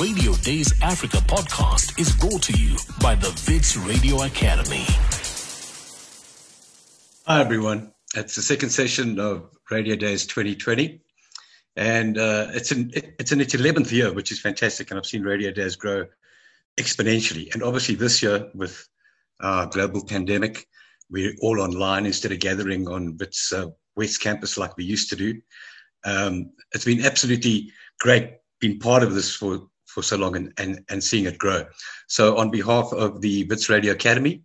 Radio 0.00 0.34
Days 0.34 0.74
Africa 0.82 1.16
podcast 1.18 1.98
is 1.98 2.14
brought 2.16 2.42
to 2.42 2.52
you 2.52 2.76
by 3.00 3.14
the 3.14 3.28
Wits 3.48 3.78
Radio 3.78 4.24
Academy. 4.24 4.84
Hi, 7.26 7.40
everyone. 7.40 7.92
It's 8.14 8.34
the 8.34 8.42
second 8.42 8.68
session 8.68 9.18
of 9.18 9.48
Radio 9.70 9.96
Days 9.96 10.26
2020. 10.26 11.00
And 11.76 12.18
uh, 12.18 12.48
it's, 12.50 12.72
in, 12.72 12.90
it's 12.94 13.32
in 13.32 13.40
its 13.40 13.54
11th 13.54 13.90
year, 13.90 14.12
which 14.12 14.30
is 14.32 14.38
fantastic. 14.38 14.90
And 14.90 14.98
I've 14.98 15.06
seen 15.06 15.22
Radio 15.22 15.50
Days 15.50 15.76
grow 15.76 16.04
exponentially. 16.78 17.54
And 17.54 17.62
obviously, 17.62 17.94
this 17.94 18.22
year, 18.22 18.50
with 18.54 18.86
our 19.40 19.66
global 19.66 20.04
pandemic, 20.04 20.66
we're 21.08 21.32
all 21.40 21.58
online 21.58 22.04
instead 22.04 22.32
of 22.32 22.40
gathering 22.40 22.86
on 22.86 23.16
Wits 23.16 23.50
uh, 23.50 23.68
West 23.96 24.20
Campus 24.20 24.58
like 24.58 24.76
we 24.76 24.84
used 24.84 25.08
to 25.08 25.16
do. 25.16 25.40
Um, 26.04 26.50
it's 26.72 26.84
been 26.84 27.02
absolutely 27.02 27.72
great 27.98 28.34
being 28.60 28.78
part 28.78 29.02
of 29.02 29.14
this 29.14 29.34
for, 29.34 29.68
for 29.96 30.02
so 30.02 30.18
long 30.18 30.36
and, 30.36 30.52
and, 30.58 30.84
and 30.90 31.02
seeing 31.02 31.24
it 31.24 31.38
grow. 31.38 31.64
So, 32.06 32.36
on 32.36 32.50
behalf 32.50 32.92
of 32.92 33.22
the 33.22 33.44
Wits 33.44 33.70
Radio 33.70 33.92
Academy, 33.92 34.42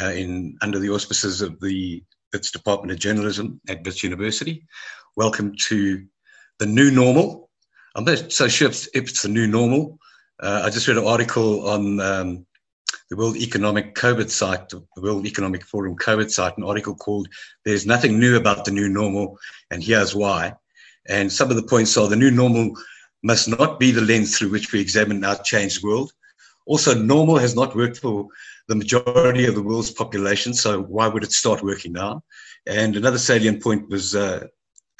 uh, 0.00 0.12
in 0.12 0.56
under 0.62 0.78
the 0.78 0.88
auspices 0.88 1.42
of 1.42 1.60
the 1.60 2.02
Wits 2.32 2.50
Department 2.50 2.90
of 2.92 2.98
Journalism 2.98 3.60
at 3.68 3.84
Wits 3.84 4.02
University, 4.02 4.66
welcome 5.14 5.54
to 5.66 6.06
the 6.58 6.64
new 6.64 6.90
normal. 6.90 7.50
I'm 7.96 8.04
not 8.04 8.32
so 8.32 8.48
sure 8.48 8.70
if, 8.70 8.86
if 8.94 9.10
it's 9.10 9.22
the 9.22 9.28
new 9.28 9.46
normal. 9.46 9.98
Uh, 10.42 10.62
I 10.64 10.70
just 10.70 10.88
read 10.88 10.96
an 10.96 11.06
article 11.06 11.68
on 11.68 12.00
um, 12.00 12.46
the 13.10 13.16
World 13.16 13.36
Economic 13.36 13.94
COVID 13.94 14.30
site, 14.30 14.70
the 14.70 14.82
World 14.96 15.26
Economic 15.26 15.64
Forum 15.66 15.96
COVID 15.96 16.30
site, 16.30 16.56
an 16.56 16.64
article 16.64 16.94
called 16.94 17.28
There's 17.66 17.84
Nothing 17.84 18.18
New 18.18 18.36
About 18.36 18.64
the 18.64 18.70
New 18.70 18.88
Normal, 18.88 19.38
and 19.70 19.82
Here's 19.82 20.14
Why. 20.14 20.54
And 21.10 21.30
some 21.30 21.50
of 21.50 21.56
the 21.56 21.62
points 21.62 21.94
are 21.98 22.08
the 22.08 22.16
new 22.16 22.30
normal 22.30 22.72
must 23.22 23.48
not 23.48 23.80
be 23.80 23.90
the 23.90 24.00
lens 24.00 24.36
through 24.36 24.50
which 24.50 24.72
we 24.72 24.80
examine 24.80 25.24
our 25.24 25.40
changed 25.42 25.82
world. 25.82 26.12
Also, 26.66 26.94
normal 26.94 27.38
has 27.38 27.54
not 27.54 27.74
worked 27.74 27.98
for 27.98 28.28
the 28.68 28.74
majority 28.74 29.46
of 29.46 29.54
the 29.54 29.62
world's 29.62 29.90
population, 29.90 30.52
so 30.52 30.82
why 30.82 31.08
would 31.08 31.24
it 31.24 31.32
start 31.32 31.62
working 31.62 31.92
now? 31.92 32.22
And 32.66 32.96
another 32.96 33.18
salient 33.18 33.62
point 33.62 33.88
was 33.88 34.14
uh, 34.14 34.46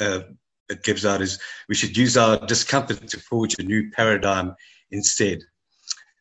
uh, 0.00 0.20
it 0.68 0.82
gives 0.82 1.04
out 1.04 1.20
is 1.20 1.38
we 1.68 1.74
should 1.74 1.96
use 1.96 2.16
our 2.16 2.38
discomfort 2.46 3.06
to 3.08 3.20
forge 3.20 3.56
a 3.58 3.62
new 3.62 3.90
paradigm 3.90 4.54
instead. 4.90 5.40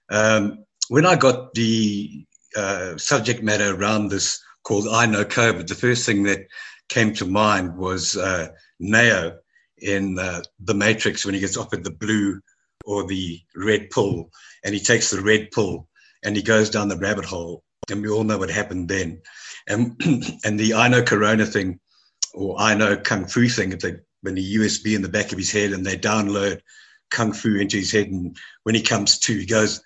Um, 0.09 0.65
when 0.89 1.05
I 1.05 1.15
got 1.15 1.53
the 1.53 2.25
uh, 2.55 2.97
subject 2.97 3.43
matter 3.43 3.75
around 3.75 4.09
this 4.09 4.41
called 4.63 4.87
I 4.87 5.05
Know 5.05 5.25
COVID, 5.25 5.67
the 5.67 5.75
first 5.75 6.05
thing 6.05 6.23
that 6.23 6.47
came 6.89 7.13
to 7.15 7.25
mind 7.25 7.77
was 7.77 8.17
uh, 8.17 8.49
Neo 8.79 9.37
in 9.79 10.17
uh, 10.17 10.41
The 10.59 10.73
Matrix 10.73 11.25
when 11.25 11.33
he 11.33 11.39
gets 11.39 11.57
offered 11.57 11.83
the 11.83 11.91
blue 11.91 12.39
or 12.85 13.05
the 13.05 13.39
red 13.55 13.89
pill, 13.89 14.29
and 14.63 14.73
he 14.73 14.79
takes 14.79 15.09
the 15.09 15.21
red 15.21 15.51
pill 15.51 15.87
and 16.23 16.35
he 16.35 16.41
goes 16.41 16.69
down 16.69 16.87
the 16.87 16.97
rabbit 16.97 17.25
hole. 17.25 17.63
And 17.89 18.01
we 18.01 18.09
all 18.09 18.23
know 18.23 18.37
what 18.37 18.49
happened 18.49 18.89
then. 18.89 19.21
And, 19.67 19.99
and 20.43 20.59
the 20.59 20.73
I 20.73 20.87
Know 20.87 21.03
Corona 21.03 21.45
thing, 21.45 21.79
or 22.33 22.59
I 22.59 22.73
Know 22.75 22.97
Kung 22.97 23.27
Fu 23.27 23.47
thing, 23.47 23.69
the, 23.71 24.01
when 24.21 24.35
the 24.35 24.55
USB 24.55 24.95
in 24.95 25.01
the 25.01 25.09
back 25.09 25.31
of 25.31 25.37
his 25.37 25.51
head 25.51 25.71
and 25.71 25.85
they 25.85 25.97
download 25.97 26.61
Kung 27.11 27.33
Fu 27.33 27.55
into 27.55 27.77
his 27.77 27.91
head. 27.91 28.07
And 28.07 28.37
when 28.63 28.75
he 28.75 28.81
comes 28.81 29.19
to, 29.19 29.37
he 29.37 29.45
goes, 29.45 29.81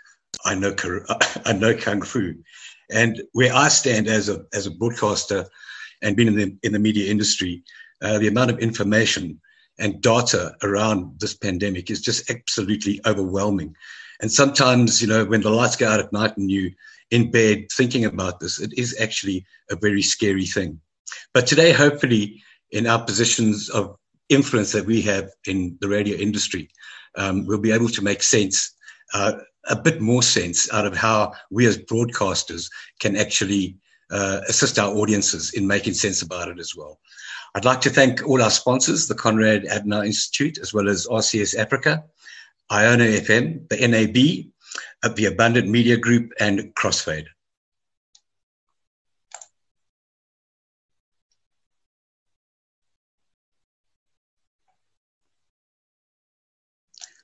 I 0.45 0.55
know, 0.55 0.76
I 1.45 1.53
know 1.53 1.76
kung 1.76 2.02
fu. 2.02 2.36
And 2.92 3.22
where 3.33 3.53
I 3.53 3.67
stand 3.70 4.08
as 4.08 4.30
a 4.30 4.45
as 4.53 4.66
a 4.66 4.72
broadcaster 4.72 5.45
and 6.02 6.16
being 6.16 6.28
in 6.28 6.36
the 6.36 6.58
in 6.64 6.73
the 6.73 6.80
media 6.80 7.09
industry, 7.09 7.64
uh, 8.02 8.17
the 8.17 8.28
amount 8.28 8.52
of 8.52 8.59
information 8.59 9.39
and 9.80 10.02
data 10.02 10.55
around 10.64 11.19
this 11.19 11.33
pandemic 11.33 11.89
is 11.89 12.02
just 12.02 12.30
absolutely 12.30 13.00
overwhelming. 13.05 13.75
And 14.22 14.31
sometimes, 14.31 15.02
you 15.02 15.08
know, 15.08 15.25
when 15.25 15.41
the 15.41 15.50
lights 15.50 15.75
go 15.75 15.88
out 15.88 16.00
at 16.00 16.14
night 16.14 16.38
and 16.38 16.52
you 16.52 16.72
in 17.09 17.31
bed 17.31 17.67
thinking 17.72 18.05
about 18.05 18.39
this, 18.39 18.59
it 18.59 18.73
is 18.77 18.95
actually 18.99 19.45
a 19.69 19.76
very 19.76 20.02
scary 20.02 20.45
thing. 20.45 20.80
But 21.33 21.48
today, 21.48 21.71
hopefully, 21.71 22.42
in 22.71 22.87
our 22.87 23.04
positions 23.04 23.70
of 23.70 23.98
influence 24.30 24.71
that 24.71 24.86
we 24.86 25.02
have 25.02 25.30
in 25.45 25.77
the 25.82 25.89
radio 25.89 26.15
industry, 26.17 26.70
um, 27.17 27.45
we'll 27.45 27.59
be 27.59 27.71
able 27.71 27.89
to 27.89 28.02
make 28.02 28.23
sense 28.23 28.73
uh, 29.14 29.33
a 29.67 29.76
bit 29.76 30.02
more 30.02 30.23
sense 30.23 30.71
out 30.73 30.86
of 30.86 30.95
how 30.95 31.33
we 31.52 31.65
as 31.65 31.77
broadcasters 31.77 32.70
can 32.99 33.15
actually 33.15 33.77
uh, 34.11 34.42
assist 34.48 34.77
our 34.77 34.94
audiences 34.94 35.54
in 35.54 35.66
making 35.66 35.94
sense 35.94 36.22
about 36.22 36.49
it 36.49 36.60
as 36.60 36.76
well. 36.76 36.99
I'd 37.55 37.66
like 37.66 37.82
to 37.82 37.89
thank 37.89 38.26
all 38.27 38.42
our 38.42 38.49
sponsors, 38.49 39.08
the 39.08 39.16
Konrad 39.16 39.66
Adenauer 39.66 40.05
Institute, 40.05 40.58
as 40.60 40.73
well 40.73 40.88
as 40.88 41.08
RCS 41.08 41.58
Africa, 41.58 42.04
Iona 42.71 43.04
FM, 43.04 43.67
the 43.70 43.88
NAB, 43.88 45.16
the 45.16 45.26
Abundant 45.26 45.67
Media 45.67 45.98
Group, 45.98 46.32
and 46.39 46.73
Crossfade. 46.76 47.26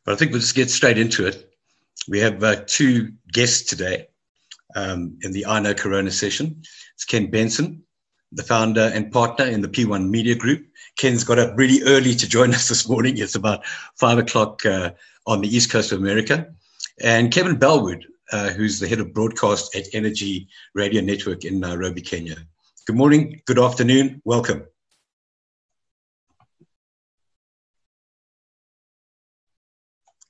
But 0.03 0.13
I 0.13 0.15
think 0.15 0.31
we'll 0.31 0.39
just 0.39 0.55
get 0.55 0.69
straight 0.69 0.97
into 0.97 1.25
it. 1.25 1.51
We 2.07 2.19
have 2.19 2.41
uh, 2.41 2.63
two 2.65 3.13
guests 3.31 3.63
today 3.63 4.07
um, 4.75 5.17
in 5.21 5.31
the 5.31 5.45
I 5.45 5.59
Know 5.59 5.73
Corona 5.73 6.11
session. 6.11 6.61
It's 6.95 7.05
Ken 7.05 7.29
Benson, 7.29 7.83
the 8.31 8.43
founder 8.43 8.91
and 8.93 9.11
partner 9.11 9.45
in 9.45 9.61
the 9.61 9.67
P1 9.67 10.09
Media 10.09 10.35
Group. 10.35 10.65
Ken's 10.97 11.23
got 11.23 11.39
up 11.39 11.57
really 11.57 11.83
early 11.83 12.15
to 12.15 12.27
join 12.27 12.53
us 12.53 12.67
this 12.67 12.87
morning. 12.87 13.17
It's 13.17 13.35
about 13.35 13.65
five 13.99 14.17
o'clock 14.17 14.65
uh, 14.65 14.91
on 15.25 15.41
the 15.41 15.55
East 15.55 15.71
Coast 15.71 15.91
of 15.91 15.99
America. 15.99 16.47
And 17.01 17.31
Kevin 17.31 17.57
Bellwood, 17.57 18.05
uh, 18.31 18.49
who's 18.49 18.79
the 18.79 18.87
head 18.87 18.99
of 18.99 19.13
broadcast 19.13 19.75
at 19.75 19.85
Energy 19.93 20.47
Radio 20.73 21.01
Network 21.01 21.45
in 21.45 21.59
Nairobi, 21.59 22.01
Kenya. 22.01 22.37
Good 22.85 22.95
morning, 22.95 23.41
good 23.45 23.59
afternoon, 23.59 24.21
welcome. 24.25 24.65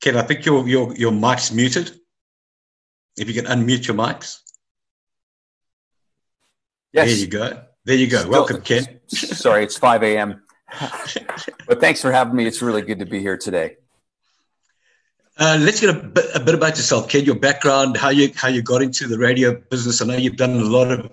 Ken, 0.01 0.15
I 0.15 0.21
think 0.21 0.45
your, 0.45 0.67
your, 0.67 0.95
your 0.95 1.11
mic's 1.11 1.51
muted. 1.51 1.99
If 3.17 3.28
you 3.28 3.33
can 3.33 3.45
unmute 3.45 3.88
your 3.88 3.97
mics. 3.97 4.41
Yes. 6.94 7.07
There 7.07 7.17
you 7.17 7.28
go. 7.28 7.61
There 7.85 7.95
you 7.95 8.07
go. 8.07 8.19
Still, 8.19 8.31
Welcome, 8.31 8.61
Ken. 8.61 9.00
sorry, 9.07 9.63
it's 9.63 9.78
5 9.78 10.03
a.m. 10.03 10.41
but 11.67 11.79
thanks 11.79 12.01
for 12.01 12.11
having 12.11 12.35
me. 12.35 12.45
It's 12.45 12.61
really 12.61 12.81
good 12.81 13.00
to 13.00 13.05
be 13.05 13.19
here 13.19 13.38
today. 13.38 13.78
Uh, 15.39 15.57
let's 15.61 15.79
get 15.79 15.95
a 15.95 16.00
bit, 16.00 16.25
a 16.33 16.39
bit, 16.39 16.55
about 16.55 16.75
yourself, 16.78 17.09
Ken. 17.09 17.23
Your 17.23 17.35
background, 17.35 17.95
how 17.95 18.09
you 18.09 18.31
how 18.35 18.47
you 18.47 18.63
got 18.63 18.81
into 18.81 19.07
the 19.07 19.19
radio 19.19 19.53
business. 19.69 20.01
I 20.01 20.05
know 20.05 20.16
you've 20.16 20.35
done 20.35 20.55
a 20.55 20.63
lot 20.63 20.91
of 20.91 21.11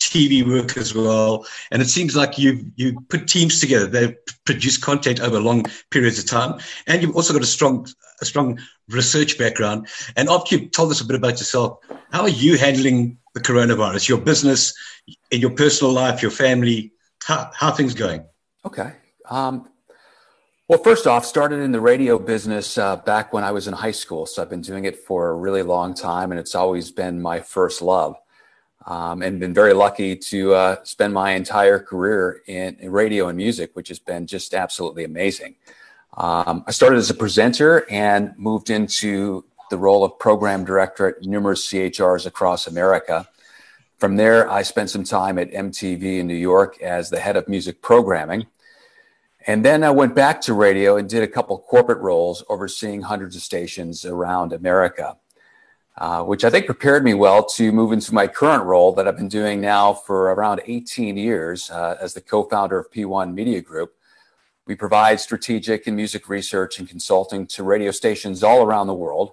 TV 0.00 0.46
work 0.46 0.76
as 0.76 0.94
well. 0.94 1.46
And 1.70 1.80
it 1.80 1.86
seems 1.86 2.14
like 2.14 2.38
you've 2.38 2.64
you 2.76 3.00
put 3.08 3.26
teams 3.26 3.60
together. 3.60 3.86
They 3.86 4.16
produce 4.44 4.76
content 4.76 5.20
over 5.20 5.40
long 5.40 5.64
periods 5.90 6.18
of 6.18 6.26
time, 6.26 6.60
and 6.86 7.02
you've 7.02 7.16
also 7.16 7.32
got 7.32 7.42
a 7.42 7.46
strong 7.46 7.86
a 8.20 8.24
strong 8.24 8.60
research 8.88 9.38
background. 9.38 9.88
And 10.16 10.28
after 10.28 10.56
you've 10.56 10.70
told 10.70 10.90
us 10.90 11.00
a 11.00 11.06
bit 11.06 11.16
about 11.16 11.38
yourself, 11.38 11.78
how 12.12 12.22
are 12.22 12.28
you 12.28 12.56
handling 12.58 13.18
the 13.34 13.40
coronavirus? 13.40 14.08
Your 14.08 14.18
business, 14.18 14.74
in 15.30 15.40
your 15.40 15.50
personal 15.50 15.92
life, 15.92 16.22
your 16.22 16.30
family, 16.30 16.92
how 17.22 17.50
how 17.54 17.70
things 17.70 17.94
going? 17.94 18.24
Okay. 18.64 18.92
Um, 19.28 19.68
well, 20.66 20.78
first 20.78 21.06
off, 21.06 21.26
started 21.26 21.60
in 21.60 21.72
the 21.72 21.80
radio 21.80 22.18
business 22.18 22.78
uh, 22.78 22.96
back 22.96 23.34
when 23.34 23.44
I 23.44 23.52
was 23.52 23.68
in 23.68 23.74
high 23.74 23.90
school. 23.90 24.24
So 24.24 24.40
I've 24.40 24.48
been 24.48 24.62
doing 24.62 24.86
it 24.86 24.96
for 24.96 25.28
a 25.28 25.34
really 25.34 25.62
long 25.62 25.92
time, 25.92 26.32
and 26.32 26.40
it's 26.40 26.54
always 26.54 26.90
been 26.90 27.20
my 27.20 27.40
first 27.40 27.82
love 27.82 28.16
um, 28.86 29.22
and 29.22 29.40
been 29.40 29.54
very 29.54 29.72
lucky 29.72 30.16
to 30.16 30.54
uh, 30.54 30.76
spend 30.84 31.12
my 31.12 31.32
entire 31.32 31.78
career 31.78 32.42
in, 32.46 32.76
in, 32.76 32.90
radio 32.90 33.28
and 33.28 33.36
music, 33.36 33.70
which 33.74 33.88
has 33.88 33.98
been 33.98 34.26
just 34.26 34.54
absolutely 34.54 35.04
amazing. 35.04 35.56
Um, 36.16 36.64
I 36.66 36.70
started 36.70 36.96
as 36.96 37.10
a 37.10 37.14
presenter 37.14 37.86
and 37.90 38.32
moved 38.38 38.70
into 38.70 39.44
the 39.70 39.76
role 39.76 40.04
of 40.04 40.18
program 40.18 40.64
director 40.64 41.08
at 41.08 41.22
numerous 41.22 41.66
CHRs 41.66 42.26
across 42.26 42.66
America. 42.66 43.28
From 43.98 44.16
there, 44.16 44.50
I 44.50 44.62
spent 44.62 44.90
some 44.90 45.04
time 45.04 45.38
at 45.38 45.50
MTV 45.50 46.20
in 46.20 46.26
New 46.26 46.34
York 46.34 46.80
as 46.80 47.10
the 47.10 47.20
head 47.20 47.36
of 47.36 47.48
music 47.48 47.82
programming. 47.82 48.46
And 49.46 49.64
then 49.64 49.84
I 49.84 49.90
went 49.90 50.14
back 50.14 50.40
to 50.42 50.54
radio 50.54 50.96
and 50.96 51.08
did 51.08 51.22
a 51.22 51.28
couple 51.28 51.58
corporate 51.58 51.98
roles 51.98 52.44
overseeing 52.48 53.02
hundreds 53.02 53.36
of 53.36 53.42
stations 53.42 54.04
around 54.04 54.52
America 54.52 55.16
uh, 55.96 56.24
which 56.24 56.44
I 56.44 56.50
think 56.50 56.66
prepared 56.66 57.04
me 57.04 57.14
well 57.14 57.44
to 57.50 57.70
move 57.70 57.92
into 57.92 58.12
my 58.12 58.26
current 58.26 58.64
role 58.64 58.92
that 58.94 59.06
I've 59.06 59.16
been 59.16 59.28
doing 59.28 59.60
now 59.60 59.92
for 59.92 60.32
around 60.32 60.60
18 60.66 61.16
years 61.16 61.70
uh, 61.70 61.96
as 62.00 62.14
the 62.14 62.20
co 62.20 62.42
founder 62.44 62.78
of 62.78 62.90
P1 62.90 63.32
Media 63.32 63.60
Group. 63.60 63.94
We 64.66 64.74
provide 64.74 65.20
strategic 65.20 65.86
and 65.86 65.96
music 65.96 66.28
research 66.28 66.78
and 66.78 66.88
consulting 66.88 67.46
to 67.48 67.62
radio 67.62 67.90
stations 67.90 68.42
all 68.42 68.62
around 68.62 68.86
the 68.86 68.94
world, 68.94 69.32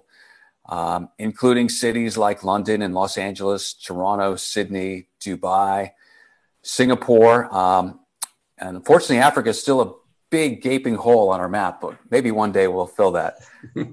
um, 0.68 1.08
including 1.18 1.68
cities 1.68 2.16
like 2.16 2.44
London 2.44 2.82
and 2.82 2.94
Los 2.94 3.16
Angeles, 3.16 3.72
Toronto, 3.72 4.36
Sydney, 4.36 5.08
Dubai, 5.20 5.92
Singapore. 6.62 7.52
Um, 7.54 8.00
and 8.58 8.76
unfortunately, 8.76 9.18
Africa 9.18 9.50
is 9.50 9.60
still 9.60 9.80
a 9.80 9.94
big 10.30 10.62
gaping 10.62 10.96
hole 10.96 11.30
on 11.30 11.40
our 11.40 11.48
map, 11.48 11.80
but 11.80 11.96
maybe 12.10 12.30
one 12.30 12.52
day 12.52 12.68
we'll 12.68 12.86
fill 12.86 13.12
that. 13.12 13.38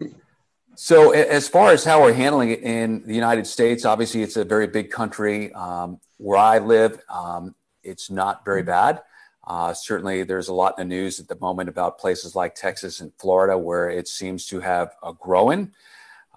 So, 0.82 1.12
as 1.12 1.50
far 1.50 1.74
as 1.74 1.84
how 1.84 2.02
we're 2.02 2.14
handling 2.14 2.52
it 2.52 2.62
in 2.64 3.06
the 3.06 3.14
United 3.14 3.46
States, 3.46 3.84
obviously 3.84 4.24
it's 4.24 4.38
a 4.38 4.46
very 4.46 4.66
big 4.66 4.90
country. 4.90 5.52
Um, 5.52 6.00
where 6.16 6.38
I 6.38 6.60
live, 6.60 7.02
um, 7.14 7.54
it's 7.84 8.10
not 8.10 8.46
very 8.46 8.64
bad. 8.64 9.02
Uh, 9.50 9.74
certainly, 9.74 10.22
there's 10.22 10.48
a 10.48 10.54
lot 10.54 10.78
in 10.78 10.88
the 10.88 10.96
news 10.96 11.20
at 11.20 11.28
the 11.28 11.40
moment 11.40 11.68
about 11.68 11.98
places 11.98 12.36
like 12.36 12.54
Texas 12.54 13.02
and 13.02 13.12
Florida 13.18 13.58
where 13.58 13.90
it 13.90 14.08
seems 14.08 14.46
to 14.46 14.60
have 14.60 14.94
a 15.02 15.12
growing. 15.12 15.72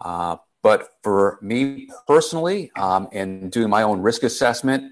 Uh, 0.00 0.36
but 0.62 0.96
for 1.02 1.38
me 1.42 1.90
personally, 2.06 2.70
um, 2.76 3.08
and 3.12 3.52
doing 3.52 3.68
my 3.68 3.82
own 3.82 4.00
risk 4.00 4.22
assessment, 4.22 4.90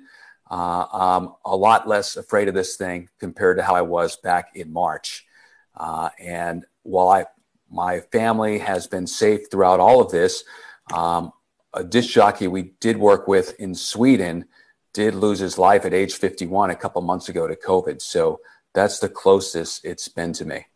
uh, 0.51 0.85
I'm 0.93 1.33
a 1.47 1.57
lot 1.57 1.89
less 1.89 2.17
afraid 2.17 2.49
of 2.49 2.55
this 2.55 2.77
thing 2.77 3.09
compared 3.19 3.57
to 3.57 3.63
how 3.63 3.75
I 3.75 3.83
was 3.83 4.17
back 4.17 4.51
in 4.55 4.71
March. 4.71 5.25
Uh, 5.75 6.11
and 6.19 6.67
while 6.83 7.09
I, 7.09 7.25
my 7.71 8.01
family 8.01 8.59
has 8.59 8.87
been 8.87 9.07
safe 9.07 9.51
throughout 9.51 9.81
all 9.81 10.03
of 10.03 10.11
this, 10.11 10.45
um, 10.93 11.33
a 11.73 11.85
disc 11.85 12.11
jockey 12.11 12.49
we 12.49 12.75
did 12.81 12.99
work 12.99 13.29
with 13.29 13.59
in 13.59 13.75
Sweden 13.75 14.45
did 14.93 15.15
lose 15.15 15.39
his 15.39 15.59
life 15.59 15.85
at 15.85 15.95
age 15.95 16.15
51 16.15 16.71
a 16.71 16.75
couple 16.75 17.03
months 17.03 17.29
ago 17.29 17.47
to 17.47 17.57
COVID. 17.57 18.03
So 18.03 18.41
that's 18.75 18.99
the 18.99 19.09
closest 19.09 19.85
it's 19.85 20.09
been 20.09 20.33
to 20.35 20.45
me. 20.45 20.67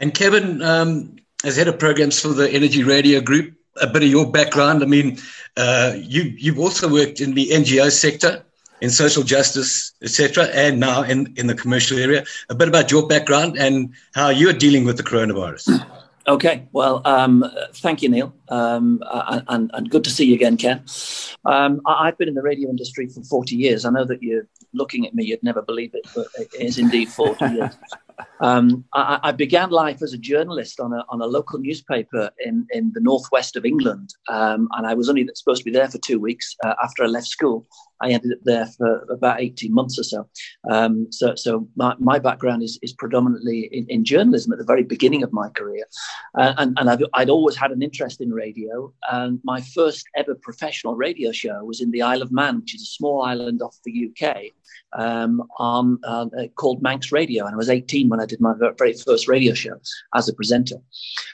And 0.00 0.14
Kevin, 0.14 0.62
um, 0.62 1.16
as 1.44 1.56
head 1.56 1.68
of 1.68 1.78
programs 1.78 2.20
for 2.20 2.28
the 2.28 2.48
Energy 2.50 2.84
Radio 2.84 3.20
Group, 3.20 3.54
a 3.80 3.86
bit 3.86 4.02
of 4.02 4.08
your 4.08 4.30
background. 4.30 4.82
I 4.82 4.86
mean, 4.86 5.18
uh, 5.56 5.94
you 5.96 6.22
you've 6.22 6.58
also 6.58 6.90
worked 6.90 7.20
in 7.20 7.34
the 7.34 7.48
NGO 7.50 7.90
sector, 7.90 8.44
in 8.80 8.90
social 8.90 9.22
justice, 9.22 9.92
etc., 10.02 10.44
and 10.46 10.80
now 10.80 11.02
in 11.02 11.32
in 11.36 11.46
the 11.46 11.54
commercial 11.54 11.98
area. 11.98 12.24
A 12.48 12.54
bit 12.54 12.68
about 12.68 12.90
your 12.90 13.06
background 13.06 13.56
and 13.56 13.94
how 14.14 14.30
you're 14.30 14.52
dealing 14.52 14.84
with 14.84 14.96
the 14.96 15.02
coronavirus. 15.02 15.84
Okay, 16.28 16.68
well, 16.72 17.00
um, 17.06 17.42
thank 17.72 18.02
you, 18.02 18.10
Neil, 18.10 18.34
um, 18.50 19.02
and, 19.48 19.70
and, 19.72 19.88
good 19.88 20.04
to 20.04 20.10
see 20.10 20.26
you 20.26 20.34
again, 20.34 20.58
Ken. 20.58 20.84
Um, 21.46 21.80
I've 21.86 22.18
been 22.18 22.28
in 22.28 22.34
the 22.34 22.42
radio 22.42 22.68
industry 22.68 23.08
for 23.08 23.22
40 23.22 23.56
years. 23.56 23.86
I 23.86 23.90
know 23.90 24.04
that 24.04 24.22
you're 24.22 24.46
looking 24.74 25.06
at 25.06 25.14
me, 25.14 25.24
you'd 25.24 25.42
never 25.42 25.62
believe 25.62 25.94
it, 25.94 26.06
but 26.14 26.26
it 26.38 26.48
is 26.60 26.76
indeed 26.76 27.08
40 27.08 27.46
years. 27.46 27.74
Um, 28.40 28.84
I, 28.94 29.20
I, 29.24 29.32
began 29.32 29.70
life 29.70 30.02
as 30.02 30.12
a 30.12 30.18
journalist 30.18 30.80
on 30.80 30.92
a, 30.92 31.04
on 31.08 31.20
a 31.20 31.26
local 31.26 31.58
newspaper 31.58 32.30
in, 32.44 32.66
in 32.70 32.92
the 32.94 33.00
northwest 33.00 33.56
of 33.56 33.64
England, 33.64 34.14
um, 34.28 34.68
and 34.72 34.86
I 34.86 34.94
was 34.94 35.08
only 35.08 35.28
supposed 35.34 35.60
to 35.60 35.64
be 35.64 35.70
there 35.70 35.88
for 35.88 35.98
two 35.98 36.20
weeks 36.20 36.56
uh, 36.64 36.74
after 36.82 37.04
I 37.04 37.06
left 37.06 37.26
school. 37.26 37.66
I 38.00 38.10
ended 38.10 38.32
up 38.32 38.38
there 38.44 38.66
for 38.66 39.06
about 39.10 39.40
18 39.40 39.72
months 39.72 39.98
or 39.98 40.04
so. 40.04 40.28
Um, 40.70 41.08
so, 41.10 41.34
so 41.34 41.68
my, 41.76 41.94
my 41.98 42.18
background 42.18 42.62
is, 42.62 42.78
is 42.82 42.92
predominantly 42.92 43.68
in, 43.72 43.86
in 43.88 44.04
journalism 44.04 44.52
at 44.52 44.58
the 44.58 44.64
very 44.64 44.84
beginning 44.84 45.22
of 45.22 45.32
my 45.32 45.48
career. 45.50 45.84
Uh, 46.38 46.54
and 46.58 46.78
and 46.78 46.90
I've, 46.90 47.02
I'd 47.14 47.30
always 47.30 47.56
had 47.56 47.72
an 47.72 47.82
interest 47.82 48.20
in 48.20 48.32
radio. 48.32 48.92
And 49.10 49.40
my 49.44 49.60
first 49.60 50.06
ever 50.16 50.34
professional 50.36 50.94
radio 50.94 51.32
show 51.32 51.64
was 51.64 51.80
in 51.80 51.90
the 51.90 52.02
Isle 52.02 52.22
of 52.22 52.32
Man, 52.32 52.60
which 52.60 52.74
is 52.74 52.82
a 52.82 52.86
small 52.86 53.22
island 53.22 53.62
off 53.62 53.76
the 53.84 54.10
UK, 54.10 54.52
um, 54.98 55.42
on, 55.58 55.98
uh, 56.04 56.26
called 56.56 56.82
Manx 56.82 57.10
Radio. 57.10 57.46
And 57.46 57.54
I 57.54 57.56
was 57.56 57.70
18 57.70 58.07
when 58.08 58.20
I 58.20 58.26
did 58.26 58.40
my 58.40 58.54
very 58.76 58.94
first 58.94 59.28
radio 59.28 59.54
show 59.54 59.80
as 60.14 60.28
a 60.28 60.34
presenter. 60.34 60.76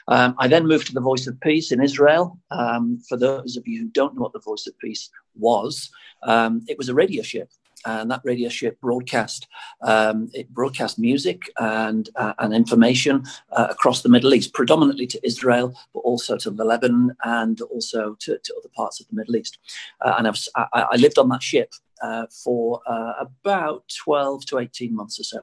Um, 0.07 0.35
I 0.39 0.47
then 0.47 0.67
moved 0.67 0.87
to 0.87 0.93
the 0.93 1.01
Voice 1.01 1.27
of 1.27 1.39
Peace 1.41 1.71
in 1.71 1.81
Israel. 1.81 2.39
Um, 2.51 2.99
for 3.07 3.17
those 3.17 3.57
of 3.57 3.67
you 3.67 3.81
who 3.81 3.89
don't 3.89 4.15
know 4.15 4.21
what 4.21 4.33
the 4.33 4.39
Voice 4.39 4.67
of 4.67 4.77
Peace 4.79 5.09
was, 5.35 5.89
um, 6.23 6.61
it 6.67 6.77
was 6.77 6.89
a 6.89 6.93
radio 6.93 7.23
ship 7.23 7.49
and 7.85 8.09
that 8.09 8.21
radio 8.23 8.49
ship 8.49 8.79
broadcast 8.81 9.47
um, 9.83 10.29
it 10.33 10.49
broadcast 10.49 10.97
music 10.99 11.49
and 11.59 12.09
uh, 12.15 12.33
and 12.39 12.53
information 12.53 13.23
uh, 13.51 13.67
across 13.69 14.01
the 14.01 14.09
Middle 14.09 14.33
East, 14.33 14.53
predominantly 14.53 15.07
to 15.07 15.19
Israel, 15.25 15.77
but 15.93 15.99
also 16.01 16.37
to 16.37 16.49
the 16.49 16.65
Lebanon 16.65 17.15
and 17.23 17.61
also 17.61 18.15
to, 18.19 18.37
to 18.43 18.55
other 18.57 18.69
parts 18.75 18.99
of 18.99 19.07
the 19.07 19.15
Middle 19.15 19.35
East. 19.35 19.59
Uh, 20.01 20.15
and 20.17 20.27
I, 20.27 20.29
was, 20.31 20.49
I, 20.55 20.67
I, 20.73 20.95
lived 20.97 21.17
on 21.17 21.29
that 21.29 21.43
ship 21.43 21.73
uh, 22.01 22.25
for 22.43 22.81
uh, 22.87 23.13
about 23.19 23.83
12 24.03 24.45
to 24.47 24.59
18 24.59 24.95
months 24.95 25.19
or 25.19 25.23
so. 25.23 25.39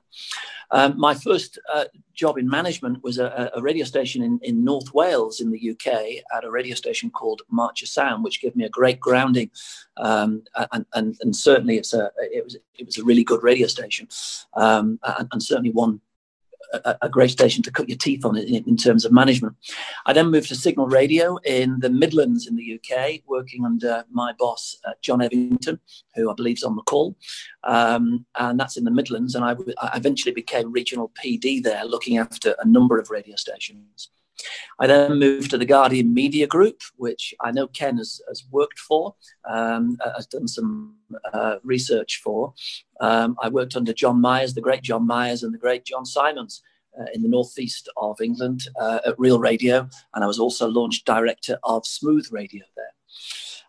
Um, 0.71 0.99
my 0.99 1.15
first 1.15 1.59
uh, 1.73 1.85
job 2.15 2.39
in 2.39 2.49
management 2.49 3.03
was 3.03 3.19
a, 3.19 3.51
a, 3.55 3.61
radio 3.61 3.85
station 3.85 4.23
in, 4.23 4.39
in 4.43 4.65
North 4.65 4.93
Wales 4.95 5.41
in 5.41 5.51
the 5.51 5.71
UK 5.71 6.23
at 6.37 6.45
a 6.45 6.51
radio 6.51 6.75
station 6.75 7.11
called 7.11 7.43
Marcher 7.51 7.87
Sound, 7.87 8.25
which 8.25 8.41
gave 8.41 8.57
me 8.57 8.65
a 8.65 8.71
great 8.71 9.01
grounding. 9.01 9.51
Um, 9.97 10.45
and, 10.73 10.87
and, 10.95 11.17
and, 11.21 11.37
certainly 11.37 11.77
it's 11.77 11.93
a, 11.93 12.11
it, 12.19 12.45
was, 12.45 12.57
it 12.79 12.87
was 12.87 12.99
a 12.99 13.05
really 13.05 13.25
good 13.25 13.43
radio 13.43 13.67
station 13.67 14.09
um, 14.55 14.99
and, 15.19 15.29
and 15.33 15.43
certainly 15.43 15.71
one 15.71 16.01
a, 16.73 16.97
a, 17.03 17.09
great 17.09 17.31
station 17.31 17.63
to 17.63 17.71
cut 17.71 17.89
your 17.89 17.99
teeth 17.99 18.25
on 18.25 18.37
in, 18.37 18.65
in, 18.65 18.77
terms 18.77 19.05
of 19.05 19.13
management. 19.13 19.57
I 20.07 20.13
then 20.13 20.31
moved 20.31 20.49
to 20.49 20.55
Signal 20.55 20.87
Radio 20.87 21.39
in 21.45 21.81
the 21.81 21.91
Midlands 21.91 22.47
in 22.47 22.57
the 22.57 22.79
UK, 22.79 23.21
working 23.27 23.65
under 23.65 24.05
my 24.11 24.33
boss, 24.39 24.77
uh, 24.85 24.93
John 25.01 25.21
Evington, 25.21 25.79
who 26.15 26.31
I 26.31 26.35
believe 26.35 26.59
is 26.59 26.63
on 26.63 26.77
the 26.77 26.83
call. 26.83 27.17
Um, 27.65 28.27
and 28.37 28.59
that's 28.59 28.77
in 28.77 28.85
the 28.85 28.91
Midlands. 28.91 29.35
And 29.35 29.45
I, 29.45 29.55
I 29.81 29.97
eventually 29.97 30.33
became 30.33 30.73
regional 30.73 31.13
PD 31.23 31.63
there, 31.63 31.85
looking 31.85 32.19
after 32.19 32.55
a 32.59 32.67
number 32.67 32.99
of 32.99 33.11
radio 33.11 33.37
stations. 33.37 34.09
I 34.79 34.87
then 34.87 35.19
moved 35.19 35.51
to 35.51 35.59
the 35.59 35.65
Guardian 35.65 36.13
Media 36.15 36.47
Group, 36.47 36.81
which 36.97 37.35
I 37.41 37.51
know 37.51 37.67
Ken 37.69 37.99
has, 37.99 38.21
has 38.29 38.45
worked 38.51 38.79
for, 38.79 39.15
um, 39.49 39.99
uh, 40.05 40.13
has 40.17 40.27
done 40.27 40.49
some 40.49 40.97
uh, 41.33 41.57
research 41.63 42.21
for. 42.23 42.55
Um, 43.01 43.37
I 43.41 43.49
worked 43.49 43.77
under 43.77 43.93
John 43.93 44.21
Myers, 44.21 44.55
the 44.55 44.61
great 44.61 44.83
John 44.83 45.07
Myers, 45.07 45.43
and 45.43 45.53
the 45.53 45.59
great 45.59 45.85
John 45.85 46.05
Simons. 46.05 46.63
Uh, 47.01 47.07
in 47.15 47.23
the 47.23 47.29
northeast 47.29 47.89
of 47.97 48.21
England 48.21 48.69
uh, 48.79 48.99
at 49.07 49.19
Real 49.19 49.39
Radio, 49.39 49.89
and 50.13 50.23
I 50.23 50.27
was 50.27 50.39
also 50.39 50.69
launched 50.69 51.07
director 51.07 51.59
of 51.65 51.87
Smooth 51.87 52.29
Radio 52.31 52.65
there. 52.77 52.93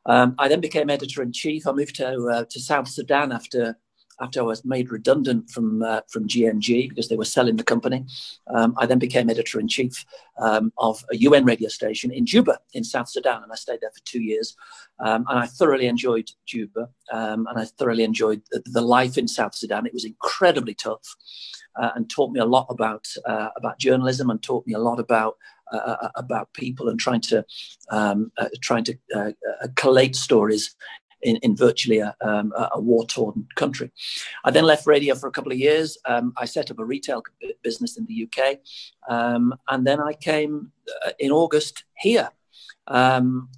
Um, 0.05 0.35
I 0.37 0.49
then 0.49 0.59
became 0.59 0.89
editor 0.89 1.21
in 1.23 1.31
chief. 1.31 1.65
I 1.65 1.71
moved 1.71 1.95
to 1.95 2.27
uh, 2.27 2.43
to 2.49 2.59
South 2.59 2.89
Sudan 2.89 3.31
after 3.31 3.77
after 4.21 4.39
I 4.39 4.43
was 4.43 4.63
made 4.65 4.91
redundant 4.91 5.49
from 5.49 5.81
uh, 5.83 6.01
from 6.09 6.27
GMG 6.27 6.89
because 6.89 7.09
they 7.09 7.15
were 7.15 7.25
selling 7.25 7.55
the 7.55 7.63
company, 7.63 8.05
um, 8.53 8.73
I 8.77 8.85
then 8.85 8.99
became 8.99 9.29
editor 9.29 9.59
in 9.59 9.67
chief 9.67 10.05
um, 10.37 10.71
of 10.77 11.03
a 11.11 11.17
UN 11.17 11.45
radio 11.45 11.69
station 11.69 12.11
in 12.11 12.25
Juba 12.25 12.59
in 12.73 12.83
South 12.83 13.09
Sudan, 13.09 13.43
and 13.43 13.51
I 13.51 13.55
stayed 13.55 13.81
there 13.81 13.91
for 13.91 14.01
two 14.05 14.21
years. 14.21 14.55
Um, 14.99 15.25
and 15.29 15.39
I 15.39 15.47
thoroughly 15.47 15.87
enjoyed 15.87 16.29
Juba, 16.45 16.89
um, 17.11 17.47
and 17.47 17.59
I 17.59 17.65
thoroughly 17.65 18.03
enjoyed 18.03 18.41
the, 18.51 18.61
the, 18.65 18.81
life 18.81 19.17
in 19.17 19.27
South 19.27 19.55
Sudan. 19.55 19.85
It 19.85 19.93
was 19.93 20.05
incredibly 20.05 20.75
tough, 20.75 21.15
uh, 21.81 21.89
and 21.95 22.09
taught 22.09 22.31
me 22.31 22.39
a 22.39 22.45
lot 22.45 22.67
about 22.69 23.07
uh, 23.25 23.49
about 23.57 23.79
journalism, 23.79 24.29
and 24.29 24.41
taught 24.41 24.67
me 24.67 24.73
a 24.73 24.79
lot 24.79 24.99
about 24.99 25.37
uh, 25.71 25.77
uh 25.77 26.09
about 26.15 26.53
people 26.53 26.89
and 26.89 26.99
trying 26.99 27.21
to 27.21 27.43
um, 27.89 28.31
uh, 28.37 28.49
trying 28.61 28.83
to 28.83 28.97
uh, 29.15 29.31
uh, 29.63 29.67
collate 29.75 30.15
stories 30.15 30.75
in, 31.23 31.37
in 31.37 31.55
virtually 31.55 31.99
a, 31.99 32.15
um, 32.21 32.53
a 32.73 32.79
war 32.79 33.05
torn 33.05 33.47
country. 33.55 33.91
I 34.43 34.51
then 34.51 34.65
left 34.65 34.87
radio 34.87 35.15
for 35.15 35.27
a 35.27 35.31
couple 35.31 35.51
of 35.51 35.57
years. 35.57 35.97
Um, 36.05 36.33
I 36.37 36.45
set 36.45 36.71
up 36.71 36.79
a 36.79 36.85
retail 36.85 37.23
business 37.63 37.97
in 37.97 38.05
the 38.05 38.27
UK. 38.27 38.59
Um, 39.09 39.55
and 39.69 39.85
then 39.85 39.99
I 39.99 40.13
came 40.13 40.71
uh, 41.05 41.11
in 41.19 41.31
August 41.31 41.83
here. 41.97 42.29
Um, 42.87 43.49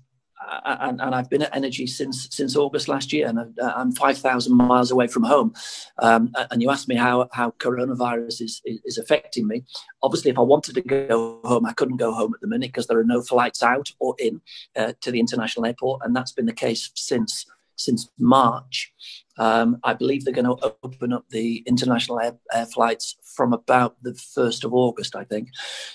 and, 0.65 1.01
and, 1.01 1.15
I've 1.15 1.29
been 1.29 1.41
at 1.41 1.55
Energy 1.55 1.87
since 1.87 2.27
since 2.31 2.55
August 2.55 2.87
last 2.87 3.11
year, 3.11 3.27
and 3.27 3.57
I'm 3.61 3.91
5,000 3.91 4.55
miles 4.55 4.91
away 4.91 5.07
from 5.07 5.23
home. 5.23 5.53
Um, 5.99 6.31
and 6.51 6.61
you 6.61 6.69
asked 6.69 6.87
me 6.87 6.95
how 6.95 7.27
how 7.31 7.51
coronavirus 7.51 8.41
is, 8.41 8.61
is, 8.65 8.79
is 8.85 8.97
affecting 8.97 9.47
me. 9.47 9.63
Obviously, 10.03 10.31
if 10.31 10.37
I 10.37 10.41
wanted 10.41 10.75
to 10.75 10.81
go 10.81 11.39
home, 11.43 11.65
I 11.65 11.73
couldn't 11.73 11.97
go 11.97 12.13
home 12.13 12.33
at 12.33 12.41
the 12.41 12.47
minute 12.47 12.69
because 12.69 12.87
there 12.87 12.99
are 12.99 13.05
no 13.05 13.21
flights 13.21 13.63
out 13.63 13.91
or 13.99 14.15
in 14.19 14.41
uh, 14.75 14.93
to 15.01 15.11
the 15.11 15.19
international 15.19 15.65
airport, 15.65 16.01
and 16.03 16.15
that's 16.15 16.31
been 16.31 16.45
the 16.45 16.53
case 16.53 16.91
since 16.95 17.45
since 17.75 18.09
March. 18.19 18.93
Um, 19.37 19.77
I 19.83 19.93
believe 19.93 20.23
they're 20.23 20.33
going 20.33 20.45
to 20.45 20.75
open 20.83 21.11
up 21.11 21.25
the 21.29 21.63
international 21.67 22.19
air, 22.19 22.37
air, 22.53 22.65
flights 22.65 23.17
from 23.35 23.53
about 23.53 23.97
the 24.01 24.11
1st 24.11 24.63
of 24.63 24.73
August, 24.73 25.15
I 25.15 25.25
think. 25.25 25.49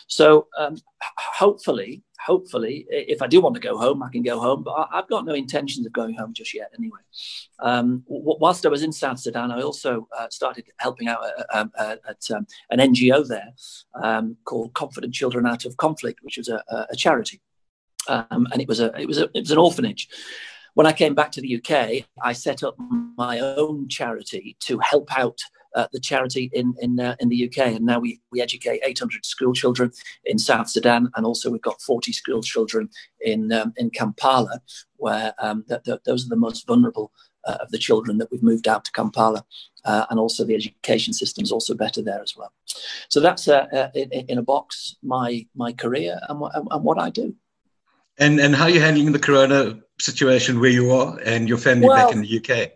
So 0.06 0.48
um, 0.58 0.76
hopefully, 1.16 2.02
hopefully, 2.24 2.86
if 2.90 3.22
I 3.22 3.26
do 3.26 3.40
want 3.40 3.54
to 3.54 3.60
go 3.60 3.78
home, 3.78 4.02
I 4.02 4.10
can 4.10 4.22
go 4.22 4.38
home, 4.38 4.62
but 4.62 4.72
I, 4.72 4.96
have 4.96 5.08
got 5.08 5.24
no 5.24 5.34
intentions 5.34 5.86
of 5.86 5.92
going 5.92 6.14
home 6.14 6.32
just 6.34 6.54
yet 6.54 6.70
anyway. 6.76 7.00
Um, 7.60 8.04
whilst 8.06 8.66
I 8.66 8.68
was 8.68 8.82
in 8.82 8.92
South 8.92 9.18
Sudan, 9.18 9.50
I 9.50 9.62
also 9.62 10.06
uh, 10.18 10.28
started 10.30 10.66
helping 10.78 11.08
out 11.08 11.20
at, 11.24 11.32
uh, 11.38 11.58
um, 11.60 11.72
uh, 11.78 11.96
at 12.08 12.30
um, 12.34 12.46
an 12.70 12.78
NGO 12.78 13.26
there 13.26 13.52
um, 14.02 14.36
called 14.44 14.74
Confident 14.74 15.14
Children 15.14 15.46
Out 15.46 15.64
of 15.64 15.76
Conflict, 15.76 16.20
which 16.22 16.36
was 16.36 16.48
a, 16.48 16.62
a 16.90 16.96
charity. 16.96 17.40
And 18.08 18.48
it 18.58 18.66
was 18.66 18.80
a 18.80 18.92
it 18.98 19.06
was 19.06 19.18
a 19.18 19.24
it 19.34 19.40
was 19.40 19.50
an 19.52 19.58
orphanage, 19.58 20.08
when 20.74 20.86
I 20.86 20.92
came 20.92 21.14
back 21.14 21.32
to 21.32 21.40
the 21.40 21.56
UK, 21.56 22.06
I 22.22 22.32
set 22.32 22.62
up 22.62 22.76
my 23.16 23.40
own 23.40 23.88
charity 23.88 24.56
to 24.60 24.78
help 24.78 25.16
out 25.18 25.38
uh, 25.74 25.86
the 25.92 26.00
charity 26.00 26.50
in 26.52 26.74
in 26.80 26.98
uh, 26.98 27.14
in 27.20 27.28
the 27.28 27.46
UK, 27.46 27.58
and 27.58 27.86
now 27.86 28.00
we 28.00 28.20
we 28.32 28.40
educate 28.40 28.80
800 28.84 29.24
school 29.24 29.52
children 29.52 29.92
in 30.24 30.38
South 30.38 30.68
Sudan, 30.68 31.10
and 31.14 31.24
also 31.24 31.50
we've 31.50 31.62
got 31.62 31.80
40 31.80 32.12
school 32.12 32.42
children 32.42 32.88
in 33.20 33.52
um, 33.52 33.72
in 33.76 33.90
Kampala, 33.90 34.60
where 34.96 35.32
um, 35.38 35.64
th- 35.68 35.82
th- 35.84 36.00
those 36.04 36.26
are 36.26 36.28
the 36.28 36.36
most 36.36 36.66
vulnerable 36.66 37.12
uh, 37.44 37.58
of 37.60 37.70
the 37.70 37.78
children 37.78 38.18
that 38.18 38.30
we've 38.30 38.42
moved 38.42 38.68
out 38.68 38.84
to 38.84 38.92
Kampala. 38.92 39.44
Uh, 39.84 40.04
and 40.10 40.20
also 40.20 40.44
the 40.44 40.54
education 40.54 41.14
system 41.14 41.42
is 41.42 41.50
also 41.50 41.74
better 41.74 42.02
there 42.02 42.20
as 42.20 42.36
well. 42.36 42.52
So 43.08 43.18
that's 43.18 43.48
uh, 43.48 43.66
uh, 43.72 43.88
in, 43.94 44.10
in, 44.10 44.36
a 44.36 44.42
box 44.42 44.96
my 45.02 45.46
my 45.54 45.72
career 45.72 46.20
and, 46.28 46.42
and, 46.54 46.68
and 46.70 46.84
what 46.84 46.98
I 46.98 47.08
do. 47.08 47.34
And 48.20 48.38
and 48.38 48.54
how 48.54 48.64
are 48.64 48.70
you 48.70 48.80
handling 48.80 49.12
the 49.12 49.18
corona 49.18 49.80
situation 49.98 50.60
where 50.60 50.70
you 50.70 50.92
are 50.92 51.18
and 51.24 51.48
your 51.48 51.58
family 51.58 51.88
well, 51.88 52.06
back 52.06 52.14
in 52.14 52.22
the 52.22 52.38
UK? 52.38 52.72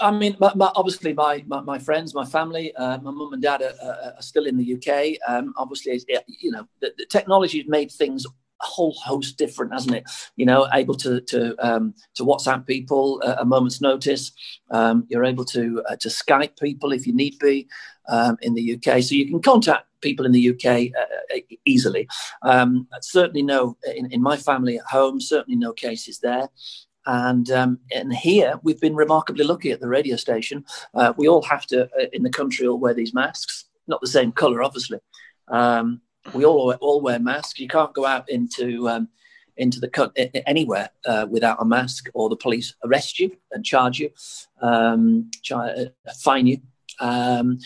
I 0.00 0.10
mean, 0.10 0.34
my, 0.40 0.50
my, 0.54 0.72
obviously, 0.74 1.12
my, 1.12 1.44
my, 1.46 1.60
my 1.60 1.78
friends, 1.78 2.14
my 2.14 2.24
family, 2.24 2.74
uh, 2.74 2.96
my 2.98 3.10
mum 3.10 3.34
and 3.34 3.42
dad 3.42 3.60
are, 3.60 3.74
are, 3.84 4.14
are, 4.16 4.22
still 4.22 4.46
in 4.46 4.56
the 4.56 4.74
UK. 4.74 5.18
Um, 5.30 5.52
obviously, 5.58 6.02
you 6.40 6.50
know, 6.50 6.66
the, 6.80 6.94
the 6.96 7.04
technology 7.04 7.58
has 7.58 7.68
made 7.68 7.92
things 7.92 8.24
a 8.62 8.66
whole 8.66 8.92
host 8.92 9.38
different, 9.38 9.72
hasn't 9.72 9.94
it? 9.94 10.04
You 10.36 10.46
know, 10.46 10.68
able 10.72 10.94
to 10.96 11.20
to 11.20 11.56
um, 11.66 11.94
to 12.14 12.24
WhatsApp 12.24 12.66
people 12.66 13.22
at 13.24 13.40
a 13.40 13.44
moment's 13.44 13.80
notice. 13.80 14.32
Um, 14.70 15.06
you're 15.08 15.24
able 15.24 15.44
to 15.46 15.82
uh, 15.88 15.96
to 15.96 16.08
Skype 16.08 16.58
people 16.58 16.92
if 16.92 17.06
you 17.06 17.14
need 17.14 17.38
be 17.38 17.68
um, 18.08 18.36
in 18.42 18.54
the 18.54 18.74
UK, 18.74 19.02
so 19.02 19.14
you 19.14 19.26
can 19.26 19.42
contact 19.42 19.86
people 20.00 20.24
in 20.26 20.32
the 20.32 20.50
UK 20.50 20.92
uh, 20.96 21.36
uh, 21.36 21.40
easily. 21.64 22.08
Um, 22.42 22.88
certainly, 23.00 23.42
no 23.42 23.76
in, 23.94 24.10
in 24.12 24.22
my 24.22 24.36
family 24.36 24.78
at 24.78 24.86
home. 24.86 25.20
Certainly, 25.20 25.56
no 25.56 25.72
cases 25.72 26.18
there. 26.18 26.48
And 27.06 27.50
um, 27.50 27.78
and 27.94 28.12
here 28.12 28.60
we've 28.62 28.80
been 28.80 28.94
remarkably 28.94 29.44
lucky 29.44 29.70
at 29.70 29.80
the 29.80 29.88
radio 29.88 30.16
station. 30.16 30.64
Uh, 30.94 31.12
we 31.16 31.28
all 31.28 31.42
have 31.42 31.66
to 31.66 31.84
uh, 31.84 32.06
in 32.12 32.22
the 32.22 32.30
country 32.30 32.66
all 32.66 32.78
wear 32.78 32.94
these 32.94 33.14
masks, 33.14 33.64
not 33.86 34.00
the 34.00 34.06
same 34.06 34.32
colour, 34.32 34.62
obviously. 34.62 34.98
Um, 35.48 36.02
we 36.34 36.44
all 36.44 36.72
all 36.80 37.00
wear 37.00 37.18
masks. 37.18 37.60
You 37.60 37.68
can't 37.68 37.94
go 37.94 38.06
out 38.06 38.28
into 38.28 38.88
um, 38.88 39.08
into 39.56 39.80
the 39.80 40.42
anywhere 40.46 40.90
uh, 41.06 41.26
without 41.30 41.58
a 41.60 41.64
mask, 41.64 42.08
or 42.14 42.28
the 42.28 42.36
police 42.36 42.74
arrest 42.84 43.18
you 43.18 43.36
and 43.52 43.64
charge 43.64 43.98
you, 44.00 44.10
um, 44.62 45.30
uh, 45.52 45.86
fine 46.18 46.46
you. 46.46 46.58
Um, 47.00 47.58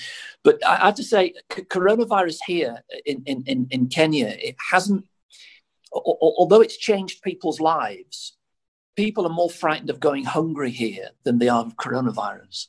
but 0.42 0.64
I, 0.66 0.74
I 0.74 0.86
have 0.86 0.94
to 0.96 1.04
say, 1.04 1.34
c- 1.52 1.62
coronavirus 1.62 2.38
here 2.46 2.82
in, 3.04 3.22
in, 3.26 3.66
in 3.70 3.88
Kenya, 3.88 4.28
it 4.28 4.56
hasn't, 4.70 5.04
although 5.92 6.60
it's 6.60 6.76
changed 6.76 7.22
people's 7.22 7.60
lives, 7.60 8.36
people 8.96 9.26
are 9.26 9.32
more 9.32 9.50
frightened 9.50 9.90
of 9.90 10.00
going 10.00 10.24
hungry 10.24 10.70
here 10.70 11.08
than 11.24 11.38
they 11.38 11.48
are 11.48 11.64
of 11.64 11.76
coronavirus. 11.76 12.68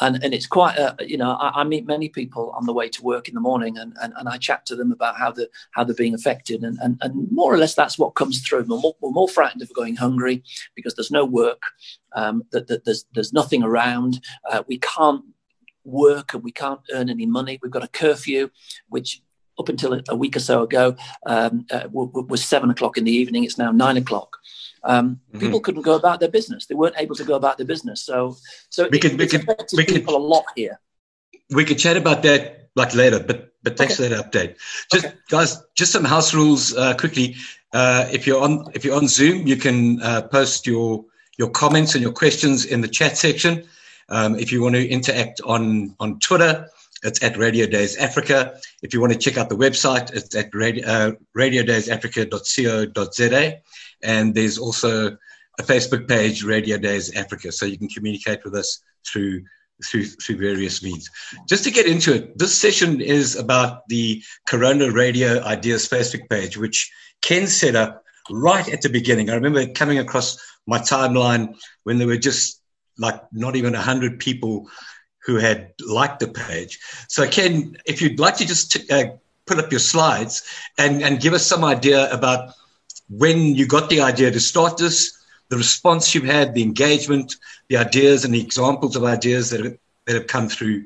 And, 0.00 0.22
and 0.22 0.34
it's 0.34 0.46
quite, 0.46 0.76
a, 0.76 0.96
you 1.00 1.16
know, 1.16 1.32
I, 1.32 1.60
I, 1.60 1.64
meet 1.64 1.86
many 1.86 2.08
people 2.08 2.50
on 2.50 2.66
the 2.66 2.72
way 2.72 2.88
to 2.88 3.02
work 3.02 3.28
in 3.28 3.34
the 3.34 3.40
morning 3.40 3.78
and, 3.78 3.94
and, 4.00 4.12
and 4.16 4.28
I 4.28 4.38
chat 4.38 4.66
to 4.66 4.76
them 4.76 4.92
about 4.92 5.16
how, 5.16 5.30
the, 5.30 5.48
how 5.72 5.84
they're 5.84 5.94
being 5.94 6.14
affected. 6.14 6.62
And, 6.62 6.78
and, 6.80 6.98
and 7.00 7.30
more 7.30 7.52
or 7.52 7.58
less 7.58 7.74
that's 7.74 7.98
what 7.98 8.14
comes 8.14 8.40
through. 8.40 8.64
We're 8.64 8.78
more, 8.78 8.96
we're 9.00 9.10
more 9.10 9.28
frightened 9.28 9.62
of 9.62 9.72
going 9.72 9.96
hungry 9.96 10.42
because 10.74 10.94
there's 10.94 11.10
no 11.10 11.24
work, 11.24 11.62
um, 12.14 12.44
that, 12.52 12.66
that 12.68 12.84
there's, 12.84 13.06
there's 13.14 13.32
nothing 13.32 13.62
around. 13.62 14.20
Uh, 14.50 14.62
we 14.66 14.78
can't 14.78 15.24
work 15.84 16.34
and 16.34 16.42
we 16.42 16.52
can't 16.52 16.80
earn 16.92 17.10
any 17.10 17.26
money. 17.26 17.58
We've 17.62 17.70
got 17.70 17.84
a 17.84 17.88
curfew, 17.88 18.50
which 18.88 19.22
up 19.58 19.68
until 19.68 20.00
a, 20.08 20.16
week 20.16 20.36
or 20.36 20.40
so 20.40 20.62
ago 20.62 20.96
um, 21.26 21.66
uh, 21.70 21.88
was 21.92 22.44
seven 22.44 22.70
o'clock 22.70 22.98
in 22.98 23.04
the 23.04 23.12
evening. 23.12 23.44
It's 23.44 23.58
now 23.58 23.70
nine 23.70 23.96
o'clock. 23.96 24.38
Um, 24.84 25.20
mm-hmm. 25.28 25.40
People 25.40 25.60
couldn't 25.60 25.82
go 25.82 25.94
about 25.94 26.20
their 26.20 26.28
business. 26.28 26.66
They 26.66 26.74
weren't 26.74 26.96
able 26.98 27.16
to 27.16 27.24
go 27.24 27.34
about 27.34 27.56
their 27.56 27.66
business. 27.66 28.02
So, 28.02 28.36
so 28.68 28.88
we 28.90 28.98
can, 28.98 29.16
we 29.16 29.26
can, 29.26 29.46
we 29.74 29.84
can, 29.84 29.94
people 29.94 30.16
a 30.16 30.18
lot 30.18 30.44
here. 30.56 30.78
We 31.50 31.64
could 31.64 31.78
chat 31.78 31.96
about 31.96 32.22
that 32.22 32.68
like 32.76 32.94
later, 32.94 33.20
but 33.20 33.52
but 33.62 33.76
thanks 33.76 33.98
okay. 33.98 34.08
for 34.08 34.14
that 34.14 34.30
update. 34.30 34.56
Just 34.92 35.06
okay. 35.06 35.14
guys, 35.30 35.62
just 35.74 35.92
some 35.92 36.04
house 36.04 36.34
rules 36.34 36.76
uh, 36.76 36.94
quickly. 36.94 37.36
Uh, 37.72 38.06
if 38.12 38.26
you're 38.26 38.40
on 38.40 38.70
if 38.74 38.84
you're 38.84 38.96
on 38.96 39.08
Zoom, 39.08 39.46
you 39.46 39.56
can 39.56 40.00
uh, 40.02 40.22
post 40.22 40.66
your 40.66 41.04
your 41.38 41.50
comments 41.50 41.94
and 41.94 42.02
your 42.02 42.12
questions 42.12 42.64
in 42.64 42.80
the 42.80 42.88
chat 42.88 43.16
section. 43.16 43.66
Um, 44.10 44.38
if 44.38 44.52
you 44.52 44.62
want 44.62 44.74
to 44.74 44.86
interact 44.86 45.40
on 45.44 45.96
on 45.98 46.18
Twitter, 46.20 46.68
it's 47.04 47.22
at 47.22 47.36
Radio 47.36 47.66
Days 47.66 47.96
Africa. 47.96 48.58
If 48.82 48.94
you 48.94 49.00
want 49.00 49.12
to 49.12 49.18
check 49.18 49.38
out 49.38 49.48
the 49.48 49.56
website, 49.56 50.12
it's 50.14 50.34
at 50.34 50.52
radio, 50.54 50.88
uh, 50.88 51.12
radiodaysafrica.co.za. 51.36 53.60
And 54.02 54.34
there's 54.34 54.58
also 54.58 55.16
a 55.58 55.62
Facebook 55.62 56.08
page, 56.08 56.42
Radio 56.42 56.78
Days 56.78 57.14
Africa, 57.14 57.52
so 57.52 57.66
you 57.66 57.78
can 57.78 57.88
communicate 57.88 58.42
with 58.44 58.54
us 58.54 58.80
through 59.06 59.44
through 59.84 60.04
through 60.04 60.38
various 60.38 60.82
means. 60.82 61.10
Just 61.48 61.64
to 61.64 61.70
get 61.70 61.86
into 61.86 62.14
it, 62.14 62.38
this 62.38 62.56
session 62.56 63.00
is 63.00 63.36
about 63.36 63.88
the 63.88 64.22
Corona 64.46 64.90
Radio 64.90 65.42
Ideas 65.42 65.88
Facebook 65.88 66.28
page, 66.30 66.56
which 66.56 66.90
Ken 67.22 67.46
set 67.46 67.76
up 67.76 68.02
right 68.30 68.68
at 68.72 68.82
the 68.82 68.88
beginning. 68.88 69.30
I 69.30 69.34
remember 69.34 69.66
coming 69.66 69.98
across 69.98 70.38
my 70.66 70.78
timeline 70.78 71.56
when 71.82 71.98
there 71.98 72.06
were 72.06 72.16
just 72.16 72.62
like 72.98 73.20
not 73.32 73.56
even 73.56 73.72
100 73.72 74.20
people 74.20 74.70
who 75.24 75.36
had 75.36 75.72
liked 75.86 76.20
the 76.20 76.28
page. 76.28 76.78
So, 77.08 77.26
Ken, 77.26 77.76
if 77.86 78.02
you'd 78.02 78.18
like 78.18 78.36
to 78.36 78.46
just 78.46 78.72
t- 78.72 78.90
uh, 78.90 79.12
put 79.46 79.58
up 79.58 79.70
your 79.70 79.80
slides 79.80 80.42
and, 80.78 81.02
and 81.02 81.20
give 81.20 81.32
us 81.32 81.46
some 81.46 81.64
idea 81.64 82.12
about 82.12 82.54
when 83.08 83.54
you 83.54 83.66
got 83.66 83.90
the 83.90 84.00
idea 84.00 84.30
to 84.30 84.40
start 84.40 84.76
this, 84.76 85.24
the 85.48 85.56
response 85.56 86.14
you've 86.14 86.24
had, 86.24 86.54
the 86.54 86.62
engagement, 86.62 87.36
the 87.68 87.76
ideas, 87.76 88.24
and 88.24 88.34
the 88.34 88.40
examples 88.40 88.96
of 88.96 89.04
ideas 89.04 89.50
that 89.50 89.64
have, 89.64 89.78
that 90.06 90.14
have 90.14 90.26
come 90.26 90.48
through 90.48 90.84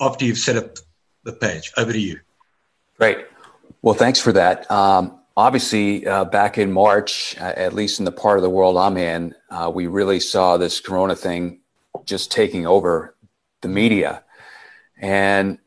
after 0.00 0.24
you've 0.24 0.38
set 0.38 0.56
up 0.56 0.76
the 1.24 1.32
page. 1.32 1.72
Over 1.76 1.92
to 1.92 1.98
you. 1.98 2.20
Great. 2.98 3.26
Well, 3.82 3.94
thanks 3.94 4.20
for 4.20 4.32
that. 4.32 4.70
Um, 4.70 5.18
obviously, 5.36 6.06
uh, 6.06 6.24
back 6.24 6.58
in 6.58 6.72
March, 6.72 7.36
uh, 7.38 7.52
at 7.56 7.72
least 7.72 7.98
in 7.98 8.04
the 8.04 8.12
part 8.12 8.38
of 8.38 8.42
the 8.42 8.50
world 8.50 8.76
I'm 8.76 8.96
in, 8.96 9.34
uh, 9.50 9.70
we 9.74 9.86
really 9.86 10.20
saw 10.20 10.56
this 10.56 10.80
corona 10.80 11.16
thing 11.16 11.60
just 12.04 12.30
taking 12.30 12.66
over 12.66 13.14
the 13.60 13.68
media. 13.68 14.24
And 14.96 15.58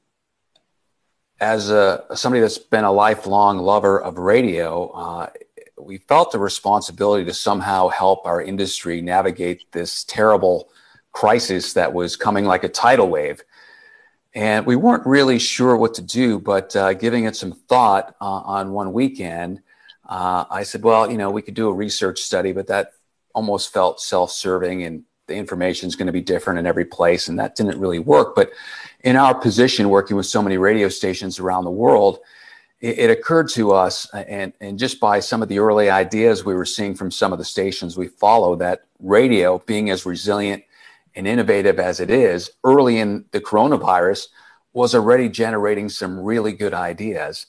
as 1.39 1.69
a, 1.69 2.05
somebody 2.15 2.41
that's 2.41 2.57
been 2.57 2.83
a 2.83 2.91
lifelong 2.91 3.57
lover 3.57 4.01
of 4.01 4.17
radio, 4.17 4.89
uh, 4.89 5.29
we 5.77 5.97
felt 5.97 6.31
the 6.31 6.39
responsibility 6.39 7.25
to 7.25 7.33
somehow 7.33 7.89
help 7.89 8.25
our 8.25 8.41
industry 8.41 9.01
navigate 9.01 9.71
this 9.71 10.03
terrible 10.03 10.69
crisis 11.11 11.73
that 11.73 11.93
was 11.93 12.15
coming 12.15 12.45
like 12.45 12.63
a 12.63 12.69
tidal 12.69 13.09
wave. 13.09 13.43
And 14.35 14.65
we 14.65 14.75
weren't 14.75 15.05
really 15.05 15.37
sure 15.37 15.75
what 15.75 15.93
to 15.95 16.01
do, 16.01 16.39
but 16.39 16.75
uh, 16.75 16.93
giving 16.93 17.25
it 17.25 17.35
some 17.35 17.51
thought 17.51 18.15
uh, 18.19 18.25
on 18.25 18.71
one 18.71 18.93
weekend, 18.93 19.61
uh, 20.07 20.45
I 20.49 20.63
said, 20.63 20.83
well, 20.83 21.09
you 21.09 21.17
know, 21.17 21.29
we 21.29 21.41
could 21.41 21.53
do 21.53 21.69
a 21.69 21.73
research 21.73 22.21
study, 22.21 22.51
but 22.51 22.67
that 22.67 22.91
almost 23.35 23.71
felt 23.71 24.01
self 24.01 24.31
serving 24.31 24.83
and 24.83 25.03
the 25.27 25.35
information 25.35 25.87
is 25.87 25.95
going 25.95 26.07
to 26.07 26.13
be 26.13 26.21
different 26.21 26.59
in 26.59 26.65
every 26.65 26.85
place. 26.85 27.27
And 27.27 27.39
that 27.39 27.55
didn't 27.55 27.79
really 27.79 27.99
work. 27.99 28.35
But 28.35 28.51
in 29.03 29.15
our 29.15 29.33
position, 29.33 29.89
working 29.89 30.17
with 30.17 30.25
so 30.25 30.41
many 30.41 30.57
radio 30.57 30.89
stations 30.89 31.39
around 31.39 31.63
the 31.63 31.71
world, 31.71 32.19
it, 32.81 32.99
it 32.99 33.09
occurred 33.09 33.49
to 33.49 33.71
us, 33.71 34.07
and, 34.13 34.53
and 34.59 34.77
just 34.77 34.99
by 34.99 35.19
some 35.19 35.41
of 35.41 35.49
the 35.49 35.59
early 35.59 35.89
ideas 35.89 36.43
we 36.43 36.55
were 36.55 36.65
seeing 36.65 36.93
from 36.93 37.11
some 37.11 37.31
of 37.31 37.39
the 37.39 37.45
stations 37.45 37.97
we 37.97 38.07
follow, 38.07 38.55
that 38.57 38.83
radio, 38.99 39.59
being 39.59 39.89
as 39.89 40.05
resilient 40.05 40.63
and 41.15 41.27
innovative 41.27 41.79
as 41.79 41.99
it 41.99 42.09
is, 42.09 42.51
early 42.63 42.99
in 42.99 43.25
the 43.31 43.39
coronavirus, 43.39 44.27
was 44.73 44.95
already 44.95 45.29
generating 45.29 45.87
some 45.87 46.19
really 46.19 46.51
good 46.51 46.73
ideas. 46.73 47.45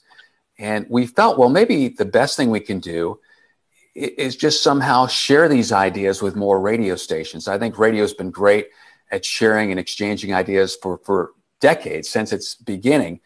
And 0.57 0.85
we 0.89 1.07
felt, 1.07 1.37
well, 1.37 1.49
maybe 1.49 1.89
the 1.89 2.05
best 2.05 2.37
thing 2.37 2.49
we 2.49 2.59
can 2.59 2.79
do 2.79 3.19
is 3.95 4.35
just 4.35 4.61
somehow 4.61 5.07
share 5.07 5.47
these 5.47 5.71
ideas 5.71 6.21
with 6.21 6.35
more 6.35 6.59
radio 6.59 6.95
stations. 6.95 7.47
I 7.47 7.57
think 7.57 7.79
radio 7.79 8.01
has 8.01 8.13
been 8.13 8.29
great 8.29 8.67
at 9.11 9.23
sharing 9.23 9.71
and 9.71 9.79
exchanging 9.79 10.33
ideas 10.33 10.77
for, 10.81 10.99
for 11.05 11.31
decades 11.61 12.09
since 12.09 12.33
its 12.33 12.55
beginning. 12.55 13.21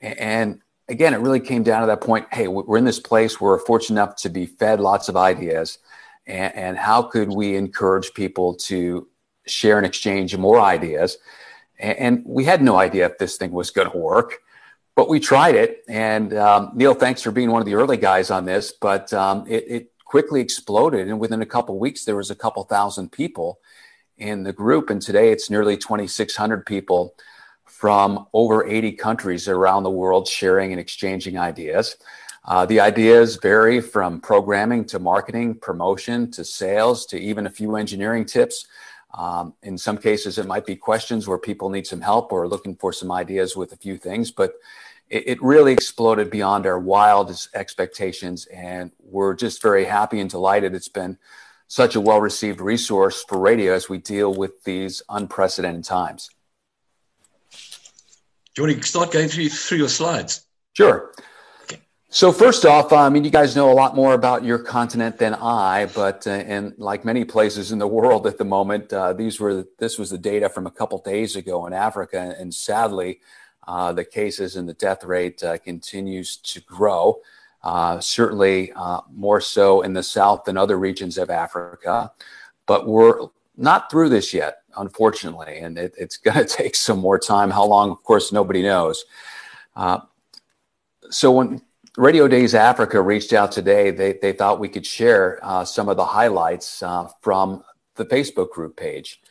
And 0.00 0.60
again, 0.88 1.12
it 1.12 1.18
really 1.18 1.40
came 1.40 1.62
down 1.62 1.82
to 1.82 1.86
that 1.88 2.00
point 2.00 2.26
hey, 2.32 2.48
we're 2.48 2.78
in 2.78 2.84
this 2.84 3.00
place, 3.00 3.40
we're 3.40 3.58
fortunate 3.58 4.00
enough 4.00 4.16
to 4.16 4.30
be 4.30 4.46
fed 4.46 4.80
lots 4.80 5.08
of 5.08 5.16
ideas. 5.16 5.78
And, 6.26 6.54
and 6.54 6.78
how 6.78 7.02
could 7.02 7.28
we 7.28 7.54
encourage 7.54 8.14
people 8.14 8.54
to 8.54 9.06
share 9.46 9.76
and 9.76 9.86
exchange 9.86 10.34
more 10.36 10.60
ideas? 10.60 11.18
And, 11.78 11.98
and 11.98 12.22
we 12.24 12.44
had 12.44 12.62
no 12.62 12.76
idea 12.76 13.06
if 13.06 13.18
this 13.18 13.36
thing 13.36 13.52
was 13.52 13.70
going 13.70 13.90
to 13.90 13.98
work 13.98 14.40
but 14.96 15.10
we 15.10 15.20
tried 15.20 15.54
it. 15.54 15.84
And 15.88 16.32
um, 16.32 16.72
Neil, 16.74 16.94
thanks 16.94 17.20
for 17.20 17.30
being 17.30 17.50
one 17.50 17.60
of 17.60 17.66
the 17.66 17.74
early 17.74 17.98
guys 17.98 18.30
on 18.30 18.46
this. 18.46 18.72
But 18.72 19.12
um, 19.12 19.44
it, 19.46 19.64
it, 19.68 19.92
quickly 20.06 20.40
exploded. 20.40 21.08
And 21.08 21.20
within 21.20 21.42
a 21.42 21.46
couple 21.46 21.78
weeks, 21.78 22.04
there 22.04 22.16
was 22.16 22.30
a 22.30 22.34
couple 22.34 22.64
thousand 22.64 23.12
people 23.12 23.58
in 24.16 24.44
the 24.44 24.52
group. 24.52 24.88
And 24.88 25.02
today 25.02 25.30
it's 25.30 25.50
nearly 25.50 25.76
2,600 25.76 26.64
people 26.64 27.14
from 27.64 28.26
over 28.32 28.66
80 28.66 28.92
countries 28.92 29.48
around 29.48 29.82
the 29.82 29.90
world 29.90 30.26
sharing 30.26 30.72
and 30.72 30.80
exchanging 30.80 31.36
ideas. 31.36 31.96
Uh, 32.44 32.64
the 32.64 32.78
ideas 32.78 33.36
vary 33.42 33.80
from 33.80 34.20
programming 34.20 34.84
to 34.84 35.00
marketing, 35.00 35.56
promotion 35.56 36.30
to 36.30 36.44
sales 36.44 37.04
to 37.06 37.18
even 37.18 37.46
a 37.46 37.50
few 37.50 37.74
engineering 37.74 38.24
tips. 38.24 38.66
Um, 39.12 39.54
in 39.64 39.76
some 39.76 39.98
cases, 39.98 40.38
it 40.38 40.46
might 40.46 40.64
be 40.64 40.76
questions 40.76 41.26
where 41.26 41.38
people 41.38 41.68
need 41.68 41.86
some 41.86 42.00
help 42.00 42.32
or 42.32 42.46
looking 42.46 42.76
for 42.76 42.92
some 42.92 43.10
ideas 43.10 43.56
with 43.56 43.72
a 43.72 43.76
few 43.76 43.96
things. 43.96 44.30
But 44.30 44.52
it, 45.08 45.28
it 45.28 45.42
really 45.42 45.72
exploded 45.72 46.30
beyond 46.30 46.66
our 46.66 46.78
wildest 46.78 47.48
expectations. 47.54 48.46
And 48.46 48.92
we're 49.00 49.34
just 49.34 49.62
very 49.62 49.84
happy 49.84 50.20
and 50.20 50.30
delighted. 50.30 50.74
It's 50.74 50.88
been 50.88 51.18
such 51.68 51.96
a 51.96 52.00
well 52.00 52.20
received 52.20 52.60
resource 52.60 53.24
for 53.28 53.38
radio 53.38 53.74
as 53.74 53.88
we 53.88 53.98
deal 53.98 54.34
with 54.34 54.62
these 54.64 55.02
unprecedented 55.08 55.84
times. 55.84 56.30
Do 58.54 58.62
you 58.62 58.68
want 58.68 58.82
to 58.82 58.88
start 58.88 59.12
going 59.12 59.28
through, 59.28 59.48
through 59.50 59.78
your 59.78 59.88
slides? 59.88 60.46
Sure. 60.72 61.12
So 62.08 62.32
first 62.32 62.64
off, 62.64 62.92
I 62.92 63.10
mean, 63.10 63.24
you 63.24 63.30
guys 63.30 63.56
know 63.56 63.70
a 63.70 63.74
lot 63.74 63.94
more 63.94 64.14
about 64.14 64.44
your 64.44 64.58
continent 64.58 65.18
than 65.18 65.34
I, 65.34 65.86
but 65.94 66.26
uh, 66.26 66.30
and 66.30 66.72
like 66.78 67.04
many 67.04 67.24
places 67.24 67.72
in 67.72 67.78
the 67.78 67.86
world 67.86 68.26
at 68.26 68.38
the 68.38 68.44
moment, 68.44 68.92
uh, 68.92 69.12
these 69.12 69.38
were 69.38 69.66
this 69.78 69.98
was 69.98 70.10
the 70.10 70.16
data 70.16 70.48
from 70.48 70.66
a 70.66 70.70
couple 70.70 70.96
days 70.98 71.36
ago 71.36 71.66
in 71.66 71.74
Africa, 71.74 72.34
and 72.38 72.54
sadly, 72.54 73.20
uh, 73.66 73.92
the 73.92 74.04
cases 74.04 74.56
and 74.56 74.68
the 74.68 74.74
death 74.74 75.04
rate 75.04 75.42
uh, 75.42 75.58
continues 75.58 76.36
to 76.38 76.60
grow. 76.60 77.20
Uh, 77.62 77.98
certainly, 77.98 78.72
uh, 78.76 79.00
more 79.12 79.40
so 79.40 79.82
in 79.82 79.92
the 79.92 80.02
south 80.02 80.44
than 80.44 80.56
other 80.56 80.78
regions 80.78 81.18
of 81.18 81.30
Africa, 81.30 82.12
but 82.66 82.86
we're 82.86 83.28
not 83.56 83.90
through 83.90 84.08
this 84.08 84.32
yet, 84.32 84.58
unfortunately, 84.76 85.58
and 85.58 85.76
it, 85.76 85.94
it's 85.98 86.16
going 86.26 86.36
to 86.36 86.44
take 86.44 86.76
some 86.76 86.98
more 86.98 87.18
time. 87.18 87.50
How 87.50 87.64
long, 87.64 87.90
of 87.90 88.02
course, 88.02 88.32
nobody 88.32 88.62
knows. 88.62 89.04
so 91.10 91.32
when 91.32 91.60
Radio 91.96 92.28
Days 92.28 92.54
Africa 92.54 93.00
reached 93.00 93.32
out 93.32 93.50
today. 93.50 93.90
They, 93.90 94.12
they 94.20 94.32
thought 94.32 94.60
we 94.60 94.68
could 94.68 94.84
share 94.84 95.40
uh, 95.42 95.64
some 95.64 95.88
of 95.88 95.96
the 95.96 96.04
highlights 96.04 96.82
uh, 96.82 97.08
from 97.22 97.64
the 97.94 98.04
Facebook 98.04 98.50
group 98.50 98.76
page. 98.76 99.22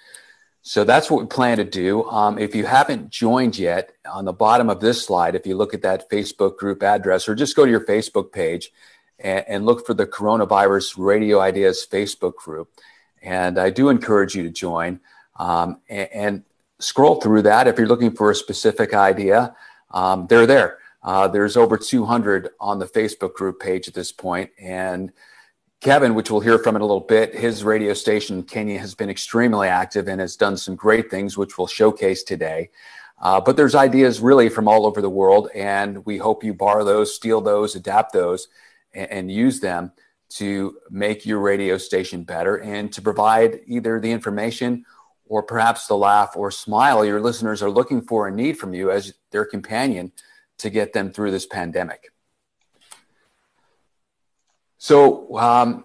So 0.67 0.83
that's 0.83 1.11
what 1.11 1.21
we 1.21 1.27
plan 1.27 1.57
to 1.57 1.63
do. 1.63 2.05
Um, 2.05 2.39
if 2.39 2.55
you 2.55 2.65
haven't 2.65 3.11
joined 3.11 3.55
yet, 3.55 3.91
on 4.11 4.25
the 4.25 4.33
bottom 4.33 4.67
of 4.67 4.79
this 4.79 5.05
slide, 5.05 5.35
if 5.35 5.45
you 5.45 5.55
look 5.55 5.75
at 5.75 5.83
that 5.83 6.09
Facebook 6.09 6.57
group 6.57 6.81
address, 6.81 7.29
or 7.29 7.35
just 7.35 7.55
go 7.55 7.65
to 7.65 7.69
your 7.71 7.85
Facebook 7.85 8.31
page 8.31 8.71
and, 9.19 9.45
and 9.47 9.65
look 9.67 9.85
for 9.85 9.93
the 9.93 10.07
Coronavirus 10.07 10.95
Radio 10.97 11.39
Ideas 11.39 11.85
Facebook 11.87 12.33
group. 12.37 12.71
And 13.21 13.59
I 13.59 13.69
do 13.69 13.89
encourage 13.89 14.33
you 14.33 14.41
to 14.41 14.49
join 14.49 14.99
um, 15.37 15.81
and, 15.87 16.09
and, 16.11 16.43
scroll 16.79 17.21
through 17.21 17.43
that. 17.43 17.67
If 17.67 17.77
you're 17.77 17.87
looking 17.87 18.11
for 18.11 18.31
a 18.31 18.35
specific 18.35 18.93
idea, 18.93 19.55
um, 19.91 20.25
they're 20.27 20.47
there. 20.47 20.79
Uh, 21.03 21.27
there's 21.27 21.55
over 21.55 21.77
200 21.77 22.49
on 22.59 22.79
the 22.79 22.87
Facebook 22.87 23.33
group 23.35 23.59
page 23.59 23.87
at 23.87 23.93
this 23.93 24.11
point, 24.11 24.49
and 24.59 25.13
Kevin, 25.85 26.15
which 26.15 26.31
we'll 26.31 26.41
hear 26.41 26.57
from 26.57 26.75
in 26.75 26.81
a 26.81 26.85
little 26.85 26.99
bit, 26.99 27.35
his 27.35 27.63
radio 27.63 27.93
station 27.93 28.41
Kenya 28.41 28.79
has 28.79 28.95
been 28.95 29.07
extremely 29.07 29.67
active 29.67 30.07
and 30.07 30.19
has 30.19 30.35
done 30.35 30.57
some 30.57 30.75
great 30.75 31.11
things, 31.11 31.37
which 31.37 31.59
we'll 31.59 31.67
showcase 31.67 32.23
today. 32.23 32.71
Uh, 33.21 33.39
but 33.39 33.55
there's 33.55 33.75
ideas 33.75 34.19
really 34.19 34.49
from 34.49 34.67
all 34.67 34.87
over 34.87 34.99
the 34.99 35.11
world, 35.11 35.47
and 35.53 36.03
we 36.03 36.17
hope 36.17 36.43
you 36.43 36.55
borrow 36.55 36.83
those, 36.83 37.15
steal 37.15 37.39
those, 37.39 37.75
adapt 37.75 38.13
those, 38.13 38.47
and, 38.95 39.11
and 39.11 39.31
use 39.31 39.59
them 39.59 39.91
to 40.29 40.75
make 40.89 41.23
your 41.23 41.37
radio 41.37 41.77
station 41.77 42.23
better 42.23 42.55
and 42.55 42.91
to 42.91 42.99
provide 42.99 43.59
either 43.67 43.99
the 43.99 44.11
information 44.11 44.83
or 45.27 45.43
perhaps 45.43 45.85
the 45.85 45.95
laugh 45.95 46.35
or 46.35 46.49
smile 46.49 47.05
your 47.05 47.21
listeners 47.21 47.61
are 47.61 47.69
looking 47.69 48.01
for 48.01 48.27
and 48.27 48.35
need 48.35 48.57
from 48.57 48.73
you 48.73 48.89
as 48.89 49.13
their 49.29 49.45
companion 49.45 50.11
to 50.57 50.71
get 50.71 50.93
them 50.93 51.11
through 51.11 51.29
this 51.29 51.45
pandemic. 51.45 52.11
So, 54.85 55.35
um, 55.39 55.83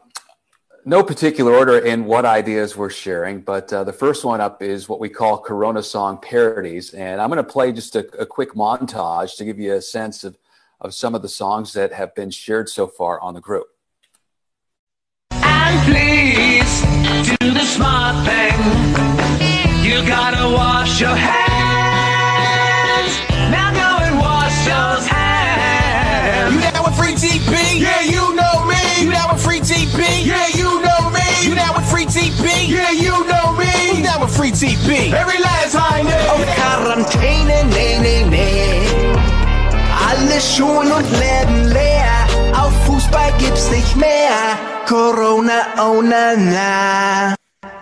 no 0.84 1.02
particular 1.02 1.54
order 1.54 1.78
in 1.78 2.04
what 2.04 2.26
ideas 2.26 2.76
we're 2.76 2.90
sharing, 2.90 3.40
but 3.40 3.72
uh, 3.72 3.82
the 3.82 3.94
first 3.94 4.26
one 4.26 4.42
up 4.42 4.60
is 4.60 4.90
what 4.90 5.00
we 5.00 5.08
call 5.08 5.38
Corona 5.38 5.82
song 5.82 6.18
parodies. 6.20 6.92
And 6.92 7.18
I'm 7.18 7.30
going 7.30 7.42
to 7.42 7.50
play 7.50 7.72
just 7.72 7.96
a, 7.96 8.00
a, 8.18 8.26
quick 8.26 8.52
montage 8.52 9.38
to 9.38 9.46
give 9.46 9.58
you 9.58 9.72
a 9.72 9.80
sense 9.80 10.22
of, 10.22 10.36
of 10.82 10.92
some 10.92 11.14
of 11.14 11.22
the 11.22 11.30
songs 11.30 11.72
that 11.72 11.94
have 11.94 12.14
been 12.14 12.30
shared 12.30 12.68
so 12.68 12.86
far 12.86 13.18
on 13.22 13.32
the 13.32 13.40
group. 13.40 13.68
And 15.30 15.80
please 15.86 16.82
do 17.38 17.52
the 17.54 17.64
smart 17.64 18.26
thing. 18.26 18.52
You 19.82 20.06
gotta 20.06 20.54
wash 20.54 21.00
your 21.00 21.16
hands. 21.16 21.32
Now 23.50 23.72
go 23.72 24.04
and 24.04 24.18
wash 24.18 24.66
those 24.66 25.06
hands. 25.06 26.54
You 26.54 26.60
down 26.60 26.84
with 26.84 26.96
free 26.98 27.14
TP? 27.14 27.80
Yeah, 27.80 28.02
you 28.02 28.19
free 34.40 34.52
TP? 34.52 35.12
Every 35.12 35.38
last 35.38 35.74
Heine. 35.74 36.16
Auf 36.32 36.42
Quarantäne, 36.56 37.64
nee, 37.74 37.98
nee, 38.00 38.24
nee. 38.24 38.88
Alle 40.08 40.40
Schulen 40.40 40.90
und 40.90 41.10
Läden 41.20 41.68
leer. 41.68 42.26
Auf 42.56 42.72
Fußball 42.86 43.32
gibt's 43.38 43.70
nicht 43.70 43.96
mehr. 43.96 44.56
Corona, 44.86 45.74
oh 45.78 46.00
na 46.00 46.36
na. 46.36 47.34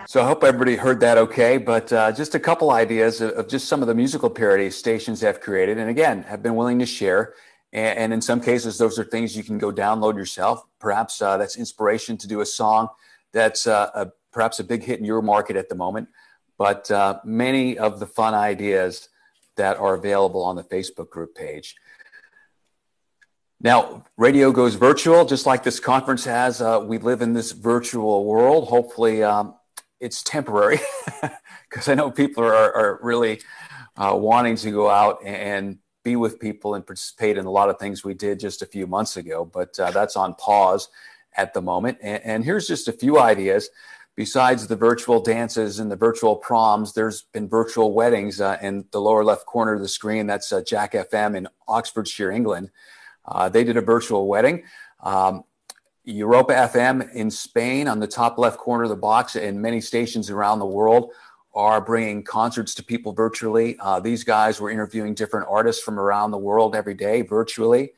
So 0.06 0.20
I 0.20 0.24
hope 0.24 0.42
everybody 0.42 0.74
heard 0.74 1.00
that 1.00 1.16
okay, 1.18 1.58
but 1.58 1.92
uh, 1.92 2.10
just 2.10 2.34
a 2.34 2.40
couple 2.40 2.70
ideas 2.70 3.20
of, 3.20 3.30
of, 3.32 3.46
just 3.46 3.68
some 3.68 3.82
of 3.82 3.86
the 3.86 3.94
musical 3.94 4.30
parody 4.30 4.70
stations 4.70 5.20
have 5.20 5.40
created, 5.40 5.78
and 5.78 5.88
again 5.88 6.24
have 6.24 6.42
been 6.42 6.56
willing 6.56 6.78
to 6.80 6.86
share. 6.86 7.34
And, 7.72 7.98
and, 7.98 8.12
in 8.14 8.22
some 8.22 8.40
cases, 8.40 8.78
those 8.78 8.98
are 8.98 9.04
things 9.04 9.36
you 9.36 9.44
can 9.44 9.58
go 9.58 9.70
download 9.70 10.16
yourself. 10.16 10.64
Perhaps 10.80 11.20
uh, 11.20 11.36
that's 11.36 11.56
inspiration 11.56 12.16
to 12.16 12.26
do 12.26 12.40
a 12.40 12.46
song 12.46 12.88
that's 13.32 13.66
uh, 13.66 13.90
a, 13.94 14.06
perhaps 14.32 14.58
a 14.58 14.64
big 14.64 14.82
hit 14.82 14.98
in 14.98 15.04
your 15.04 15.20
market 15.20 15.54
at 15.56 15.68
the 15.68 15.74
moment. 15.74 16.08
But 16.58 16.90
uh, 16.90 17.20
many 17.24 17.78
of 17.78 18.00
the 18.00 18.06
fun 18.06 18.34
ideas 18.34 19.08
that 19.56 19.78
are 19.78 19.94
available 19.94 20.42
on 20.42 20.56
the 20.56 20.64
Facebook 20.64 21.08
group 21.08 21.34
page. 21.34 21.76
Now, 23.60 24.04
radio 24.16 24.52
goes 24.52 24.76
virtual, 24.76 25.24
just 25.24 25.46
like 25.46 25.64
this 25.64 25.80
conference 25.80 26.24
has. 26.24 26.60
Uh, 26.60 26.84
we 26.84 26.98
live 26.98 27.22
in 27.22 27.32
this 27.32 27.52
virtual 27.52 28.24
world. 28.24 28.68
Hopefully, 28.68 29.22
um, 29.22 29.54
it's 29.98 30.22
temporary 30.22 30.78
because 31.68 31.88
I 31.88 31.94
know 31.94 32.10
people 32.10 32.44
are, 32.44 32.72
are 32.72 33.00
really 33.02 33.40
uh, 33.96 34.16
wanting 34.16 34.54
to 34.56 34.70
go 34.70 34.88
out 34.88 35.18
and 35.24 35.78
be 36.04 36.14
with 36.14 36.38
people 36.38 36.74
and 36.74 36.86
participate 36.86 37.36
in 37.36 37.46
a 37.46 37.50
lot 37.50 37.68
of 37.68 37.78
things 37.78 38.04
we 38.04 38.14
did 38.14 38.38
just 38.38 38.62
a 38.62 38.66
few 38.66 38.86
months 38.86 39.16
ago, 39.16 39.44
but 39.44 39.78
uh, 39.80 39.90
that's 39.90 40.16
on 40.16 40.34
pause 40.34 40.88
at 41.36 41.52
the 41.52 41.60
moment. 41.60 41.98
And, 42.00 42.22
and, 42.24 42.44
here's 42.44 42.66
just 42.66 42.88
a 42.88 42.92
few 42.92 43.18
ideas. 43.18 43.68
Besides 44.18 44.66
the 44.66 44.74
virtual 44.74 45.20
dances 45.20 45.78
and 45.78 45.92
the 45.92 45.94
virtual 45.94 46.34
proms, 46.34 46.92
there's 46.92 47.22
been 47.22 47.48
virtual 47.48 47.94
weddings 47.94 48.40
uh, 48.40 48.58
in 48.60 48.84
the 48.90 49.00
lower 49.00 49.22
left 49.22 49.46
corner 49.46 49.74
of 49.74 49.80
the 49.80 49.86
screen. 49.86 50.26
That's 50.26 50.52
uh, 50.52 50.60
Jack 50.60 50.94
FM 50.94 51.36
in 51.36 51.46
Oxfordshire, 51.68 52.32
England. 52.32 52.70
Uh, 53.24 53.48
they 53.48 53.62
did 53.62 53.76
a 53.76 53.80
virtual 53.80 54.26
wedding. 54.26 54.64
Um, 55.04 55.44
Europa 56.02 56.52
FM 56.52 57.14
in 57.14 57.30
Spain 57.30 57.86
on 57.86 58.00
the 58.00 58.08
top 58.08 58.38
left 58.38 58.58
corner 58.58 58.82
of 58.82 58.90
the 58.90 58.96
box, 58.96 59.36
and 59.36 59.62
many 59.62 59.80
stations 59.80 60.30
around 60.30 60.58
the 60.58 60.66
world 60.66 61.12
are 61.54 61.80
bringing 61.80 62.24
concerts 62.24 62.74
to 62.74 62.82
people 62.82 63.12
virtually. 63.12 63.76
Uh, 63.78 64.00
these 64.00 64.24
guys 64.24 64.60
were 64.60 64.72
interviewing 64.72 65.14
different 65.14 65.46
artists 65.48 65.80
from 65.80 65.96
around 65.96 66.32
the 66.32 66.38
world 66.38 66.74
every 66.74 66.94
day 66.94 67.22
virtually. 67.22 67.92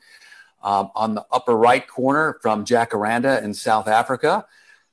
Um, 0.61 0.91
on 0.93 1.15
the 1.15 1.25
upper 1.31 1.57
right 1.57 1.87
corner 1.87 2.37
from 2.43 2.63
Jacaranda 2.63 3.41
in 3.41 3.55
South 3.55 3.87
Africa, 3.87 4.45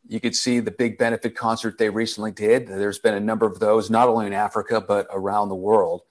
you 0.08 0.20
could 0.20 0.34
see 0.34 0.58
the 0.58 0.70
big 0.70 0.96
benefit 0.96 1.36
concert 1.36 1.76
they 1.76 1.90
recently 1.90 2.32
did. 2.32 2.66
There's 2.66 2.98
been 2.98 3.14
a 3.14 3.20
number 3.20 3.46
of 3.46 3.60
those, 3.60 3.90
not 3.90 4.08
only 4.08 4.26
in 4.26 4.32
Africa, 4.32 4.80
but 4.80 5.06
around 5.10 5.50
the 5.50 5.54
world. 5.54 6.02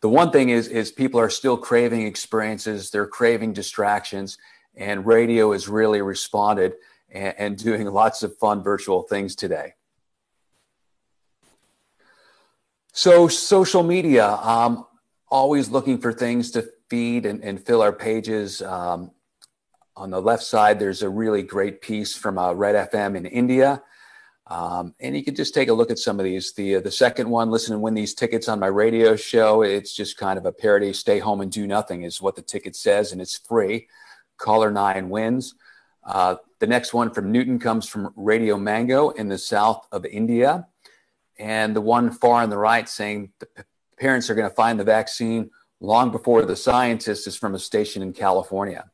The 0.00 0.08
one 0.08 0.30
thing 0.30 0.48
is, 0.48 0.68
is 0.68 0.90
people 0.90 1.20
are 1.20 1.30
still 1.30 1.56
craving 1.56 2.06
experiences, 2.06 2.90
they're 2.90 3.06
craving 3.06 3.52
distractions, 3.52 4.38
and 4.74 5.06
radio 5.06 5.52
has 5.52 5.68
really 5.68 6.00
responded 6.00 6.74
and, 7.10 7.34
and 7.38 7.58
doing 7.58 7.86
lots 7.90 8.22
of 8.22 8.36
fun 8.38 8.62
virtual 8.62 9.02
things 9.02 9.36
today. 9.36 9.74
So 12.92 13.28
social 13.28 13.82
media, 13.82 14.26
um, 14.26 14.86
always 15.28 15.68
looking 15.68 15.98
for 15.98 16.12
things 16.12 16.50
to 16.52 16.68
feed 16.88 17.26
and, 17.26 17.42
and 17.42 17.60
fill 17.60 17.82
our 17.82 17.92
pages. 17.92 18.62
Um, 18.62 19.10
on 19.96 20.10
the 20.10 20.20
left 20.20 20.42
side, 20.42 20.78
there's 20.78 21.02
a 21.02 21.08
really 21.08 21.42
great 21.42 21.80
piece 21.80 22.16
from 22.16 22.38
uh, 22.38 22.52
Red 22.52 22.90
FM 22.90 23.16
in 23.16 23.26
India. 23.26 23.82
Um, 24.46 24.94
and 25.00 25.16
you 25.16 25.24
can 25.24 25.34
just 25.34 25.54
take 25.54 25.68
a 25.68 25.72
look 25.72 25.90
at 25.90 25.98
some 25.98 26.20
of 26.20 26.24
these. 26.24 26.52
The, 26.52 26.76
uh, 26.76 26.80
the 26.80 26.90
second 26.90 27.30
one, 27.30 27.50
listen 27.50 27.72
and 27.72 27.82
win 27.82 27.94
these 27.94 28.14
tickets 28.14 28.48
on 28.48 28.60
my 28.60 28.66
radio 28.66 29.16
show. 29.16 29.62
It's 29.62 29.94
just 29.94 30.18
kind 30.18 30.38
of 30.38 30.44
a 30.44 30.52
parody. 30.52 30.92
Stay 30.92 31.18
home 31.18 31.40
and 31.40 31.50
do 31.50 31.66
nothing 31.66 32.02
is 32.02 32.20
what 32.20 32.36
the 32.36 32.42
ticket 32.42 32.76
says, 32.76 33.12
and 33.12 33.22
it's 33.22 33.38
free. 33.38 33.88
Caller 34.36 34.70
nine 34.70 35.08
wins. 35.08 35.54
Uh, 36.04 36.36
the 36.58 36.66
next 36.66 36.92
one 36.92 37.10
from 37.10 37.32
Newton 37.32 37.58
comes 37.58 37.88
from 37.88 38.12
Radio 38.16 38.58
Mango 38.58 39.10
in 39.10 39.28
the 39.28 39.38
south 39.38 39.86
of 39.90 40.04
India 40.04 40.66
and 41.38 41.74
the 41.74 41.80
one 41.80 42.10
far 42.10 42.42
on 42.42 42.50
the 42.50 42.58
right 42.58 42.88
saying 42.88 43.32
the 43.38 43.46
p- 43.46 43.62
parents 43.98 44.30
are 44.30 44.34
going 44.34 44.48
to 44.48 44.54
find 44.54 44.78
the 44.78 44.84
vaccine 44.84 45.50
long 45.80 46.10
before 46.10 46.42
the 46.42 46.56
scientist 46.56 47.26
is 47.26 47.36
from 47.36 47.54
a 47.54 47.58
station 47.58 48.02
in 48.02 48.12
California. 48.12 48.84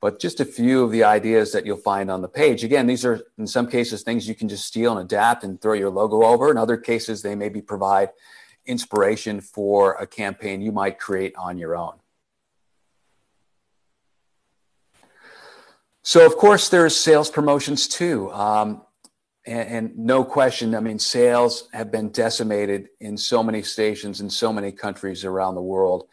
But 0.00 0.20
just 0.20 0.38
a 0.38 0.44
few 0.44 0.84
of 0.84 0.92
the 0.92 1.02
ideas 1.02 1.52
that 1.52 1.66
you'll 1.66 1.76
find 1.76 2.10
on 2.10 2.22
the 2.22 2.28
page. 2.28 2.62
Again, 2.62 2.86
these 2.86 3.04
are 3.04 3.20
in 3.36 3.46
some 3.46 3.68
cases 3.68 4.02
things 4.02 4.28
you 4.28 4.34
can 4.34 4.48
just 4.48 4.64
steal 4.64 4.96
and 4.96 5.04
adapt 5.04 5.42
and 5.42 5.60
throw 5.60 5.72
your 5.72 5.90
logo 5.90 6.22
over. 6.22 6.50
In 6.50 6.56
other 6.56 6.76
cases, 6.76 7.22
they 7.22 7.34
maybe 7.34 7.60
provide 7.60 8.10
inspiration 8.64 9.40
for 9.40 9.94
a 9.94 10.06
campaign 10.06 10.60
you 10.60 10.70
might 10.70 10.98
create 10.98 11.34
on 11.36 11.58
your 11.58 11.76
own. 11.76 11.94
So, 16.02 16.24
of 16.24 16.36
course, 16.36 16.68
there's 16.68 16.96
sales 16.96 17.28
promotions 17.28 17.88
too. 17.88 18.32
Um, 18.32 18.82
and, 19.44 19.68
and, 19.68 19.98
no 19.98 20.24
question, 20.24 20.74
I 20.74 20.80
mean, 20.80 20.98
sales 20.98 21.68
have 21.72 21.90
been 21.90 22.10
decimated 22.10 22.88
in 23.00 23.16
so 23.16 23.42
many 23.42 23.62
stations 23.62 24.20
in 24.20 24.30
so 24.30 24.52
many 24.52 24.72
countries 24.72 25.24
around 25.24 25.54
the 25.54 25.62
world. 25.62 26.08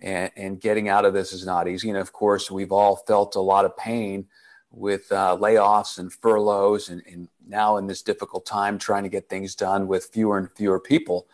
And, 0.00 0.30
and 0.36 0.60
getting 0.60 0.88
out 0.88 1.04
of 1.04 1.14
this 1.14 1.32
is 1.32 1.44
not 1.44 1.68
easy. 1.68 1.88
And 1.88 1.98
of 1.98 2.12
course, 2.12 2.50
we've 2.50 2.72
all 2.72 2.96
felt 2.96 3.34
a 3.34 3.40
lot 3.40 3.64
of 3.64 3.76
pain 3.76 4.26
with 4.70 5.10
uh, 5.10 5.36
layoffs 5.40 5.98
and 5.98 6.12
furloughs, 6.12 6.88
and, 6.88 7.02
and 7.06 7.28
now 7.46 7.78
in 7.78 7.86
this 7.86 8.02
difficult 8.02 8.44
time, 8.44 8.78
trying 8.78 9.02
to 9.02 9.08
get 9.08 9.28
things 9.28 9.54
done 9.54 9.88
with 9.88 10.10
fewer 10.12 10.38
and 10.38 10.50
fewer 10.52 10.78
people. 10.78 11.26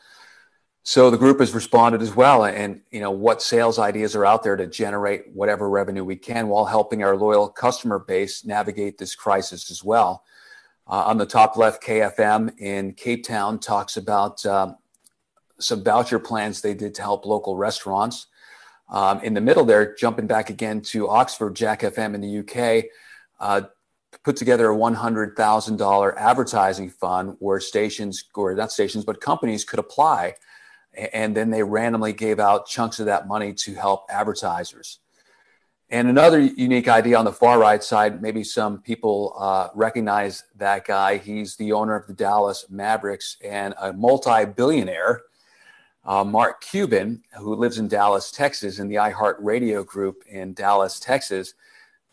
So 0.87 1.11
the 1.11 1.17
group 1.17 1.41
has 1.41 1.55
responded 1.55 2.03
as 2.03 2.15
well, 2.15 2.45
and 2.45 2.83
you 2.91 3.01
know 3.01 3.11
what 3.11 3.43
sales 3.43 3.79
ideas 3.79 4.15
are 4.15 4.27
out 4.27 4.43
there 4.43 4.55
to 4.55 4.67
generate 4.67 5.33
whatever 5.33 5.69
revenue 5.69 6.05
we 6.05 6.17
can, 6.17 6.49
while 6.49 6.67
helping 6.67 7.03
our 7.03 7.17
loyal 7.17 7.49
customer 7.49 7.99
base 7.99 8.45
navigate 8.45 8.99
this 8.99 9.15
crisis 9.15 9.71
as 9.71 9.83
well. 9.83 10.25
Uh, 10.87 11.05
on 11.07 11.17
the 11.17 11.27
top 11.27 11.57
left, 11.57 11.83
KFM 11.83 12.59
in 12.59 12.93
Cape 12.93 13.25
Town 13.25 13.59
talks 13.59 13.97
about 13.97 14.45
um, 14.45 14.77
some 15.59 15.83
voucher 15.83 16.19
plans 16.19 16.61
they 16.61 16.75
did 16.75 16.95
to 16.97 17.03
help 17.03 17.25
local 17.25 17.57
restaurants. 17.57 18.27
Um, 18.89 19.21
in 19.21 19.35
the 19.35 19.41
middle 19.41 19.65
there, 19.65 19.95
jumping 19.95 20.27
back 20.27 20.51
again 20.51 20.81
to 20.83 21.09
Oxford, 21.09 21.57
Jack 21.57 21.81
FM 21.81 22.15
in 22.15 22.21
the 22.21 22.39
UK, 22.39 22.85
uh, 23.41 23.69
put 24.25 24.37
together 24.37 24.71
a 24.71 24.77
$100,000 24.77 26.17
advertising 26.17 26.91
fund 26.91 27.37
where 27.39 27.61
stations, 27.61 28.25
or 28.35 28.55
not 28.55 28.73
stations, 28.73 29.05
but 29.05 29.21
companies 29.21 29.65
could 29.65 29.79
apply 29.79 30.35
and 30.97 31.37
then 31.37 31.51
they 31.51 31.63
randomly 31.63 32.13
gave 32.13 32.39
out 32.39 32.67
chunks 32.67 33.01
of 33.01 33.07
that 33.07 33.27
money 33.27 33.53
to 33.53 33.75
help 33.75 34.07
advertisers. 34.09 35.01
And 35.91 36.09
another 36.09 36.41
unique 36.41 36.89
idea 36.89 37.19
on 37.19 37.25
the 37.25 37.33
far 37.33 37.59
right 37.59 37.83
side, 37.83 38.23
maybe 38.23 38.43
some 38.43 38.81
people 38.81 39.35
uh, 39.39 39.69
recognize 39.75 40.45
that 40.57 40.87
guy. 40.87 41.19
He's 41.19 41.57
the 41.57 41.73
owner 41.73 41.95
of 41.95 42.07
the 42.07 42.15
Dallas 42.15 42.67
Mavericks 42.71 43.37
and 43.45 43.75
a 43.81 43.93
multi 43.93 44.47
billionaire, 44.47 45.23
uh, 46.07 46.25
Mark 46.25 46.61
Cuban, 46.63 47.23
who 47.39 47.55
lives 47.55 47.79
in 47.79 47.89
Dallas, 47.89 48.31
Texas, 48.31 48.79
in 48.79 48.89
the 48.89 48.97
iHeart 48.97 49.37
Radio 49.39 49.83
group 49.83 50.23
in 50.29 50.53
Dallas, 50.53 51.01
Texas, 51.01 51.55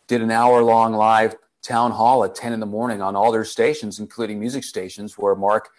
did 0.06 0.22
an 0.22 0.30
hour 0.30 0.62
long 0.62 0.92
live 0.92 1.36
town 1.62 1.92
hall 1.92 2.24
at 2.24 2.34
10 2.34 2.52
in 2.52 2.60
the 2.60 2.66
morning 2.66 3.00
on 3.00 3.14
all 3.14 3.30
their 3.30 3.44
stations, 3.44 4.00
including 4.00 4.40
music 4.40 4.64
stations, 4.64 5.16
where 5.16 5.34
Mark 5.34 5.70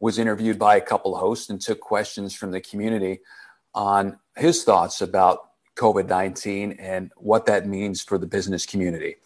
was 0.00 0.18
interviewed 0.18 0.58
by 0.58 0.76
a 0.76 0.80
couple 0.80 1.16
hosts 1.16 1.50
and 1.50 1.60
took 1.60 1.80
questions 1.80 2.34
from 2.34 2.50
the 2.50 2.60
community 2.60 3.20
on 3.74 4.18
his 4.36 4.64
thoughts 4.64 5.00
about 5.00 5.50
COVID 5.76 6.08
19 6.08 6.72
and 6.72 7.10
what 7.16 7.46
that 7.46 7.66
means 7.66 8.02
for 8.02 8.18
the 8.18 8.26
business 8.26 8.66
community. 8.66 9.16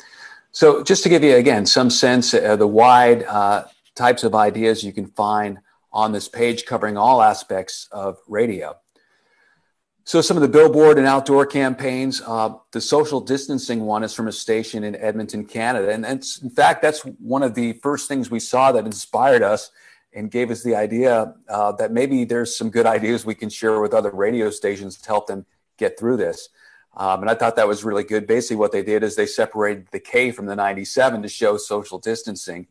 So, 0.52 0.82
just 0.82 1.02
to 1.02 1.08
give 1.08 1.24
you 1.24 1.36
again 1.36 1.66
some 1.66 1.90
sense 1.90 2.32
of 2.32 2.58
the 2.58 2.66
wide 2.66 3.24
uh, 3.24 3.64
types 3.94 4.22
of 4.22 4.34
ideas 4.34 4.84
you 4.84 4.92
can 4.92 5.06
find 5.06 5.58
on 5.96 6.12
this 6.12 6.28
page 6.28 6.66
covering 6.66 6.98
all 6.98 7.22
aspects 7.22 7.88
of 7.90 8.18
radio. 8.28 8.76
So, 10.04 10.20
some 10.20 10.36
of 10.36 10.42
the 10.42 10.48
billboard 10.48 10.98
and 10.98 11.06
outdoor 11.06 11.46
campaigns, 11.46 12.20
uh, 12.24 12.50
the 12.70 12.82
social 12.82 13.18
distancing 13.18 13.80
one 13.80 14.04
is 14.04 14.12
from 14.12 14.28
a 14.28 14.32
station 14.32 14.84
in 14.84 14.94
Edmonton, 14.94 15.46
Canada. 15.46 15.90
And 15.90 16.04
in 16.04 16.50
fact, 16.50 16.82
that's 16.82 17.00
one 17.00 17.42
of 17.42 17.54
the 17.54 17.72
first 17.82 18.08
things 18.08 18.30
we 18.30 18.38
saw 18.38 18.72
that 18.72 18.84
inspired 18.84 19.42
us 19.42 19.70
and 20.12 20.30
gave 20.30 20.50
us 20.50 20.62
the 20.62 20.76
idea 20.76 21.34
uh, 21.48 21.72
that 21.72 21.92
maybe 21.92 22.24
there's 22.24 22.54
some 22.54 22.68
good 22.68 22.86
ideas 22.86 23.24
we 23.24 23.34
can 23.34 23.48
share 23.48 23.80
with 23.80 23.94
other 23.94 24.10
radio 24.10 24.50
stations 24.50 24.98
to 24.98 25.08
help 25.08 25.26
them 25.26 25.46
get 25.78 25.98
through 25.98 26.18
this. 26.18 26.50
Um, 26.94 27.22
and 27.22 27.30
I 27.30 27.34
thought 27.34 27.56
that 27.56 27.68
was 27.68 27.84
really 27.84 28.04
good. 28.04 28.26
Basically, 28.26 28.56
what 28.56 28.72
they 28.72 28.82
did 28.82 29.02
is 29.02 29.16
they 29.16 29.26
separated 29.26 29.88
the 29.92 30.00
K 30.00 30.30
from 30.30 30.44
the 30.44 30.56
97 30.56 31.22
to 31.22 31.28
show 31.28 31.56
social 31.56 31.98
distancing 31.98 32.66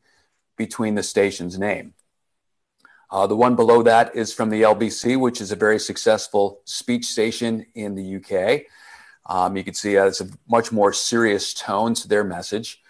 between 0.57 0.93
the 0.93 1.03
station's 1.03 1.57
name. 1.57 1.95
Uh, 3.15 3.25
the 3.25 3.33
one 3.33 3.55
below 3.55 3.81
that 3.81 4.13
is 4.13 4.33
from 4.33 4.49
the 4.49 4.63
LBC, 4.63 5.17
which 5.17 5.39
is 5.39 5.49
a 5.49 5.55
very 5.55 5.79
successful 5.79 6.59
speech 6.65 7.05
station 7.05 7.65
in 7.73 7.95
the 7.95 8.17
UK. 8.17 8.63
Um, 9.33 9.55
you 9.55 9.63
can 9.63 9.73
see 9.73 9.97
uh, 9.97 10.03
it's 10.03 10.19
a 10.19 10.27
much 10.49 10.73
more 10.73 10.91
serious 10.91 11.53
tone 11.53 11.93
to 11.93 12.09
their 12.09 12.25
message. 12.25 12.81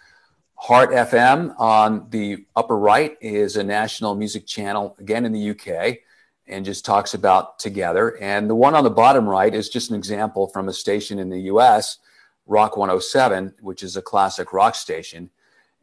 Heart 0.55 0.89
FM 0.89 1.53
on 1.59 2.07
the 2.09 2.43
upper 2.55 2.75
right 2.75 3.15
is 3.21 3.55
a 3.55 3.63
national 3.63 4.15
music 4.15 4.47
channel, 4.47 4.95
again 4.99 5.25
in 5.25 5.31
the 5.31 5.51
UK, 5.51 5.99
and 6.47 6.65
just 6.65 6.85
talks 6.85 7.13
about 7.13 7.59
together. 7.59 8.17
And 8.19 8.49
the 8.49 8.55
one 8.55 8.73
on 8.73 8.83
the 8.83 8.89
bottom 8.89 9.29
right 9.29 9.53
is 9.53 9.69
just 9.69 9.91
an 9.91 9.95
example 9.95 10.47
from 10.47 10.69
a 10.69 10.73
station 10.73 11.19
in 11.19 11.29
the 11.29 11.41
US, 11.53 11.99
Rock 12.47 12.77
107, 12.77 13.53
which 13.61 13.83
is 13.83 13.95
a 13.95 14.01
classic 14.01 14.53
rock 14.53 14.73
station. 14.73 15.29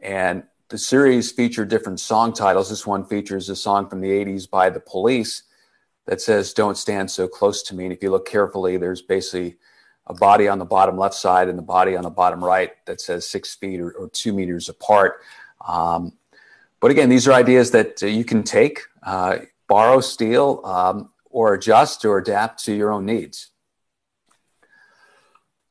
And 0.01 0.43
the 0.73 0.79
series 0.79 1.31
feature 1.31 1.67
different 1.67 2.01
song 2.01 2.33
titles. 2.33 2.71
This 2.71 2.87
one 2.87 3.05
features 3.05 3.51
a 3.51 3.55
song 3.55 3.91
from 3.91 4.01
the 4.01 4.09
80s 4.09 4.49
by 4.49 4.71
the 4.71 4.81
police 4.81 5.43
that 6.07 6.19
says, 6.19 6.55
Don't 6.55 6.79
stand 6.79 7.11
so 7.11 7.29
close 7.29 7.63
to 7.65 7.75
me. 7.75 7.85
And 7.85 7.93
if 7.93 8.03
you 8.03 8.11
look 8.11 8.27
carefully, 8.27 8.79
there's 8.79 9.03
basically 9.03 9.59
a 10.07 10.15
body 10.15 10.49
on 10.49 10.59
the 10.59 10.65
bottom 10.65 10.97
left 10.97 11.15
side 11.15 11.51
and 11.51 11.59
the 11.59 11.63
body 11.63 11.95
on 11.95 12.05
the 12.05 12.11
bottom 12.11 12.43
right 12.43 12.73
that 12.87 13.03
says 13.03 13.29
six 13.29 13.55
feet 13.55 13.81
or, 13.81 13.91
or 13.91 14.09
two 14.09 14.33
meters 14.33 14.71
apart. 14.71 15.21
Um, 15.69 16.15
but 16.81 16.91
again, 16.91 17.11
these 17.11 17.29
are 17.29 17.35
ideas 17.35 17.71
that 17.73 18.03
uh, 18.03 18.07
you 18.07 18.25
can 18.25 18.43
take, 18.43 18.81
uh, 19.03 19.41
borrow, 19.69 20.01
steal, 20.01 20.63
um, 20.65 21.11
or 21.29 21.53
adjust 21.53 22.07
or 22.07 22.17
adapt 22.17 22.65
to 22.65 22.75
your 22.75 22.93
own 22.93 23.05
needs. 23.05 23.52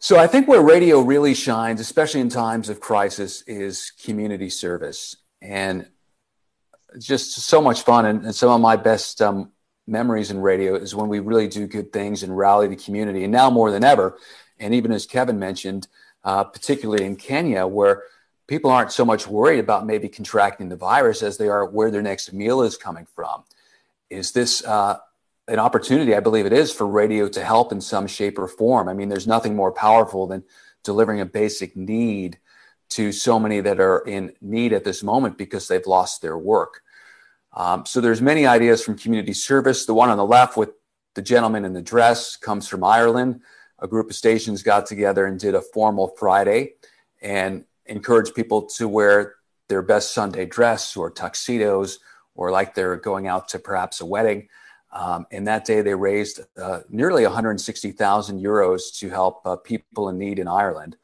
So 0.04 0.18
I 0.18 0.26
think 0.26 0.48
where 0.48 0.64
radio 0.64 1.00
really 1.02 1.36
shines, 1.36 1.80
especially 1.80 2.22
in 2.22 2.30
times 2.30 2.70
of 2.70 2.80
crisis, 2.80 3.44
is 3.44 3.92
community 4.04 4.50
service. 4.50 5.16
And 5.44 5.86
just 6.98 7.34
so 7.34 7.62
much 7.62 7.84
fun. 7.84 8.08
And, 8.08 8.26
and 8.26 8.34
some 8.34 8.50
of 8.50 8.60
my 8.62 8.78
best 8.78 9.22
um, 9.22 9.52
memories 9.86 10.32
in 10.32 10.42
radio 10.42 10.74
is 10.74 10.96
when 10.96 11.08
we 11.08 11.20
really 11.20 11.48
do 11.48 11.68
good 11.68 11.94
things 11.94 12.24
and 12.24 12.36
rally 12.36 12.68
the 12.68 12.76
community. 12.76 13.24
And 13.24 13.32
now 13.32 13.52
more 13.52 13.70
than 13.70 13.84
ever, 13.84 14.18
and 14.60 14.74
even 14.74 14.92
as 14.92 15.06
Kevin 15.06 15.38
mentioned, 15.38 15.88
uh, 16.24 16.46
particularly 16.46 17.06
in 17.06 17.16
Kenya, 17.16 17.68
where 17.68 18.02
people 18.48 18.72
aren't 18.72 18.92
so 18.92 19.06
much 19.06 19.28
worried 19.28 19.60
about 19.60 19.86
maybe 19.86 20.10
contracting 20.10 20.70
the 20.70 20.76
virus 20.76 21.22
as 21.22 21.38
they 21.38 21.48
are 21.48 21.64
where 21.64 21.92
their 21.92 22.02
next 22.02 22.34
meal 22.34 22.64
is 22.64 22.76
coming 22.76 23.06
from. 23.06 23.44
Is 24.10 24.32
this 24.32 24.66
uh, 24.66 24.98
an 25.52 25.60
opportunity? 25.60 26.16
I 26.16 26.22
believe 26.22 26.46
it 26.46 26.54
is 26.54 26.72
for 26.72 26.88
radio 26.88 27.28
to 27.30 27.44
help 27.44 27.72
in 27.72 27.82
some 27.82 28.08
shape 28.08 28.40
or 28.40 28.48
form. 28.48 28.88
I 28.88 28.94
mean, 28.94 29.10
there's 29.10 29.28
nothing 29.28 29.56
more 29.56 29.72
powerful 29.72 30.26
than 30.26 30.44
delivering 30.84 31.20
a 31.20 31.26
basic 31.26 31.76
need 31.76 32.40
to 32.92 33.12
so 33.12 33.40
many 33.40 33.60
that 33.62 33.80
are 33.80 34.00
in 34.00 34.34
need 34.42 34.74
at 34.74 34.84
this 34.84 35.04
moment 35.04 35.38
because 35.38 35.68
they've 35.68 35.86
lost 35.86 36.22
their 36.22 36.38
work. 36.38 36.82
Um, 37.54 37.86
so 37.86 38.00
there's 38.00 38.22
many 38.22 38.46
ideas 38.46 38.82
from 38.84 38.98
community 38.98 39.34
service. 39.34 39.86
The 39.86 39.94
one 39.94 40.10
on 40.10 40.18
the 40.18 40.26
left 40.26 40.56
with 40.56 40.72
the 41.16 41.22
gentleman 41.22 41.66
in 41.66 41.74
the 41.74 41.82
dress 41.82 42.38
comes 42.38 42.68
from 42.68 42.84
Ireland. 42.84 43.42
A 43.80 43.88
group 43.88 44.10
of 44.10 44.16
stations 44.16 44.64
got 44.64 44.86
together 44.86 45.26
and 45.26 45.40
did 45.40 45.56
a 45.56 45.62
formal 45.62 46.14
Friday 46.18 46.76
and 47.22 47.66
encouraged 47.86 48.36
people 48.36 48.64
to 48.78 48.88
wear 48.88 49.36
their 49.68 49.82
best 49.82 50.14
Sunday 50.14 50.46
dress 50.46 50.96
or 50.96 51.12
tuxedos 51.12 52.00
or 52.36 52.52
like 52.52 52.74
they're 52.74 52.96
going 52.96 53.28
out 53.28 53.50
to 53.50 53.60
perhaps 53.60 54.00
a 54.00 54.06
wedding. 54.06 54.48
Um, 54.94 55.26
and 55.32 55.48
that 55.48 55.66
day 55.66 55.82
they 55.82 55.96
raised 55.96 56.42
uh, 56.58 56.82
nearly 56.90 57.24
160,000 57.24 58.42
euros 58.42 58.98
to 59.00 59.10
help 59.10 59.42
uh, 59.46 59.56
people 59.56 60.10
in 60.10 60.18
need 60.18 60.40
in 60.40 60.48
Ireland. 60.48 60.98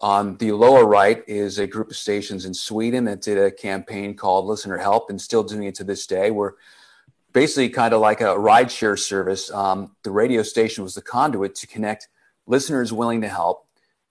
On 0.00 0.36
the 0.36 0.52
lower 0.52 0.84
right 0.84 1.24
is 1.26 1.58
a 1.58 1.66
group 1.66 1.90
of 1.90 1.96
stations 1.96 2.44
in 2.44 2.52
Sweden 2.52 3.04
that 3.04 3.22
did 3.22 3.38
a 3.38 3.50
campaign 3.50 4.14
called 4.14 4.44
Listener 4.44 4.76
Help 4.76 5.08
and 5.08 5.20
still 5.20 5.42
doing 5.42 5.64
it 5.64 5.74
to 5.76 5.84
this 5.84 6.06
day. 6.06 6.30
We're 6.30 6.52
basically 7.32 7.70
kind 7.70 7.94
of 7.94 8.02
like 8.02 8.20
a 8.20 8.34
rideshare 8.36 8.98
service. 8.98 9.50
Um, 9.50 9.96
the 10.02 10.10
radio 10.10 10.42
station 10.42 10.84
was 10.84 10.94
the 10.94 11.02
conduit 11.02 11.54
to 11.56 11.66
connect 11.66 12.08
listeners 12.46 12.92
willing 12.92 13.22
to 13.22 13.28
help 13.28 13.66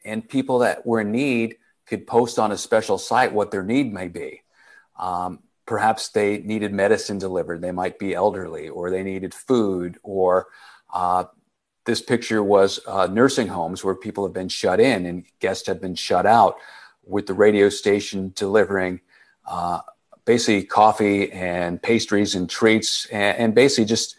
and 0.05 0.27
people 0.27 0.59
that 0.59 0.85
were 0.85 1.01
in 1.01 1.11
need 1.11 1.57
could 1.85 2.07
post 2.07 2.39
on 2.39 2.51
a 2.51 2.57
special 2.57 2.97
site 2.97 3.33
what 3.33 3.51
their 3.51 3.63
need 3.63 3.91
may 3.91 4.07
be. 4.07 4.41
Um, 4.97 5.39
perhaps 5.65 6.09
they 6.09 6.39
needed 6.39 6.73
medicine 6.73 7.17
delivered. 7.17 7.61
They 7.61 7.71
might 7.71 7.99
be 7.99 8.13
elderly, 8.13 8.69
or 8.69 8.89
they 8.89 9.03
needed 9.03 9.33
food, 9.33 9.97
or 10.03 10.47
uh, 10.93 11.25
this 11.85 12.01
picture 12.01 12.43
was 12.43 12.79
uh, 12.87 13.07
nursing 13.07 13.47
homes 13.47 13.83
where 13.83 13.95
people 13.95 14.25
have 14.25 14.33
been 14.33 14.49
shut 14.49 14.79
in 14.79 15.05
and 15.05 15.25
guests 15.39 15.67
have 15.67 15.81
been 15.81 15.95
shut 15.95 16.25
out, 16.25 16.55
with 17.05 17.27
the 17.27 17.33
radio 17.33 17.69
station 17.69 18.31
delivering 18.35 18.99
uh, 19.47 19.79
basically 20.25 20.63
coffee 20.63 21.31
and 21.31 21.81
pastries 21.81 22.35
and 22.35 22.49
treats, 22.49 23.05
and, 23.07 23.37
and, 23.37 23.55
basically 23.55 23.85
just 23.85 24.15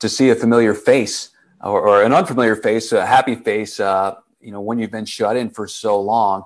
to 0.00 0.08
see 0.08 0.30
a 0.30 0.34
familiar 0.34 0.74
face 0.74 1.30
or, 1.62 1.80
or 1.88 2.02
an 2.02 2.12
unfamiliar 2.12 2.56
face, 2.56 2.90
a 2.90 3.06
happy 3.06 3.36
face. 3.36 3.78
Uh, 3.78 4.16
you 4.40 4.50
know, 4.50 4.60
when 4.60 4.78
you've 4.78 4.90
been 4.90 5.04
shut 5.04 5.36
in 5.36 5.50
for 5.50 5.68
so 5.68 6.00
long, 6.00 6.44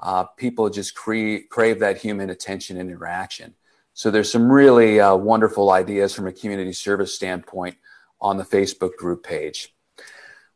uh, 0.00 0.24
people 0.24 0.68
just 0.68 0.94
cre- 0.94 1.46
crave 1.48 1.80
that 1.80 1.98
human 1.98 2.28
attention 2.28 2.76
and 2.76 2.90
interaction. 2.90 3.54
So 3.94 4.10
there's 4.10 4.32
some 4.32 4.50
really 4.50 5.00
uh, 5.00 5.14
wonderful 5.16 5.70
ideas 5.70 6.14
from 6.14 6.26
a 6.26 6.32
community 6.32 6.72
service 6.72 7.14
standpoint 7.14 7.76
on 8.20 8.36
the 8.36 8.44
Facebook 8.44 8.96
group 8.96 9.22
page. 9.22 9.74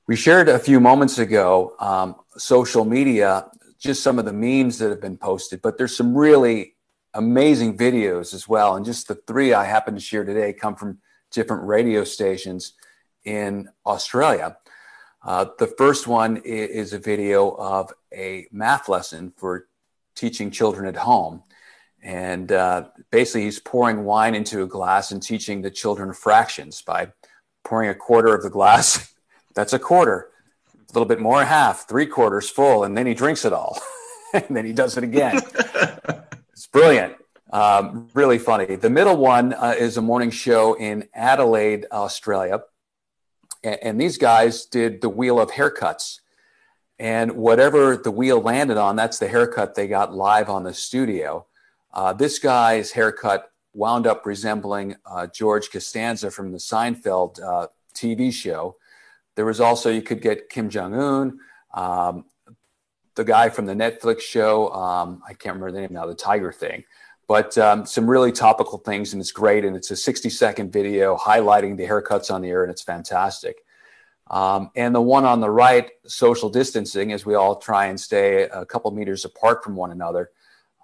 We 0.06 0.16
shared 0.16 0.48
a 0.48 0.58
few 0.58 0.80
moments 0.80 1.18
ago 1.18 1.74
um, 1.80 2.16
social 2.36 2.84
media 2.84 3.50
just 3.78 4.02
some 4.02 4.18
of 4.18 4.24
the 4.24 4.32
memes 4.32 4.78
that 4.78 4.90
have 4.90 5.00
been 5.00 5.18
posted, 5.18 5.60
but 5.62 5.76
there's 5.76 5.96
some 5.96 6.16
really 6.16 6.76
amazing 7.14 7.76
videos 7.76 8.34
as 8.34 8.48
well. 8.48 8.76
And 8.76 8.84
just 8.84 9.08
the 9.08 9.16
three 9.26 9.52
I 9.52 9.64
happen 9.64 9.94
to 9.94 10.00
share 10.00 10.24
today 10.24 10.52
come 10.52 10.76
from 10.76 10.98
different 11.30 11.64
radio 11.64 12.04
stations 12.04 12.74
in 13.24 13.68
Australia. 13.84 14.56
Uh, 15.22 15.46
the 15.58 15.66
first 15.66 16.06
one 16.06 16.36
is 16.38 16.92
a 16.92 16.98
video 16.98 17.50
of 17.56 17.92
a 18.14 18.46
math 18.52 18.88
lesson 18.88 19.32
for 19.36 19.66
teaching 20.14 20.50
children 20.50 20.86
at 20.86 20.96
home. 20.96 21.42
And 22.02 22.52
uh, 22.52 22.88
basically, 23.10 23.44
he's 23.44 23.58
pouring 23.58 24.04
wine 24.04 24.34
into 24.34 24.62
a 24.62 24.66
glass 24.66 25.10
and 25.10 25.22
teaching 25.22 25.62
the 25.62 25.70
children 25.70 26.12
fractions 26.12 26.82
by 26.82 27.12
pouring 27.64 27.88
a 27.88 27.94
quarter 27.94 28.34
of 28.34 28.42
the 28.42 28.50
glass. 28.50 29.14
That's 29.54 29.72
a 29.72 29.78
quarter. 29.78 30.28
A 30.74 30.92
little 30.92 31.08
bit 31.08 31.20
more, 31.20 31.44
half, 31.44 31.88
three 31.88 32.06
quarters 32.06 32.48
full, 32.48 32.84
and 32.84 32.96
then 32.96 33.06
he 33.06 33.14
drinks 33.14 33.44
it 33.44 33.52
all. 33.52 33.80
and 34.34 34.56
then 34.56 34.64
he 34.64 34.72
does 34.72 34.96
it 34.96 35.04
again. 35.04 35.40
it's 36.52 36.66
brilliant. 36.66 37.16
Um, 37.52 38.08
really 38.14 38.38
funny. 38.38 38.76
The 38.76 38.90
middle 38.90 39.16
one 39.16 39.52
uh, 39.52 39.74
is 39.78 39.96
a 39.96 40.02
morning 40.02 40.30
show 40.30 40.74
in 40.74 41.08
Adelaide, 41.14 41.86
Australia. 41.90 42.62
And, 43.62 43.78
and 43.82 44.00
these 44.00 44.18
guys 44.18 44.66
did 44.66 45.00
the 45.00 45.08
wheel 45.08 45.40
of 45.40 45.50
haircuts. 45.50 46.20
And 46.98 47.32
whatever 47.32 47.96
the 47.96 48.10
wheel 48.10 48.40
landed 48.40 48.78
on, 48.78 48.96
that's 48.96 49.18
the 49.18 49.28
haircut 49.28 49.74
they 49.74 49.86
got 49.86 50.14
live 50.14 50.48
on 50.48 50.64
the 50.64 50.74
studio. 50.74 51.46
Uh, 51.96 52.12
this 52.12 52.38
guy's 52.38 52.92
haircut 52.92 53.50
wound 53.72 54.06
up 54.06 54.26
resembling 54.26 54.94
uh, 55.06 55.26
George 55.28 55.70
Costanza 55.70 56.30
from 56.30 56.52
the 56.52 56.58
Seinfeld 56.58 57.42
uh, 57.42 57.68
TV 57.94 58.30
show. 58.30 58.76
There 59.34 59.46
was 59.46 59.62
also, 59.62 59.90
you 59.90 60.02
could 60.02 60.20
get 60.20 60.50
Kim 60.50 60.68
Jong 60.68 60.94
un, 60.94 61.38
um, 61.72 62.26
the 63.14 63.24
guy 63.24 63.48
from 63.48 63.64
the 63.64 63.72
Netflix 63.72 64.20
show, 64.20 64.70
um, 64.74 65.22
I 65.26 65.32
can't 65.32 65.54
remember 65.54 65.72
the 65.72 65.80
name 65.80 65.94
now, 65.94 66.04
the 66.04 66.14
Tiger 66.14 66.52
thing, 66.52 66.84
but 67.28 67.56
um, 67.56 67.86
some 67.86 68.08
really 68.08 68.30
topical 68.30 68.76
things, 68.76 69.14
and 69.14 69.22
it's 69.22 69.32
great. 69.32 69.64
And 69.64 69.74
it's 69.74 69.90
a 69.90 69.96
60 69.96 70.28
second 70.28 70.70
video 70.70 71.16
highlighting 71.16 71.78
the 71.78 71.86
haircuts 71.86 72.30
on 72.30 72.42
the 72.42 72.50
air, 72.50 72.62
and 72.62 72.70
it's 72.70 72.82
fantastic. 72.82 73.64
Um, 74.26 74.70
and 74.76 74.94
the 74.94 75.00
one 75.00 75.24
on 75.24 75.40
the 75.40 75.48
right, 75.48 75.90
social 76.04 76.50
distancing, 76.50 77.12
as 77.12 77.24
we 77.24 77.36
all 77.36 77.56
try 77.56 77.86
and 77.86 77.98
stay 77.98 78.42
a 78.42 78.66
couple 78.66 78.90
meters 78.90 79.24
apart 79.24 79.64
from 79.64 79.76
one 79.76 79.92
another. 79.92 80.30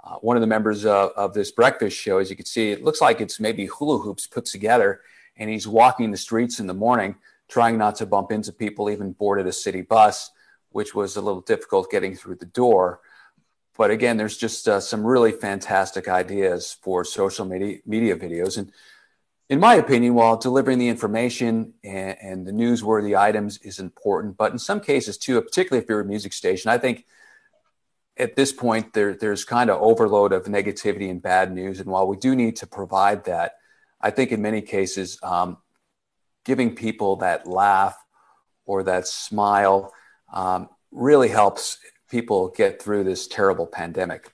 Uh, 0.05 0.17
one 0.17 0.37
of 0.37 0.41
the 0.41 0.47
members 0.47 0.85
uh, 0.85 1.09
of 1.17 1.33
this 1.33 1.53
breakfast 1.53 1.97
show, 1.97 2.19
as 2.19 2.29
you 2.29 2.37
can 2.37 2.47
see, 2.47 2.71
it 2.71 2.83
looks 2.83 3.01
like 3.01 3.21
it's 3.21 3.38
maybe 3.38 3.67
hula 3.67 3.99
hoops 3.99 4.27
put 4.27 4.45
together, 4.45 5.01
and 5.37 5.49
he's 5.49 5.69
walking 5.69 6.11
the 6.11 6.17
streets 6.17 6.59
in 6.59 6.67
the 6.67 6.75
morning, 6.75 7.15
trying 7.49 7.79
not 7.79 7.95
to 7.97 8.07
bump 8.07 8.33
into 8.33 8.53
people, 8.53 8.91
even 8.91 9.12
boarded 9.12 9.47
a 9.47 9.53
city 9.53 9.83
bus, 9.83 10.31
which 10.71 10.95
was 10.95 11.17
a 11.17 11.21
little 11.21 11.41
difficult 11.41 11.91
getting 11.91 12.17
through 12.17 12.35
the 12.35 12.47
door. 12.47 13.01
But 13.77 13.91
again, 13.91 14.17
there's 14.17 14.37
just 14.37 14.69
uh, 14.69 14.81
some 14.81 15.05
really 15.05 15.33
fantastic 15.33 16.09
ideas 16.09 16.77
for 16.83 17.05
social 17.05 17.45
media, 17.45 17.79
media 17.87 18.17
videos. 18.17 18.59
And 18.59 18.73
in 19.49 19.61
my 19.61 19.75
opinion, 19.75 20.15
while 20.15 20.37
delivering 20.37 20.79
the 20.79 20.88
information 20.88 21.75
and, 21.85 22.17
and, 22.21 22.47
the 22.47 22.53
newsworthy 22.53 23.19
items 23.19 23.59
is 23.59 23.79
important, 23.79 24.37
but 24.37 24.53
in 24.53 24.59
some 24.59 24.81
cases 24.81 25.17
too, 25.17 25.41
particularly 25.41 25.83
if 25.83 25.88
you're 25.88 26.01
a 26.01 26.05
music 26.05 26.33
station, 26.33 26.71
I 26.71 26.79
think 26.79 27.07
at 28.23 28.37
this 28.37 28.53
point 28.53 28.93
there, 28.93 29.15
there's 29.15 29.45
kind 29.45 29.69
of 29.69 29.83
overload 29.83 30.33
of 30.33 30.45
negativity 30.45 31.11
and 31.11 31.21
bad 31.21 31.53
news. 31.53 31.81
And 31.81 31.91
while 31.91 32.07
we 32.07 32.17
do 32.17 32.35
need 32.37 32.57
to 32.57 32.67
provide 32.67 33.25
that, 33.25 33.57
I 34.01 34.11
think 34.11 34.31
in 34.31 34.41
many 34.41 34.63
cases, 34.63 35.19
um, 35.23 35.59
giving 36.45 36.75
people 36.75 37.17
that 37.17 37.47
laugh 37.47 37.97
or 38.65 38.85
that 38.85 39.07
smile 39.07 39.93
um, 40.33 40.69
really 40.93 41.29
helps 41.29 41.79
people 42.09 42.49
get 42.49 42.81
through 42.81 43.05
this 43.05 43.27
terrible 43.27 43.67
pandemic. 43.67 44.33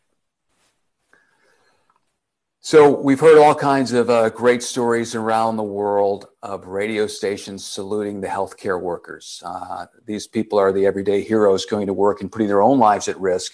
So 2.61 2.91
we've 2.91 3.21
heard 3.21 3.39
all 3.39 3.55
kinds 3.55 3.93
of 3.93 4.11
uh, 4.11 4.29
great 4.29 4.63
stories 4.63 5.15
around 5.15 5.57
the 5.57 5.63
world 5.63 6.27
of 6.43 6.67
radio 6.67 7.07
stations 7.07 7.65
saluting 7.65 8.21
the 8.21 8.27
healthcare 8.27 8.81
workers. 8.81 9.43
Uh, 9.47 9.87
these 10.05 10.27
people 10.27 10.59
are 10.59 10.73
the 10.73 10.85
everyday 10.85 11.23
heroes 11.23 11.65
going 11.65 11.87
to 11.87 11.95
work 11.95 12.21
and 12.21 12.31
putting 12.31 12.49
their 12.49 12.61
own 12.61 12.79
lives 12.79 13.09
at 13.09 13.19
risk 13.19 13.53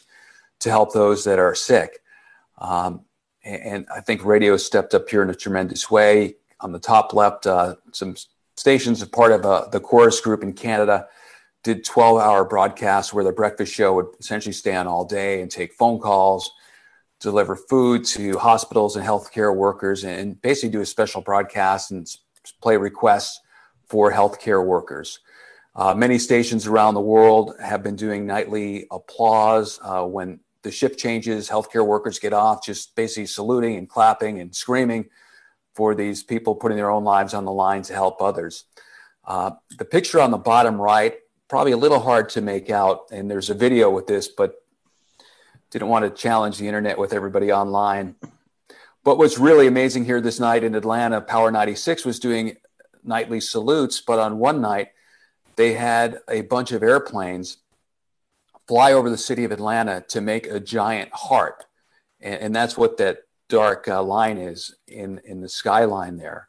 to 0.64 0.70
help 0.70 0.92
those 0.92 1.24
that 1.24 1.38
are 1.38 1.54
sick. 1.54 2.00
Um, 2.58 3.04
and 3.44 3.86
I 3.94 4.00
think 4.00 4.24
radio 4.24 4.56
stepped 4.56 4.94
up 4.94 5.08
here 5.08 5.22
in 5.22 5.30
a 5.30 5.34
tremendous 5.34 5.90
way. 5.90 6.36
On 6.60 6.72
the 6.72 6.78
top 6.78 7.12
left, 7.12 7.46
uh, 7.46 7.76
some 7.92 8.16
stations, 8.56 9.02
a 9.02 9.06
part 9.06 9.32
of 9.32 9.44
uh, 9.44 9.68
the 9.70 9.80
Corus 9.80 10.20
Group 10.20 10.42
in 10.42 10.52
Canada, 10.52 11.06
did 11.62 11.84
12-hour 11.84 12.44
broadcasts 12.44 13.12
where 13.12 13.24
the 13.24 13.32
breakfast 13.32 13.72
show 13.72 13.94
would 13.94 14.06
essentially 14.20 14.52
stay 14.52 14.74
on 14.74 14.86
all 14.86 15.04
day 15.04 15.40
and 15.40 15.50
take 15.50 15.72
phone 15.72 15.98
calls 15.98 16.50
deliver 17.24 17.56
food 17.56 18.04
to 18.04 18.38
hospitals 18.38 18.96
and 18.96 19.04
healthcare 19.04 19.54
workers 19.54 20.04
and 20.04 20.40
basically 20.42 20.68
do 20.68 20.82
a 20.82 20.86
special 20.86 21.22
broadcast 21.22 21.90
and 21.90 22.06
play 22.60 22.76
requests 22.76 23.40
for 23.86 24.12
healthcare 24.12 24.64
workers. 24.64 25.20
Uh, 25.74 25.94
many 25.94 26.18
stations 26.18 26.66
around 26.66 26.94
the 26.94 27.00
world 27.00 27.54
have 27.60 27.82
been 27.82 27.96
doing 27.96 28.26
nightly 28.26 28.86
applause 28.92 29.80
uh, 29.82 30.04
when 30.04 30.38
the 30.64 30.72
shift 30.72 30.98
changes, 30.98 31.48
healthcare 31.48 31.86
workers 31.86 32.18
get 32.18 32.32
off, 32.32 32.64
just 32.64 32.96
basically 32.96 33.26
saluting 33.26 33.76
and 33.76 33.88
clapping 33.88 34.40
and 34.40 34.54
screaming 34.56 35.06
for 35.74 35.94
these 35.94 36.22
people 36.22 36.54
putting 36.54 36.76
their 36.76 36.90
own 36.90 37.04
lives 37.04 37.34
on 37.34 37.44
the 37.44 37.52
line 37.52 37.82
to 37.82 37.92
help 37.92 38.20
others. 38.20 38.64
Uh, 39.26 39.52
the 39.78 39.84
picture 39.84 40.20
on 40.20 40.30
the 40.30 40.38
bottom 40.38 40.80
right, 40.80 41.16
probably 41.48 41.72
a 41.72 41.76
little 41.76 42.00
hard 42.00 42.30
to 42.30 42.40
make 42.40 42.70
out, 42.70 43.10
and 43.12 43.30
there's 43.30 43.50
a 43.50 43.54
video 43.54 43.90
with 43.90 44.06
this, 44.06 44.26
but 44.26 44.54
didn't 45.70 45.88
want 45.88 46.04
to 46.04 46.10
challenge 46.10 46.58
the 46.58 46.66
internet 46.66 46.98
with 46.98 47.12
everybody 47.12 47.52
online. 47.52 48.14
But 49.02 49.18
what's 49.18 49.38
really 49.38 49.66
amazing 49.66 50.06
here 50.06 50.20
this 50.20 50.40
night 50.40 50.64
in 50.64 50.74
Atlanta, 50.74 51.20
Power 51.20 51.50
96 51.50 52.06
was 52.06 52.18
doing 52.18 52.56
nightly 53.02 53.40
salutes, 53.40 54.00
but 54.00 54.18
on 54.18 54.38
one 54.38 54.62
night, 54.62 54.88
they 55.56 55.74
had 55.74 56.20
a 56.28 56.40
bunch 56.40 56.72
of 56.72 56.82
airplanes 56.82 57.58
fly 58.66 58.92
over 58.92 59.10
the 59.10 59.18
city 59.18 59.44
of 59.44 59.52
Atlanta 59.52 60.04
to 60.08 60.20
make 60.20 60.46
a 60.46 60.60
giant 60.60 61.10
heart. 61.12 61.64
And, 62.20 62.34
and 62.34 62.56
that's 62.56 62.76
what 62.76 62.96
that 62.98 63.18
dark 63.48 63.88
uh, 63.88 64.02
line 64.02 64.38
is 64.38 64.74
in, 64.86 65.20
in 65.24 65.40
the 65.40 65.48
skyline 65.48 66.16
there. 66.16 66.48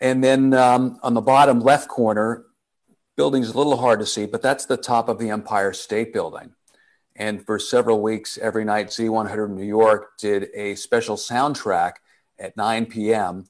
And 0.00 0.22
then 0.22 0.52
um, 0.54 0.98
on 1.02 1.14
the 1.14 1.20
bottom 1.20 1.60
left 1.60 1.88
corner, 1.88 2.44
building's 3.16 3.50
a 3.50 3.56
little 3.56 3.76
hard 3.76 4.00
to 4.00 4.06
see, 4.06 4.26
but 4.26 4.42
that's 4.42 4.66
the 4.66 4.76
top 4.76 5.08
of 5.08 5.18
the 5.18 5.30
Empire 5.30 5.72
State 5.72 6.12
Building. 6.12 6.52
And 7.16 7.44
for 7.46 7.58
several 7.58 8.02
weeks, 8.02 8.38
every 8.38 8.64
night, 8.64 8.88
Z100 8.88 9.50
New 9.50 9.64
York 9.64 10.18
did 10.18 10.48
a 10.52 10.74
special 10.74 11.16
soundtrack 11.16 11.92
at 12.38 12.56
9 12.56 12.86
p.m. 12.86 13.44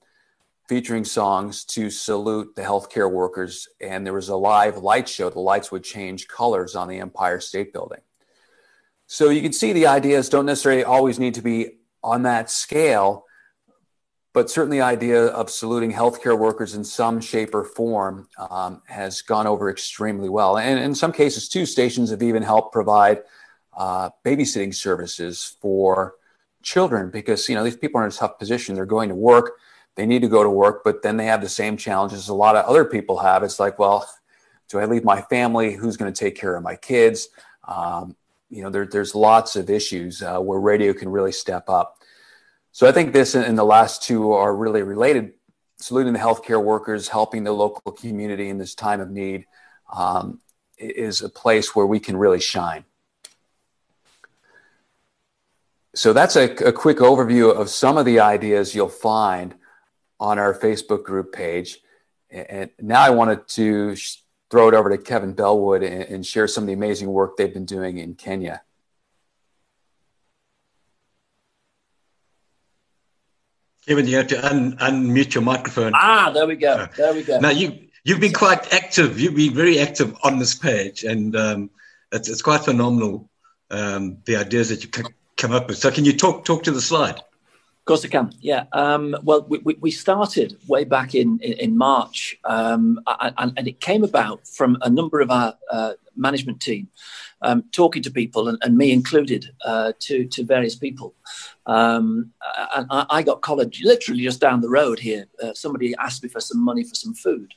featuring 0.68 1.04
songs 1.04 1.64
to 1.64 1.90
salute 1.90 2.54
the 2.56 2.62
healthcare 2.62 3.10
workers. 3.10 3.68
And 3.80 4.06
there 4.06 4.14
was 4.14 4.28
a 4.28 4.36
live 4.36 4.78
light 4.78 5.08
show. 5.08 5.30
The 5.30 5.40
lights 5.40 5.70
would 5.70 5.84
change 5.84 6.28
colors 6.28 6.74
on 6.74 6.88
the 6.88 6.98
Empire 7.00 7.40
State 7.40 7.72
Building. 7.72 8.00
So 9.06 9.28
you 9.28 9.42
can 9.42 9.52
see 9.52 9.72
the 9.72 9.86
ideas 9.86 10.28
don't 10.28 10.46
necessarily 10.46 10.84
always 10.84 11.18
need 11.18 11.34
to 11.34 11.42
be 11.42 11.78
on 12.02 12.22
that 12.22 12.50
scale, 12.50 13.24
but 14.32 14.50
certainly 14.50 14.78
the 14.78 14.84
idea 14.84 15.26
of 15.26 15.50
saluting 15.50 15.92
healthcare 15.92 16.38
workers 16.38 16.74
in 16.74 16.84
some 16.84 17.20
shape 17.20 17.54
or 17.54 17.64
form 17.64 18.28
um, 18.38 18.82
has 18.86 19.22
gone 19.22 19.46
over 19.46 19.70
extremely 19.70 20.28
well. 20.28 20.56
And 20.56 20.78
in 20.78 20.94
some 20.94 21.12
cases, 21.12 21.48
too, 21.48 21.66
stations 21.66 22.10
have 22.10 22.22
even 22.22 22.42
helped 22.42 22.72
provide 22.72 23.22
uh, 23.76 24.10
babysitting 24.24 24.74
services 24.74 25.56
for 25.60 26.14
children 26.62 27.10
because 27.10 27.48
you 27.48 27.54
know 27.54 27.62
these 27.62 27.76
people 27.76 28.00
are 28.00 28.04
in 28.04 28.10
a 28.10 28.14
tough 28.14 28.38
position. 28.38 28.74
They're 28.74 28.86
going 28.86 29.10
to 29.10 29.14
work, 29.14 29.58
they 29.96 30.06
need 30.06 30.22
to 30.22 30.28
go 30.28 30.42
to 30.42 30.50
work, 30.50 30.82
but 30.84 31.02
then 31.02 31.16
they 31.16 31.26
have 31.26 31.40
the 31.40 31.48
same 31.48 31.76
challenges 31.76 32.28
a 32.28 32.34
lot 32.34 32.56
of 32.56 32.64
other 32.64 32.84
people 32.84 33.18
have. 33.18 33.42
It's 33.42 33.60
like, 33.60 33.78
well, 33.78 34.08
do 34.68 34.78
I 34.78 34.86
leave 34.86 35.04
my 35.04 35.22
family? 35.22 35.74
Who's 35.74 35.96
going 35.96 36.12
to 36.12 36.18
take 36.18 36.36
care 36.36 36.56
of 36.56 36.62
my 36.62 36.76
kids? 36.76 37.28
Um, 37.66 38.16
you 38.50 38.62
know, 38.62 38.70
there, 38.70 38.86
there's 38.86 39.14
lots 39.14 39.56
of 39.56 39.70
issues 39.70 40.22
uh, 40.22 40.38
where 40.38 40.60
radio 40.60 40.92
can 40.92 41.08
really 41.08 41.32
step 41.32 41.68
up. 41.68 41.98
So 42.72 42.88
I 42.88 42.92
think 42.92 43.12
this 43.12 43.34
and 43.34 43.56
the 43.56 43.64
last 43.64 44.02
two 44.02 44.32
are 44.32 44.54
really 44.54 44.82
related. 44.82 45.34
Saluting 45.76 46.12
the 46.12 46.18
healthcare 46.18 46.62
workers, 46.62 47.08
helping 47.08 47.44
the 47.44 47.52
local 47.52 47.92
community 47.92 48.48
in 48.48 48.58
this 48.58 48.74
time 48.74 49.00
of 49.00 49.10
need 49.10 49.46
um, 49.92 50.40
is 50.78 51.22
a 51.22 51.28
place 51.28 51.74
where 51.74 51.86
we 51.86 52.00
can 52.00 52.16
really 52.16 52.40
shine. 52.40 52.84
So 55.94 56.12
that's 56.12 56.34
a, 56.34 56.50
a, 56.66 56.72
quick 56.72 56.98
overview 56.98 57.54
of 57.54 57.68
some 57.70 57.96
of 57.96 58.04
the 58.04 58.18
ideas 58.18 58.74
you'll 58.74 58.88
find 58.88 59.54
on 60.20 60.38
our 60.38 60.54
Facebook 60.54 61.04
group 61.04 61.32
page. 61.32 61.78
And 62.30 62.70
now 62.80 63.02
I 63.02 63.10
wanted 63.10 63.46
to 63.48 63.96
throw 64.50 64.68
it 64.68 64.74
over 64.74 64.90
to 64.90 64.98
Kevin 64.98 65.34
Bellwood 65.34 65.82
and, 65.82 66.02
and 66.02 66.26
share 66.26 66.46
some 66.46 66.64
of 66.64 66.68
the 66.68 66.72
amazing 66.72 67.08
work 67.08 67.36
they've 67.36 67.52
been 67.52 67.64
doing 67.64 67.98
in 67.98 68.14
Kenya. 68.14 68.62
Kevin, 73.86 74.06
you 74.06 74.16
have 74.16 74.28
to 74.28 74.46
un- 74.46 74.76
unmute 74.78 75.34
your 75.34 75.42
microphone. 75.42 75.92
Ah, 75.94 76.30
there 76.32 76.46
we 76.46 76.56
go. 76.56 76.88
There 76.96 77.12
we 77.12 77.22
go. 77.22 77.38
Now 77.38 77.50
you 77.50 77.88
you've 78.04 78.20
been 78.20 78.32
quite 78.32 78.72
active. 78.72 79.20
You've 79.20 79.34
been 79.34 79.54
very 79.54 79.78
active 79.78 80.16
on 80.22 80.38
this 80.38 80.54
page, 80.54 81.04
and 81.04 81.36
um, 81.36 81.70
it's, 82.10 82.28
it's 82.28 82.40
quite 82.40 82.62
phenomenal 82.62 83.28
um, 83.70 84.18
the 84.24 84.36
ideas 84.36 84.70
that 84.70 84.84
you 84.84 84.90
come 85.36 85.52
up 85.52 85.68
with. 85.68 85.78
So, 85.78 85.90
can 85.90 86.04
you 86.04 86.16
talk 86.16 86.44
talk 86.44 86.62
to 86.64 86.70
the 86.70 86.80
slide? 86.80 87.20
Of 87.84 87.86
course 87.86 88.04
I 88.06 88.08
can. 88.08 88.32
Yeah. 88.40 88.64
Um, 88.72 89.14
well, 89.24 89.44
we, 89.46 89.76
we, 89.78 89.90
started 89.90 90.56
way 90.66 90.84
back 90.84 91.14
in 91.14 91.38
in, 91.42 91.52
in 91.52 91.76
March, 91.76 92.34
um, 92.46 92.98
and, 93.20 93.52
and, 93.58 93.68
it 93.68 93.82
came 93.82 94.02
about 94.02 94.48
from 94.48 94.78
a 94.80 94.88
number 94.88 95.20
of 95.20 95.30
our 95.30 95.54
uh, 95.70 95.92
management 96.16 96.62
team 96.62 96.88
um, 97.42 97.62
talking 97.72 98.02
to 98.02 98.10
people, 98.10 98.48
and, 98.48 98.56
and 98.62 98.78
me 98.78 98.90
included, 98.90 99.50
uh, 99.66 99.92
to 99.98 100.24
to 100.28 100.44
various 100.44 100.74
people. 100.74 101.12
Um, 101.66 102.32
and 102.74 102.86
I, 102.88 103.04
I, 103.10 103.22
got 103.22 103.42
collared 103.42 103.76
literally 103.82 104.22
just 104.22 104.40
down 104.40 104.62
the 104.62 104.70
road 104.70 104.98
here. 104.98 105.26
Uh, 105.42 105.52
somebody 105.52 105.94
asked 105.96 106.22
me 106.22 106.30
for 106.30 106.40
some 106.40 106.64
money 106.64 106.84
for 106.84 106.94
some 106.94 107.12
food. 107.12 107.52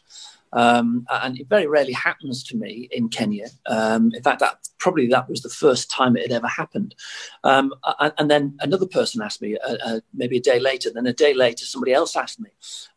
Um, 0.51 1.05
and 1.09 1.39
it 1.39 1.47
very 1.47 1.67
rarely 1.67 1.93
happens 1.93 2.43
to 2.45 2.57
me 2.57 2.89
in 2.91 3.07
Kenya. 3.07 3.47
Um, 3.65 4.11
in 4.13 4.23
fact, 4.23 4.39
that 4.41 4.66
probably 4.79 5.07
that 5.07 5.29
was 5.29 5.41
the 5.41 5.49
first 5.49 5.89
time 5.89 6.15
it 6.15 6.23
had 6.23 6.31
ever 6.31 6.47
happened. 6.47 6.95
Um, 7.43 7.73
and, 7.99 8.13
and, 8.17 8.31
then 8.31 8.57
another 8.61 8.87
person 8.87 9.21
asked 9.21 9.41
me, 9.41 9.57
uh, 9.57 9.77
uh, 9.85 9.99
maybe 10.13 10.37
a 10.37 10.41
day 10.41 10.59
later. 10.59 10.89
Then 10.93 11.07
a 11.07 11.13
day 11.13 11.33
later, 11.33 11.65
somebody 11.65 11.93
else 11.93 12.15
asked 12.15 12.39
me, 12.39 12.49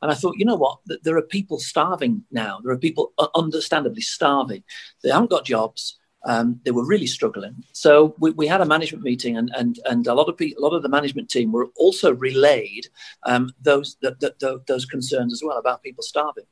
and 0.02 0.10
I 0.10 0.14
thought, 0.14 0.36
you 0.38 0.44
know 0.44 0.56
what? 0.56 0.78
There 1.02 1.16
are 1.16 1.22
people 1.22 1.58
starving 1.58 2.24
now. 2.30 2.60
There 2.62 2.72
are 2.72 2.78
people 2.78 3.12
uh, 3.18 3.28
understandably 3.34 4.02
starving. 4.02 4.62
They 5.02 5.10
haven't 5.10 5.30
got 5.30 5.44
jobs. 5.44 5.96
Um, 6.26 6.60
they 6.64 6.70
were 6.70 6.84
really 6.84 7.06
struggling. 7.06 7.64
So 7.72 8.14
we, 8.18 8.32
we, 8.32 8.46
had 8.46 8.60
a 8.60 8.66
management 8.66 9.02
meeting, 9.02 9.38
and 9.38 9.50
and 9.56 9.78
and 9.86 10.06
a 10.06 10.12
lot 10.12 10.28
of 10.28 10.36
people, 10.36 10.62
a 10.62 10.64
lot 10.66 10.76
of 10.76 10.82
the 10.82 10.88
management 10.88 11.30
team 11.30 11.50
were 11.50 11.68
also 11.76 12.12
relayed 12.12 12.88
um, 13.24 13.50
those 13.62 13.96
the, 14.02 14.14
the, 14.20 14.34
the, 14.38 14.62
those 14.68 14.84
concerns 14.84 15.32
as 15.32 15.42
well 15.42 15.56
about 15.56 15.82
people 15.82 16.02
starving. 16.02 16.44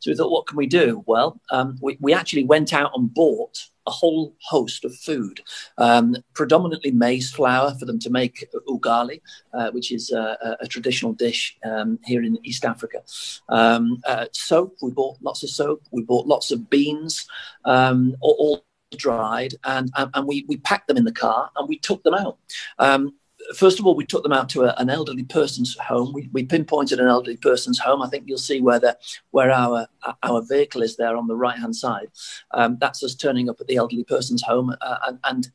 So 0.00 0.10
we 0.10 0.16
thought, 0.16 0.32
what 0.32 0.48
can 0.48 0.56
we 0.56 0.66
do? 0.66 1.04
Well, 1.06 1.40
um, 1.50 1.78
we, 1.80 1.96
we 2.00 2.12
actually 2.12 2.44
went 2.44 2.72
out 2.72 2.90
and 2.96 3.12
bought 3.12 3.56
a 3.86 3.90
whole 3.90 4.34
host 4.40 4.84
of 4.84 4.94
food, 4.94 5.40
um, 5.78 6.16
predominantly 6.34 6.90
maize 6.90 7.30
flour 7.30 7.74
for 7.74 7.84
them 7.84 7.98
to 7.98 8.10
make 8.10 8.48
ugali, 8.68 9.20
uh, 9.52 9.70
which 9.72 9.92
is 9.92 10.10
a, 10.10 10.56
a 10.60 10.66
traditional 10.66 11.12
dish 11.12 11.56
um, 11.64 11.98
here 12.04 12.22
in 12.22 12.38
East 12.44 12.64
Africa. 12.64 13.02
Um, 13.48 14.02
uh, 14.06 14.26
soap, 14.32 14.76
we 14.82 14.90
bought 14.90 15.18
lots 15.22 15.42
of 15.42 15.50
soap. 15.50 15.82
We 15.90 16.02
bought 16.02 16.26
lots 16.26 16.50
of 16.50 16.70
beans, 16.70 17.26
um, 17.64 18.16
all, 18.20 18.36
all 18.38 18.64
dried, 18.96 19.54
and, 19.64 19.90
and, 19.96 20.10
and 20.14 20.26
we, 20.26 20.44
we 20.48 20.56
packed 20.58 20.88
them 20.88 20.96
in 20.96 21.04
the 21.04 21.12
car 21.12 21.50
and 21.56 21.68
we 21.68 21.78
took 21.78 22.02
them 22.04 22.14
out. 22.14 22.38
Um, 22.78 23.14
first 23.54 23.78
of 23.78 23.86
all, 23.86 23.94
we 23.94 24.06
took 24.06 24.22
them 24.22 24.32
out 24.32 24.48
to 24.50 24.64
a, 24.64 24.74
an 24.78 24.90
elderly 24.90 25.24
person's 25.24 25.76
home. 25.78 26.12
We, 26.12 26.28
we, 26.32 26.44
pinpointed 26.44 27.00
an 27.00 27.08
elderly 27.08 27.36
person's 27.36 27.78
home. 27.78 28.02
I 28.02 28.08
think 28.08 28.24
you'll 28.26 28.38
see 28.38 28.60
where 28.60 28.78
the, 28.78 28.96
where 29.30 29.50
our 29.50 29.86
our 30.22 30.42
vehicle 30.42 30.82
is 30.82 30.96
there 30.96 31.16
on 31.16 31.26
the 31.26 31.36
right 31.36 31.58
hand 31.58 31.76
side. 31.76 32.08
Um, 32.52 32.78
that's 32.80 33.02
us 33.02 33.14
turning 33.14 33.48
up 33.48 33.60
at 33.60 33.66
the 33.66 33.76
elderly 33.76 34.04
person's 34.04 34.42
home 34.42 34.74
uh, 34.80 34.96
and, 35.06 35.18
and 35.24 35.48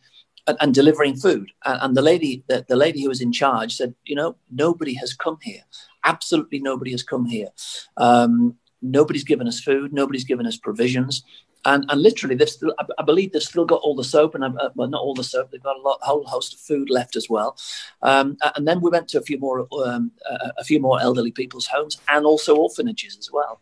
and, 0.59 0.73
delivering 0.73 1.15
food. 1.15 1.51
And, 1.63 1.95
the 1.95 2.01
lady 2.01 2.43
the, 2.47 2.65
the, 2.67 2.75
lady 2.75 3.03
who 3.03 3.09
was 3.09 3.21
in 3.21 3.31
charge 3.31 3.75
said, 3.75 3.93
you 4.03 4.15
know, 4.15 4.35
nobody 4.49 4.95
has 4.95 5.13
come 5.13 5.37
here. 5.43 5.61
Absolutely 6.05 6.59
nobody 6.59 6.89
has 6.91 7.03
come 7.03 7.25
here. 7.25 7.49
Um, 7.97 8.55
nobody's 8.81 9.23
given 9.23 9.47
us 9.47 9.59
food. 9.59 9.93
Nobody's 9.93 10.23
given 10.23 10.47
us 10.47 10.57
provisions 10.57 11.23
and 11.65 11.85
and 11.89 12.01
literally 12.01 12.35
they've 12.35 12.49
still 12.49 12.73
I 12.97 13.03
believe 13.03 13.31
they've 13.31 13.41
still 13.41 13.65
got 13.65 13.81
all 13.81 13.95
the 13.95 14.03
soap 14.03 14.35
and 14.35 14.43
uh, 14.43 14.69
well 14.75 14.87
not 14.87 15.01
all 15.01 15.13
the 15.13 15.23
soap 15.23 15.51
they've 15.51 15.61
got 15.61 15.77
a, 15.77 15.81
lot, 15.81 15.99
a 16.01 16.05
whole 16.05 16.25
host 16.25 16.53
of 16.53 16.59
food 16.59 16.89
left 16.89 17.15
as 17.15 17.29
well. 17.29 17.57
Um, 18.01 18.37
and 18.55 18.67
then 18.67 18.81
we 18.81 18.89
went 18.89 19.07
to 19.09 19.19
a 19.19 19.21
few 19.21 19.37
more 19.39 19.67
um, 19.85 20.11
a, 20.57 20.63
few 20.63 20.79
more 20.79 21.01
elderly 21.01 21.31
people's 21.31 21.67
homes 21.67 21.97
and 22.07 22.25
also 22.25 22.55
orphanages 22.55 23.17
as 23.17 23.29
well. 23.31 23.59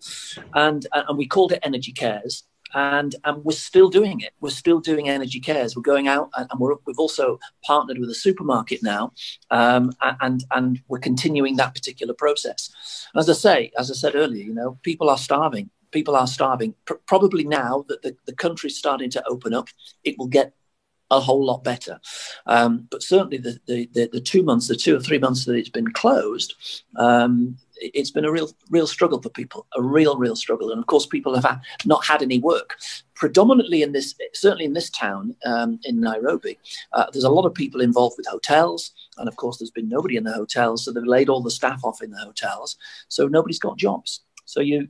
And 0.54 0.86
and 0.94 1.18
we 1.18 1.28
called 1.28 1.52
it 1.52 1.60
energy 1.64 1.92
cares. 1.92 2.44
And 2.74 3.16
and 3.24 3.46
we're 3.46 3.54
still 3.54 3.90
doing 3.90 4.20
it. 4.20 4.34
We're 4.42 4.50
still 4.50 4.82
doing 4.82 5.08
energy 5.08 5.40
cares. 5.40 5.76
We're 5.76 5.84
going 5.84 6.10
out 6.10 6.30
and, 6.36 6.48
and 6.52 6.60
we 6.60 6.68
have 6.70 7.00
also 7.00 7.40
partnered 7.64 7.98
with 7.98 8.10
a 8.10 8.16
supermarket 8.16 8.84
now 8.84 9.14
um, 9.52 9.94
and 10.02 10.44
and 10.52 10.82
we're 10.90 11.00
continuing 11.00 11.56
that 11.56 11.74
particular 11.74 12.14
process. 12.14 12.70
As 13.16 13.30
i 13.30 13.34
say 13.34 13.72
as 13.80 13.90
i 13.90 13.94
said 13.94 14.16
earlier 14.16 14.44
you 14.44 14.54
know 14.54 14.78
people 14.84 15.10
are 15.10 15.18
starving 15.18 15.70
people 15.98 16.16
are 16.16 16.28
starving. 16.28 16.76
Probably 17.08 17.44
now 17.44 17.84
that 17.88 18.04
the, 18.04 18.16
the 18.28 18.36
country's 18.36 18.78
starting 18.78 19.10
to 19.10 19.24
open 19.28 19.52
up, 19.52 19.68
it 20.04 20.16
will 20.20 20.28
get 20.28 20.54
a 21.10 21.20
whole 21.20 21.44
lot 21.44 21.64
better. 21.64 22.00
Um, 22.46 22.88
but 22.92 23.02
certainly 23.02 23.38
the, 23.38 23.60
the, 23.66 24.10
the, 24.12 24.22
two 24.22 24.44
months, 24.44 24.68
the 24.68 24.76
two 24.76 24.96
or 24.96 25.00
three 25.00 25.18
months 25.18 25.46
that 25.46 25.56
it's 25.56 25.70
been 25.70 25.92
closed, 25.92 26.54
um, 26.98 27.58
it's 27.80 28.12
been 28.12 28.26
a 28.26 28.32
real 28.32 28.50
real 28.70 28.86
struggle 28.88 29.22
for 29.22 29.30
people, 29.30 29.66
a 29.76 29.82
real 29.82 30.18
real 30.18 30.36
struggle. 30.36 30.70
And 30.72 30.80
of 30.80 30.86
course, 30.86 31.08
people 31.08 31.34
have 31.34 31.46
had, 31.46 31.62
not 31.86 32.06
had 32.06 32.22
any 32.22 32.40
work. 32.40 32.78
Predominantly 33.16 33.82
in 33.82 33.92
this, 33.94 34.14
certainly 34.34 34.66
in 34.66 34.74
this 34.74 34.92
town 34.92 35.36
um, 35.46 35.80
in 35.84 36.00
Nairobi, 36.00 36.60
uh, 36.94 37.06
there's 37.12 37.24
a 37.24 37.38
lot 37.38 37.46
of 37.46 37.54
people 37.56 37.82
involved 37.82 38.16
with 38.18 38.28
hotels, 38.28 38.92
and 39.18 39.28
of 39.28 39.36
course, 39.36 39.58
there's 39.58 39.72
been 39.72 39.90
nobody 39.90 40.16
in 40.18 40.26
the 40.26 40.34
hotels, 40.34 40.86
so 40.86 40.92
they've 40.92 41.16
laid 41.16 41.30
all 41.30 41.42
the 41.42 41.58
staff 41.60 41.82
off 41.84 42.04
in 42.04 42.12
the 42.12 42.20
hotels, 42.20 42.78
so 43.08 43.28
nobody's 43.28 43.60
got 43.60 43.78
jobs. 43.78 44.22
So 44.46 44.62
you 44.62 44.88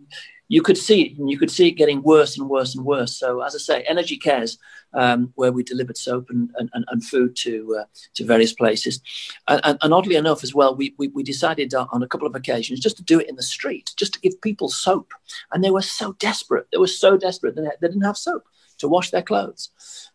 you 0.49 0.61
could 0.61 0.77
see 0.77 1.01
it, 1.03 1.17
and 1.17 1.29
you 1.29 1.37
could 1.37 1.51
see 1.51 1.67
it 1.67 1.71
getting 1.71 2.01
worse 2.01 2.37
and 2.37 2.49
worse 2.49 2.75
and 2.75 2.85
worse. 2.85 3.17
So, 3.17 3.41
as 3.41 3.55
I 3.55 3.57
say, 3.57 3.81
Energy 3.83 4.17
Cares, 4.17 4.57
um, 4.93 5.31
where 5.35 5.51
we 5.51 5.63
delivered 5.63 5.97
soap 5.97 6.29
and, 6.29 6.49
and, 6.57 6.85
and 6.87 7.03
food 7.03 7.35
to 7.37 7.77
uh, 7.81 7.85
to 8.13 8.25
various 8.25 8.53
places, 8.53 9.01
and, 9.47 9.77
and, 9.81 9.93
oddly 9.93 10.15
enough, 10.15 10.43
as 10.43 10.55
well, 10.55 10.75
we, 10.75 10.95
we, 10.97 11.09
we 11.09 11.23
decided 11.23 11.73
on 11.73 12.01
a 12.01 12.07
couple 12.07 12.27
of 12.27 12.35
occasions 12.35 12.79
just 12.79 12.97
to 12.97 13.03
do 13.03 13.19
it 13.19 13.29
in 13.29 13.35
the 13.35 13.43
street, 13.43 13.91
just 13.97 14.13
to 14.13 14.21
give 14.21 14.41
people 14.41 14.69
soap, 14.69 15.13
and 15.51 15.63
they 15.63 15.71
were 15.71 15.81
so 15.81 16.13
desperate. 16.13 16.67
They 16.71 16.77
were 16.77 16.87
so 16.87 17.17
desperate 17.17 17.55
that 17.55 17.77
they 17.81 17.87
didn't 17.87 18.03
have 18.03 18.17
soap 18.17 18.47
to 18.77 18.87
wash 18.87 19.11
their 19.11 19.23
clothes. 19.23 19.69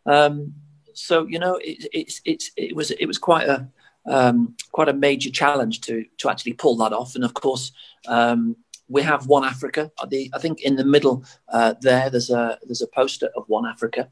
Um, 0.06 0.54
so, 0.94 1.26
you 1.26 1.38
know, 1.38 1.56
it, 1.56 1.86
it, 1.92 2.20
it, 2.24 2.44
it 2.56 2.76
was 2.76 2.90
it 2.90 3.06
was 3.06 3.18
quite 3.18 3.48
a 3.48 3.68
um, 4.06 4.56
quite 4.72 4.88
a 4.88 4.94
major 4.94 5.30
challenge 5.30 5.82
to 5.82 6.04
to 6.18 6.30
actually 6.30 6.54
pull 6.54 6.76
that 6.76 6.92
off, 6.92 7.14
and 7.14 7.24
of 7.24 7.34
course. 7.34 7.72
Um, 8.08 8.56
we 8.92 9.02
have 9.02 9.26
One 9.26 9.44
Africa. 9.44 9.90
The, 10.08 10.30
I 10.34 10.38
think 10.38 10.60
in 10.62 10.76
the 10.76 10.84
middle 10.84 11.24
uh, 11.48 11.74
there, 11.80 12.10
there's 12.10 12.30
a 12.30 12.58
there's 12.66 12.82
a 12.82 12.86
poster 12.86 13.30
of 13.36 13.48
One 13.48 13.66
Africa, 13.66 14.08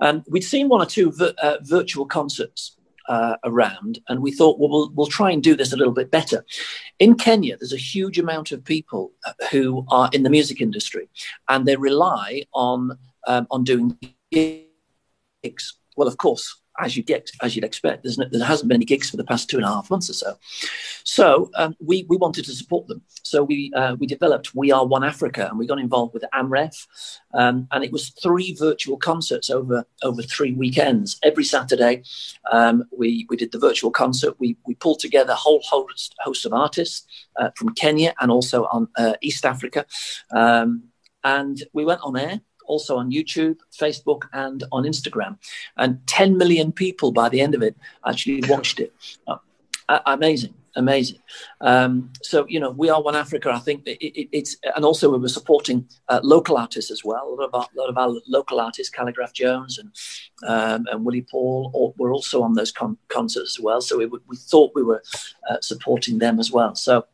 and 0.00 0.24
we'd 0.28 0.42
seen 0.42 0.68
one 0.68 0.80
or 0.80 0.86
two 0.86 1.12
vir- 1.12 1.34
uh, 1.42 1.58
virtual 1.62 2.06
concerts 2.06 2.76
uh, 3.08 3.36
around, 3.44 4.00
and 4.08 4.20
we 4.22 4.32
thought, 4.32 4.58
well, 4.58 4.70
well, 4.70 4.90
we'll 4.94 5.06
try 5.06 5.30
and 5.30 5.42
do 5.42 5.54
this 5.56 5.72
a 5.72 5.76
little 5.76 5.92
bit 5.92 6.10
better. 6.10 6.44
In 6.98 7.16
Kenya, 7.16 7.56
there's 7.56 7.72
a 7.72 7.76
huge 7.76 8.18
amount 8.18 8.52
of 8.52 8.64
people 8.64 9.12
uh, 9.26 9.32
who 9.50 9.84
are 9.90 10.08
in 10.12 10.22
the 10.22 10.30
music 10.30 10.60
industry, 10.60 11.08
and 11.48 11.66
they 11.66 11.76
rely 11.76 12.44
on 12.52 12.98
um, 13.26 13.46
on 13.50 13.64
doing 13.64 13.98
gigs. 14.30 15.78
Well, 15.96 16.08
of 16.08 16.16
course, 16.16 16.60
as 16.80 16.96
you 16.96 17.02
get 17.02 17.30
as 17.42 17.54
you'd 17.54 17.64
expect. 17.64 18.04
No, 18.18 18.26
there 18.30 18.44
hasn't 18.44 18.68
been 18.68 18.76
any 18.76 18.84
gigs 18.84 19.10
for 19.10 19.16
the 19.16 19.24
past 19.24 19.48
two 19.48 19.56
and 19.56 19.66
a 19.66 19.68
half 19.68 19.90
months 19.90 20.10
or 20.10 20.14
so. 20.14 20.36
So 21.04 21.50
um, 21.56 21.74
we 21.80 22.06
we 22.08 22.16
wanted 22.16 22.44
to 22.46 22.52
support 22.52 22.88
them. 22.88 23.02
So 23.22 23.42
we 23.44 23.72
uh, 23.74 23.96
we 23.98 24.06
developed 24.06 24.54
We 24.54 24.72
Are 24.72 24.86
One 24.86 25.04
Africa, 25.04 25.48
and 25.48 25.58
we 25.58 25.66
got 25.66 25.78
involved 25.78 26.14
with 26.14 26.24
Amref, 26.34 26.86
um, 27.34 27.68
and 27.70 27.84
it 27.84 27.92
was 27.92 28.10
three 28.22 28.54
virtual 28.58 28.96
concerts 28.96 29.50
over 29.50 29.84
over 30.02 30.22
three 30.22 30.52
weekends. 30.52 31.18
Every 31.22 31.44
Saturday, 31.44 32.02
um, 32.50 32.84
we 32.96 33.26
we 33.28 33.36
did 33.36 33.52
the 33.52 33.58
virtual 33.58 33.90
concert. 33.90 34.34
We 34.38 34.56
we 34.66 34.74
pulled 34.74 35.00
together 35.00 35.32
a 35.32 35.36
whole 35.36 35.62
host 35.62 36.14
host 36.20 36.46
of 36.46 36.52
artists 36.52 37.06
uh, 37.36 37.50
from 37.56 37.74
Kenya 37.74 38.14
and 38.20 38.30
also 38.30 38.64
on 38.66 38.88
uh, 38.96 39.14
East 39.20 39.44
Africa, 39.44 39.86
um, 40.34 40.84
and 41.22 41.62
we 41.72 41.84
went 41.84 42.00
on 42.02 42.16
air 42.16 42.40
also 42.66 42.96
on 42.96 43.10
YouTube, 43.10 43.58
Facebook, 43.72 44.22
and 44.32 44.64
on 44.72 44.84
Instagram. 44.84 45.38
And 45.76 46.04
10 46.06 46.36
million 46.36 46.72
people 46.72 47.12
by 47.12 47.28
the 47.28 47.40
end 47.40 47.54
of 47.54 47.62
it 47.62 47.76
actually 48.06 48.42
watched 48.48 48.80
it. 48.80 48.92
Uh, 49.26 49.38
amazing, 50.06 50.54
amazing. 50.76 51.18
Um, 51.60 52.10
so, 52.22 52.46
you 52.48 52.58
know, 52.58 52.70
we 52.70 52.88
are 52.88 53.02
One 53.02 53.16
Africa. 53.16 53.50
I 53.50 53.58
think 53.58 53.86
it, 53.86 53.98
it, 54.02 54.28
it's, 54.32 54.56
and 54.74 54.84
also 54.84 55.10
we 55.10 55.18
were 55.18 55.28
supporting 55.28 55.86
uh, 56.08 56.20
local 56.22 56.56
artists 56.56 56.90
as 56.90 57.04
well. 57.04 57.28
A 57.28 57.34
lot 57.34 57.44
of 57.44 57.54
our, 57.54 57.66
lot 57.76 57.88
of 57.90 57.98
our 57.98 58.14
local 58.26 58.60
artists, 58.60 58.94
Khaligraph 58.94 59.34
Jones 59.34 59.78
and 59.78 59.90
um, 60.46 60.86
and 60.90 61.04
Willy 61.04 61.22
Paul, 61.22 61.70
all, 61.74 61.94
were 61.98 62.12
also 62.12 62.42
on 62.42 62.54
those 62.54 62.72
con- 62.72 62.98
concerts 63.08 63.58
as 63.58 63.62
well. 63.62 63.80
So 63.80 63.98
we, 63.98 64.06
we 64.06 64.36
thought 64.36 64.72
we 64.74 64.82
were 64.82 65.02
uh, 65.48 65.56
supporting 65.60 66.18
them 66.18 66.38
as 66.40 66.50
well. 66.50 66.74
So 66.74 67.06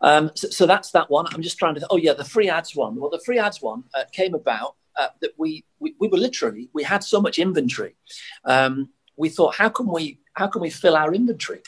um, 0.00 0.30
so, 0.34 0.48
so, 0.48 0.66
that's 0.66 0.90
that 0.92 1.10
one. 1.10 1.26
I'm 1.32 1.42
just 1.42 1.58
trying 1.58 1.74
to. 1.76 1.86
Oh 1.90 1.96
yeah, 1.96 2.12
the 2.12 2.24
free 2.24 2.48
ads 2.48 2.74
one. 2.74 2.96
Well, 2.96 3.10
the 3.10 3.20
free 3.20 3.38
ads 3.38 3.60
one 3.62 3.84
uh, 3.94 4.04
came 4.12 4.34
about 4.34 4.76
uh, 4.96 5.08
that 5.20 5.32
we, 5.38 5.64
we, 5.78 5.94
we 6.00 6.08
were 6.08 6.18
literally 6.18 6.68
we 6.72 6.82
had 6.82 7.04
so 7.04 7.20
much 7.20 7.38
inventory. 7.38 7.94
Um, 8.44 8.90
we 9.16 9.28
thought, 9.28 9.54
how 9.54 9.68
can 9.68 9.86
we 9.86 10.20
how 10.34 10.48
can 10.48 10.60
we 10.62 10.70
fill 10.70 10.96
our 10.96 11.14
inventory? 11.14 11.62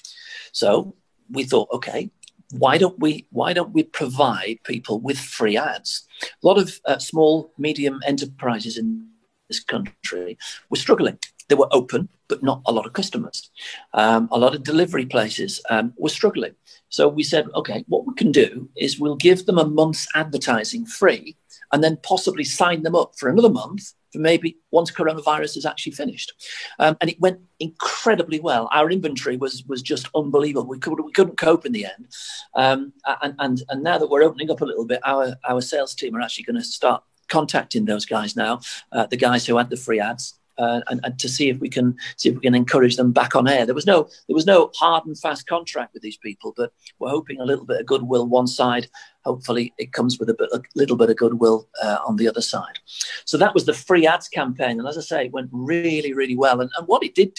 So 0.52 0.94
we 1.30 1.44
thought, 1.44 1.68
okay, 1.72 2.10
why 2.52 2.78
don't 2.78 2.98
we 2.98 3.26
why 3.30 3.52
don't 3.52 3.72
we 3.72 3.84
provide 3.84 4.58
people 4.64 5.00
with 5.00 5.18
free 5.18 5.56
ads? 5.56 6.06
A 6.22 6.46
lot 6.46 6.58
of 6.58 6.80
uh, 6.84 6.98
small 6.98 7.52
medium 7.58 8.00
enterprises 8.04 8.76
in 8.76 9.08
this 9.48 9.60
country 9.60 10.38
were 10.68 10.76
struggling. 10.76 11.18
They 11.48 11.54
were 11.54 11.68
open, 11.72 12.08
but 12.30 12.42
not 12.42 12.62
a 12.64 12.72
lot 12.72 12.86
of 12.86 12.94
customers. 12.94 13.50
Um, 13.92 14.28
a 14.30 14.38
lot 14.38 14.54
of 14.54 14.62
delivery 14.62 15.04
places 15.04 15.60
um, 15.68 15.92
were 15.98 16.08
struggling. 16.08 16.54
So 16.88 17.08
we 17.08 17.24
said, 17.24 17.46
okay, 17.54 17.84
what 17.88 18.06
we 18.06 18.14
can 18.14 18.32
do 18.32 18.70
is 18.76 18.98
we'll 18.98 19.16
give 19.16 19.44
them 19.44 19.58
a 19.58 19.66
month's 19.66 20.06
advertising 20.14 20.86
free 20.86 21.36
and 21.72 21.84
then 21.84 21.98
possibly 22.02 22.44
sign 22.44 22.82
them 22.82 22.94
up 22.94 23.18
for 23.18 23.28
another 23.28 23.50
month 23.50 23.92
for 24.12 24.18
maybe 24.18 24.56
once 24.70 24.90
coronavirus 24.90 25.56
is 25.56 25.66
actually 25.66 25.92
finished. 25.92 26.32
Um, 26.78 26.96
and 27.00 27.10
it 27.10 27.20
went 27.20 27.40
incredibly 27.60 28.40
well. 28.40 28.68
Our 28.72 28.90
inventory 28.90 29.36
was 29.36 29.62
was 29.68 29.82
just 29.82 30.08
unbelievable. 30.14 30.68
We, 30.68 30.78
could, 30.78 30.98
we 31.00 31.12
couldn't 31.12 31.38
cope 31.38 31.66
in 31.66 31.72
the 31.72 31.84
end. 31.84 32.08
Um, 32.54 32.92
and, 33.22 33.34
and, 33.38 33.62
and 33.68 33.82
now 33.82 33.98
that 33.98 34.10
we're 34.10 34.24
opening 34.24 34.50
up 34.50 34.62
a 34.62 34.64
little 34.64 34.86
bit, 34.86 35.00
our, 35.04 35.36
our 35.48 35.60
sales 35.60 35.94
team 35.94 36.16
are 36.16 36.20
actually 36.20 36.44
going 36.44 36.62
to 36.62 36.64
start 36.64 37.02
contacting 37.28 37.84
those 37.84 38.04
guys 38.04 38.34
now, 38.34 38.60
uh, 38.90 39.06
the 39.06 39.16
guys 39.16 39.46
who 39.46 39.56
had 39.56 39.70
the 39.70 39.76
free 39.76 40.00
ads, 40.00 40.39
uh, 40.60 40.80
and, 40.88 41.00
and, 41.04 41.18
to 41.18 41.28
see 41.28 41.48
if 41.48 41.58
we 41.58 41.68
can 41.68 41.96
see 42.16 42.28
if 42.28 42.34
we 42.34 42.42
can 42.42 42.54
encourage 42.54 42.96
them 42.96 43.12
back 43.12 43.34
on 43.34 43.48
air. 43.48 43.64
There 43.64 43.74
was 43.74 43.86
no 43.86 44.04
there 44.28 44.34
was 44.34 44.46
no 44.46 44.70
hard 44.76 45.06
and 45.06 45.18
fast 45.18 45.46
contract 45.46 45.94
with 45.94 46.02
these 46.02 46.18
people, 46.18 46.52
but 46.56 46.72
we're 46.98 47.08
hoping 47.10 47.40
a 47.40 47.44
little 47.44 47.64
bit 47.64 47.80
of 47.80 47.86
goodwill 47.86 48.26
one 48.26 48.46
side. 48.46 48.88
Hopefully, 49.24 49.72
it 49.78 49.92
comes 49.92 50.18
with 50.18 50.30
a, 50.30 50.34
bit, 50.34 50.48
a 50.52 50.62
little 50.74 50.96
bit 50.96 51.10
of 51.10 51.16
goodwill 51.16 51.68
uh, 51.82 51.98
on 52.06 52.16
the 52.16 52.28
other 52.28 52.42
side. 52.42 52.78
So 53.24 53.36
that 53.38 53.54
was 53.54 53.64
the 53.64 53.74
free 53.74 54.06
ads 54.06 54.28
campaign, 54.28 54.78
and 54.78 54.86
as 54.86 54.98
I 54.98 55.02
say, 55.02 55.24
it 55.26 55.32
went 55.32 55.48
really 55.52 56.12
really 56.12 56.36
well. 56.36 56.60
And, 56.60 56.70
and 56.76 56.86
what 56.86 57.02
it 57.02 57.14
did 57.14 57.38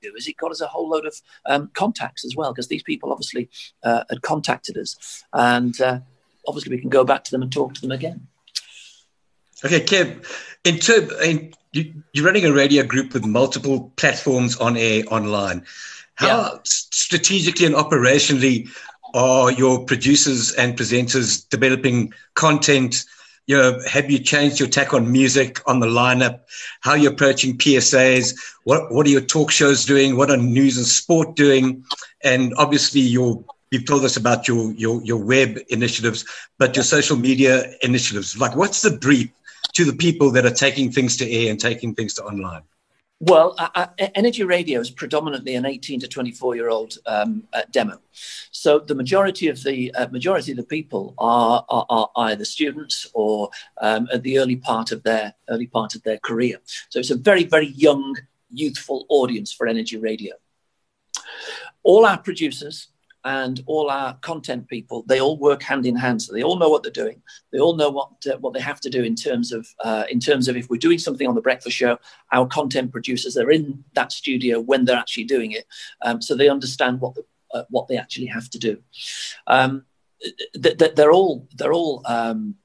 do 0.00 0.12
is 0.16 0.26
it 0.26 0.36
got 0.36 0.50
us 0.50 0.60
a 0.60 0.66
whole 0.66 0.88
load 0.88 1.06
of 1.06 1.14
um, 1.46 1.70
contacts 1.74 2.24
as 2.24 2.34
well, 2.36 2.52
because 2.52 2.68
these 2.68 2.82
people 2.82 3.12
obviously 3.12 3.50
uh, 3.84 4.04
had 4.08 4.22
contacted 4.22 4.78
us, 4.78 5.24
and 5.32 5.80
uh, 5.80 6.00
obviously 6.48 6.74
we 6.74 6.80
can 6.80 6.90
go 6.90 7.04
back 7.04 7.24
to 7.24 7.30
them 7.30 7.42
and 7.42 7.52
talk 7.52 7.74
to 7.74 7.80
them 7.82 7.92
again. 7.92 8.28
Okay, 9.64 9.80
Kev, 9.80 10.24
in, 10.64 10.78
term, 10.78 11.08
in 11.22 11.54
you, 11.72 11.92
are 12.18 12.22
running 12.22 12.44
a 12.44 12.52
radio 12.52 12.82
group 12.82 13.14
with 13.14 13.24
multiple 13.24 13.92
platforms 13.96 14.56
on 14.56 14.76
air 14.76 15.04
online. 15.10 15.64
How 16.14 16.26
yeah. 16.26 16.58
strategically 16.64 17.66
and 17.66 17.74
operationally 17.74 18.68
are 19.14 19.50
your 19.52 19.84
producers 19.84 20.52
and 20.52 20.76
presenters 20.76 21.48
developing 21.48 22.12
content? 22.34 23.04
You 23.46 23.56
know, 23.56 23.80
have 23.88 24.10
you 24.10 24.18
changed 24.18 24.60
your 24.60 24.68
tack 24.68 24.94
on 24.94 25.10
music, 25.10 25.60
on 25.66 25.80
the 25.80 25.86
lineup? 25.86 26.40
How 26.80 26.92
are 26.92 26.98
you 26.98 27.08
approaching 27.08 27.56
PSAs? 27.56 28.36
What 28.64 28.92
What 28.92 29.06
are 29.06 29.10
your 29.10 29.20
talk 29.20 29.50
shows 29.50 29.84
doing? 29.84 30.16
What 30.16 30.30
are 30.30 30.36
news 30.36 30.76
and 30.76 30.86
sport 30.86 31.36
doing? 31.36 31.84
And 32.22 32.52
obviously, 32.56 33.00
your 33.00 33.44
you've 33.70 33.86
told 33.86 34.04
us 34.04 34.16
about 34.16 34.46
your 34.46 34.72
your 34.72 35.02
your 35.02 35.24
web 35.24 35.58
initiatives, 35.70 36.24
but 36.58 36.76
your 36.76 36.84
social 36.84 37.16
media 37.16 37.74
initiatives. 37.82 38.38
Like, 38.38 38.54
what's 38.54 38.82
the 38.82 38.96
brief 38.96 39.30
to 39.74 39.84
the 39.84 39.92
people 39.92 40.30
that 40.32 40.44
are 40.44 40.50
taking 40.50 40.92
things 40.92 41.16
to 41.18 41.30
air 41.30 41.50
and 41.50 41.58
taking 41.58 41.94
things 41.94 42.14
to 42.14 42.24
online? 42.24 42.62
Well, 43.20 43.54
uh, 43.56 43.68
uh 43.74 43.86
Energy 44.16 44.42
Radio 44.42 44.80
is 44.80 44.90
predominantly 44.90 45.54
an 45.54 45.64
18 45.64 46.00
to 46.00 46.08
24 46.08 46.56
year 46.56 46.68
old 46.70 46.98
um, 47.06 47.44
uh, 47.52 47.62
demo. 47.70 48.00
So 48.50 48.80
the 48.80 48.96
majority 48.96 49.46
of 49.46 49.62
the 49.62 49.94
uh, 49.94 50.08
majority 50.08 50.50
of 50.50 50.56
the 50.56 50.64
people 50.64 51.14
are, 51.18 51.64
are, 51.68 51.86
are 51.88 52.10
either 52.16 52.44
students 52.44 53.06
or 53.14 53.50
um, 53.80 54.08
at 54.12 54.24
the 54.24 54.40
early 54.40 54.56
part 54.56 54.90
of 54.90 55.04
their 55.04 55.34
early 55.48 55.68
part 55.68 55.94
of 55.94 56.02
their 56.02 56.18
career. 56.18 56.56
So 56.88 56.98
it's 56.98 57.10
a 57.10 57.16
very 57.16 57.44
very 57.44 57.68
young, 57.68 58.16
youthful 58.50 59.06
audience 59.08 59.52
for 59.52 59.68
Energy 59.68 59.98
Radio. 59.98 60.34
All 61.84 62.04
our 62.04 62.18
producers 62.18 62.88
and 63.24 63.62
all 63.66 63.90
our 63.90 64.14
content 64.14 64.68
people, 64.68 65.04
they 65.06 65.20
all 65.20 65.38
work 65.38 65.62
hand 65.62 65.86
in 65.86 65.96
hand. 65.96 66.22
So 66.22 66.32
they 66.32 66.42
all 66.42 66.58
know 66.58 66.68
what 66.68 66.82
they're 66.82 66.92
doing. 66.92 67.22
They 67.52 67.60
all 67.60 67.76
know 67.76 67.90
what 67.90 68.10
uh, 68.30 68.38
what 68.38 68.52
they 68.54 68.60
have 68.60 68.80
to 68.80 68.90
do 68.90 69.02
in 69.02 69.14
terms 69.14 69.52
of 69.52 69.66
uh, 69.84 70.04
in 70.10 70.20
terms 70.20 70.48
of 70.48 70.56
if 70.56 70.68
we're 70.68 70.76
doing 70.76 70.98
something 70.98 71.28
on 71.28 71.34
the 71.34 71.40
breakfast 71.40 71.76
show, 71.76 71.98
our 72.32 72.46
content 72.46 72.92
producers 72.92 73.36
are 73.36 73.50
in 73.50 73.84
that 73.94 74.12
studio 74.12 74.60
when 74.60 74.84
they're 74.84 74.96
actually 74.96 75.24
doing 75.24 75.52
it, 75.52 75.66
um, 76.02 76.20
so 76.20 76.34
they 76.34 76.48
understand 76.48 77.00
what 77.00 77.14
the, 77.14 77.24
uh, 77.54 77.64
what 77.70 77.88
they 77.88 77.96
actually 77.96 78.26
have 78.26 78.50
to 78.50 78.58
do. 78.58 78.82
Um, 79.46 79.84
they're 80.54 81.12
all 81.12 81.48
they're 81.56 81.72
all 81.72 82.02
um, 82.06 82.56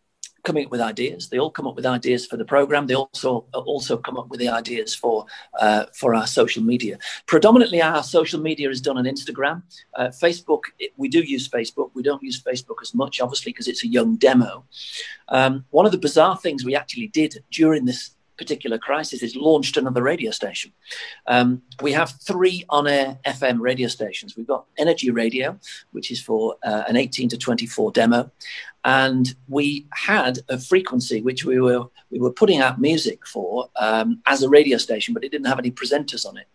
coming 0.47 0.65
up 0.65 0.71
with 0.71 0.81
ideas. 0.81 1.27
They 1.27 1.39
all 1.39 1.51
come 1.51 1.67
up 1.67 1.75
with 1.75 1.85
ideas 1.85 2.25
for 2.25 2.37
the 2.37 2.45
program. 2.45 2.87
They 2.87 2.95
also 2.95 3.45
also 3.53 3.97
come 3.97 4.17
up 4.17 4.29
with 4.29 4.39
the 4.39 4.47
ideas 4.47 4.95
for 4.95 5.25
uh, 5.59 5.85
for 5.93 6.15
our 6.15 6.25
social 6.25 6.63
media. 6.63 6.97
Predominantly, 7.25 7.81
our 7.81 8.01
social 8.01 8.39
media 8.39 8.69
is 8.69 8.81
done 8.81 8.97
on 8.97 9.03
Instagram, 9.03 9.61
uh, 9.95 10.07
Facebook. 10.07 10.61
We 10.95 11.09
do 11.09 11.19
use 11.19 11.49
Facebook. 11.49 11.89
We 11.93 12.03
don't 12.03 12.23
use 12.23 12.41
Facebook 12.41 12.79
as 12.81 12.93
much, 12.95 13.19
obviously, 13.19 13.51
because 13.51 13.67
it's 13.67 13.83
a 13.83 13.87
young 13.87 14.15
demo. 14.15 14.63
Um, 15.27 15.65
one 15.71 15.85
of 15.85 15.91
the 15.91 15.97
bizarre 16.07 16.37
things 16.37 16.63
we 16.63 16.75
actually 16.75 17.07
did 17.07 17.43
during 17.51 17.83
this 17.85 18.16
particular 18.37 18.77
crisis 18.77 19.23
is 19.23 19.35
launched 19.35 19.77
another 19.77 20.01
radio 20.01 20.31
station. 20.31 20.71
Um, 21.27 21.61
we 21.81 21.91
have 21.93 22.11
three 22.21 22.65
on 22.69 22.87
air 22.87 23.19
FM 23.25 23.59
radio 23.59 23.87
stations. 23.87 24.37
We've 24.37 24.47
got 24.47 24.65
Energy 24.77 25.11
Radio, 25.11 25.59
which 25.91 26.11
is 26.11 26.21
for 26.21 26.55
uh, 26.63 26.83
an 26.87 26.95
18 26.95 27.29
to 27.29 27.37
24 27.37 27.91
demo 27.91 28.31
and 28.87 29.35
we 29.49 29.85
had 29.91 30.39
a 30.47 30.57
frequency 30.57 31.21
which 31.21 31.43
we 31.43 31.59
were 31.59 31.83
we 32.09 32.19
were 32.19 32.31
putting 32.31 32.61
out 32.61 32.79
music 32.79 33.27
for 33.27 33.69
um, 33.75 34.21
as 34.25 34.41
a 34.43 34.49
radio 34.49 34.77
station, 34.77 35.13
but 35.13 35.25
it 35.25 35.29
didn't 35.29 35.47
have 35.47 35.59
any 35.59 35.71
presenters 35.71 36.25
on 36.25 36.37
it. 36.37 36.47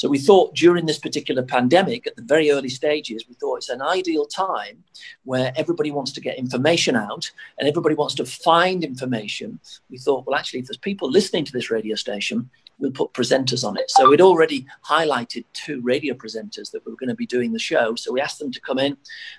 So 0.00 0.08
we 0.08 0.18
thought 0.18 0.54
during 0.54 0.86
this 0.86 0.98
particular 0.98 1.42
pandemic, 1.42 2.06
at 2.06 2.16
the 2.16 2.22
very 2.22 2.50
early 2.50 2.70
stages, 2.70 3.26
we 3.28 3.34
thought 3.34 3.58
it's 3.58 3.68
an 3.68 3.82
ideal 3.82 4.24
time 4.24 4.82
where 5.24 5.52
everybody 5.56 5.90
wants 5.90 6.10
to 6.12 6.22
get 6.22 6.38
information 6.38 6.96
out 6.96 7.30
and 7.58 7.68
everybody 7.68 7.94
wants 7.94 8.14
to 8.14 8.24
find 8.24 8.82
information. 8.82 9.60
We 9.90 9.98
thought, 9.98 10.26
well, 10.26 10.38
actually, 10.38 10.60
if 10.60 10.68
there's 10.68 10.78
people 10.78 11.10
listening 11.10 11.44
to 11.44 11.52
this 11.52 11.70
radio 11.70 11.96
station, 11.96 12.48
we'll 12.78 12.92
put 12.92 13.12
presenters 13.12 13.62
on 13.62 13.76
it. 13.76 13.90
So 13.90 14.08
we'd 14.08 14.22
already 14.22 14.64
highlighted 14.88 15.44
two 15.52 15.82
radio 15.82 16.14
presenters 16.14 16.70
that 16.70 16.86
were 16.86 16.96
going 16.96 17.10
to 17.10 17.14
be 17.14 17.26
doing 17.26 17.52
the 17.52 17.58
show. 17.58 17.94
So 17.94 18.10
we 18.10 18.22
asked 18.22 18.38
them 18.38 18.52
to 18.52 18.60
come 18.62 18.78
in, 18.78 18.96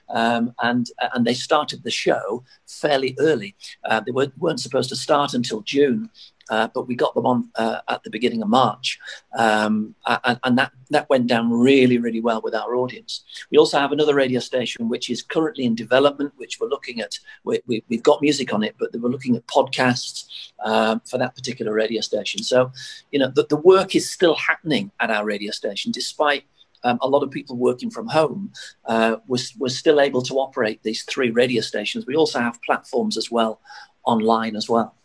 um, 0.09 0.53
and 0.61 0.87
and 1.15 1.25
they 1.25 1.33
started 1.33 1.81
the 1.81 1.89
show 1.89 2.43
fairly 2.67 3.15
early. 3.17 3.55
Uh, 3.83 4.01
they 4.01 4.11
weren't, 4.11 4.37
weren't 4.37 4.59
supposed 4.59 4.89
to 4.89 4.95
start 4.95 5.33
until 5.33 5.61
June, 5.61 6.11
uh, 6.51 6.67
but 6.73 6.87
we 6.87 6.95
got 6.95 7.15
them 7.15 7.25
on 7.25 7.49
uh, 7.55 7.79
at 7.87 8.03
the 8.03 8.09
beginning 8.09 8.41
of 8.43 8.49
March, 8.49 8.99
um, 9.37 9.95
and, 10.05 10.39
and, 10.43 10.57
that 10.57 10.73
that 10.89 11.09
went 11.09 11.25
down 11.25 11.49
really, 11.49 11.97
really 11.97 12.19
well 12.19 12.41
with 12.41 12.53
our 12.53 12.75
audience. 12.75 13.23
We 13.49 13.57
also 13.57 13.79
have 13.79 13.93
another 13.93 14.13
radio 14.13 14.41
station 14.41 14.89
which 14.89 15.09
is 15.09 15.21
currently 15.21 15.63
in 15.63 15.75
development, 15.75 16.33
which 16.35 16.59
we're 16.59 16.67
looking 16.67 16.99
at. 16.99 17.17
We, 17.45 17.61
we, 17.67 17.83
have 17.89 18.03
got 18.03 18.21
music 18.21 18.53
on 18.53 18.63
it, 18.63 18.75
but 18.77 18.93
we're 18.93 19.09
looking 19.09 19.37
at 19.37 19.47
podcasts 19.47 20.25
um, 20.63 21.01
for 21.09 21.17
that 21.17 21.35
particular 21.35 21.73
radio 21.73 22.01
station. 22.01 22.43
So, 22.43 22.71
you 23.11 23.19
know, 23.19 23.31
the, 23.33 23.45
the 23.45 23.55
work 23.55 23.95
is 23.95 24.11
still 24.11 24.35
happening 24.35 24.91
at 24.99 25.09
our 25.09 25.23
radio 25.23 25.51
station, 25.51 25.93
despite 25.93 26.43
um, 26.83 26.97
a 27.01 27.07
lot 27.07 27.23
of 27.23 27.31
people 27.31 27.55
working 27.55 27.89
from 27.89 28.07
home, 28.07 28.51
uh, 28.85 29.17
we're 29.27 29.69
still 29.69 30.01
able 30.01 30.21
to 30.23 30.33
operate 30.35 30.83
these 30.83 31.03
three 31.03 31.29
radio 31.29 31.61
stations. 31.61 32.05
We 32.05 32.15
also 32.15 32.39
have 32.39 32.61
platforms 32.63 33.17
as 33.17 33.31
well 33.31 33.61
online 34.03 34.55
as 34.55 34.67
well. 34.67 34.95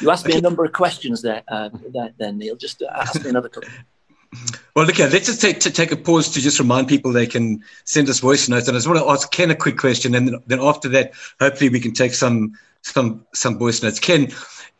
You 0.00 0.10
asked 0.10 0.26
me 0.26 0.36
a 0.36 0.40
number 0.40 0.64
of 0.64 0.72
questions 0.72 1.22
there, 1.22 1.42
uh, 1.48 1.70
there, 1.92 2.12
there 2.18 2.32
Neil. 2.32 2.56
Just 2.56 2.82
uh, 2.82 2.86
ask 2.94 3.22
me 3.22 3.30
another 3.30 3.48
couple. 3.48 3.70
Well, 4.74 4.84
look, 4.84 4.98
let's 4.98 5.26
just 5.26 5.40
take 5.40 5.60
to 5.60 5.70
take 5.70 5.92
a 5.92 5.96
pause 5.96 6.28
to 6.30 6.40
just 6.42 6.58
remind 6.58 6.88
people 6.88 7.10
they 7.10 7.26
can 7.26 7.62
send 7.84 8.10
us 8.10 8.18
voice 8.18 8.46
notes. 8.48 8.68
And 8.68 8.76
I 8.76 8.78
just 8.78 8.86
want 8.86 8.98
to 8.98 9.08
ask 9.08 9.30
Ken 9.30 9.50
a 9.50 9.54
quick 9.54 9.78
question, 9.78 10.14
and 10.14 10.28
then, 10.28 10.42
then 10.46 10.60
after 10.60 10.90
that, 10.90 11.12
hopefully, 11.40 11.70
we 11.70 11.80
can 11.80 11.92
take 11.92 12.12
some 12.12 12.52
some 12.82 13.24
some 13.32 13.56
voice 13.56 13.82
notes. 13.82 13.98
Ken, 13.98 14.28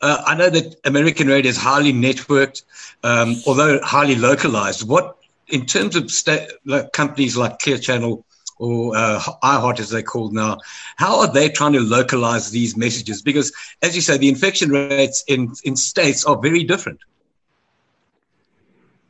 uh, 0.02 0.22
I 0.26 0.34
know 0.34 0.50
that 0.50 0.74
American 0.84 1.28
radio 1.28 1.48
is 1.48 1.56
highly 1.56 1.92
networked, 1.92 2.64
um, 3.02 3.36
although 3.46 3.80
highly 3.82 4.16
localized. 4.16 4.86
What, 4.86 5.16
in 5.48 5.64
terms 5.64 5.96
of 5.96 6.10
sta- 6.10 6.48
like 6.66 6.92
companies 6.92 7.36
like 7.36 7.58
Clear 7.60 7.78
Channel 7.78 8.26
or 8.58 8.96
uh, 8.96 9.20
iHeart 9.42 9.80
as 9.80 9.90
they're 9.90 10.02
called 10.02 10.32
now, 10.32 10.58
how 10.96 11.20
are 11.20 11.32
they 11.32 11.48
trying 11.48 11.72
to 11.72 11.80
localize 11.80 12.50
these 12.50 12.76
messages? 12.76 13.22
Because, 13.22 13.52
as 13.82 13.94
you 13.94 14.00
say, 14.00 14.16
the 14.16 14.28
infection 14.28 14.70
rates 14.70 15.24
in, 15.28 15.52
in 15.64 15.76
states 15.76 16.24
are 16.24 16.36
very 16.36 16.64
different. 16.64 17.00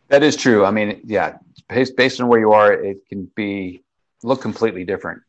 That 0.09 0.23
is 0.23 0.37
true. 0.37 0.65
I 0.65 0.71
mean, 0.71 1.01
yeah, 1.05 1.39
based, 1.69 1.97
based 1.97 2.21
on 2.21 2.29
where 2.29 2.41
you 2.41 2.53
are, 2.53 2.73
it 2.73 3.09
can 3.09 3.31
be 3.35 3.83
look 4.23 4.41
completely 4.41 4.85
different. 4.85 5.23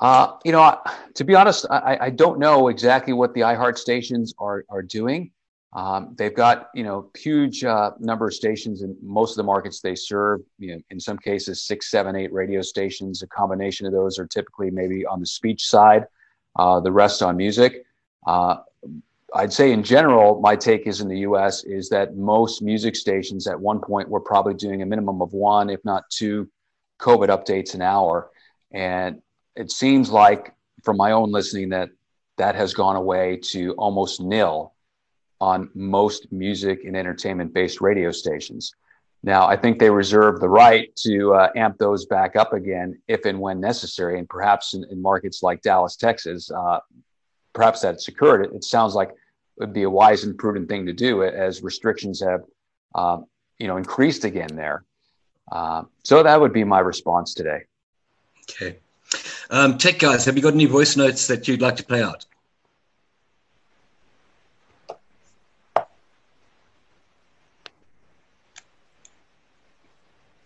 Uh, 0.00 0.34
you 0.44 0.52
know, 0.52 0.80
to 1.14 1.24
be 1.24 1.34
honest, 1.34 1.66
I, 1.70 1.98
I 2.00 2.10
don't 2.10 2.38
know 2.38 2.68
exactly 2.68 3.12
what 3.12 3.34
the 3.34 3.40
iHeart 3.40 3.78
stations 3.78 4.32
are 4.38 4.64
are 4.68 4.82
doing. 4.82 5.32
Um, 5.74 6.14
they've 6.16 6.34
got 6.34 6.70
you 6.74 6.82
know 6.82 7.10
huge 7.16 7.62
uh, 7.62 7.90
number 7.98 8.26
of 8.26 8.34
stations 8.34 8.82
in 8.82 8.96
most 9.02 9.32
of 9.32 9.36
the 9.36 9.42
markets 9.42 9.80
they 9.80 9.94
serve. 9.94 10.40
You 10.58 10.76
know, 10.76 10.82
in 10.90 10.98
some 10.98 11.18
cases, 11.18 11.62
six, 11.62 11.90
seven, 11.90 12.16
eight 12.16 12.32
radio 12.32 12.62
stations. 12.62 13.22
A 13.22 13.26
combination 13.26 13.86
of 13.86 13.92
those 13.92 14.18
are 14.18 14.26
typically 14.26 14.70
maybe 14.70 15.04
on 15.04 15.20
the 15.20 15.26
speech 15.26 15.66
side, 15.66 16.06
uh, 16.56 16.80
the 16.80 16.92
rest 16.92 17.22
on 17.22 17.36
music. 17.36 17.84
Uh, 18.26 18.56
I'd 19.34 19.52
say 19.52 19.72
in 19.72 19.82
general, 19.82 20.40
my 20.40 20.56
take 20.56 20.86
is 20.86 21.02
in 21.02 21.08
the 21.08 21.18
U.S. 21.18 21.64
is 21.64 21.90
that 21.90 22.16
most 22.16 22.62
music 22.62 22.96
stations 22.96 23.46
at 23.46 23.60
one 23.60 23.80
point 23.80 24.08
were 24.08 24.20
probably 24.20 24.54
doing 24.54 24.80
a 24.80 24.86
minimum 24.86 25.20
of 25.20 25.34
one, 25.34 25.68
if 25.68 25.84
not 25.84 26.08
two, 26.08 26.48
COVID 26.98 27.28
updates 27.28 27.74
an 27.74 27.82
hour, 27.82 28.30
and 28.72 29.20
it 29.54 29.70
seems 29.70 30.10
like 30.10 30.54
from 30.82 30.96
my 30.96 31.12
own 31.12 31.30
listening 31.30 31.68
that 31.70 31.90
that 32.38 32.54
has 32.54 32.72
gone 32.72 32.96
away 32.96 33.36
to 33.36 33.72
almost 33.74 34.20
nil 34.20 34.72
on 35.40 35.70
most 35.74 36.30
music 36.32 36.84
and 36.84 36.96
entertainment 36.96 37.52
based 37.54 37.80
radio 37.80 38.10
stations. 38.10 38.74
Now, 39.22 39.46
I 39.46 39.56
think 39.56 39.78
they 39.78 39.90
reserve 39.90 40.40
the 40.40 40.48
right 40.48 40.94
to 40.96 41.34
uh, 41.34 41.50
amp 41.56 41.78
those 41.78 42.06
back 42.06 42.36
up 42.36 42.52
again 42.52 43.00
if 43.08 43.24
and 43.24 43.40
when 43.40 43.60
necessary. 43.60 44.18
And 44.18 44.28
perhaps 44.28 44.74
in, 44.74 44.84
in 44.90 45.02
markets 45.02 45.42
like 45.42 45.60
Dallas, 45.62 45.96
Texas, 45.96 46.50
uh, 46.50 46.78
perhaps 47.52 47.80
that's 47.80 48.06
occurred. 48.06 48.46
It, 48.46 48.52
it, 48.54 48.64
sounds 48.64 48.94
like 48.94 49.10
it 49.10 49.16
would 49.58 49.72
be 49.72 49.82
a 49.82 49.90
wise 49.90 50.22
and 50.22 50.38
prudent 50.38 50.68
thing 50.68 50.86
to 50.86 50.92
do 50.92 51.24
as 51.24 51.62
restrictions 51.62 52.20
have, 52.20 52.42
uh, 52.94 53.18
you 53.58 53.66
know, 53.66 53.76
increased 53.76 54.24
again 54.24 54.54
there. 54.54 54.84
Uh, 55.50 55.82
so 56.04 56.22
that 56.22 56.40
would 56.40 56.52
be 56.52 56.62
my 56.62 56.78
response 56.78 57.34
today. 57.34 57.64
Okay. 58.50 58.78
Um, 59.50 59.78
tech 59.78 59.98
guys, 59.98 60.26
have 60.26 60.36
you 60.36 60.42
got 60.42 60.54
any 60.54 60.66
voice 60.66 60.96
notes 60.96 61.26
that 61.26 61.48
you'd 61.48 61.62
like 61.62 61.76
to 61.76 61.84
play 61.84 62.02
out? 62.02 62.24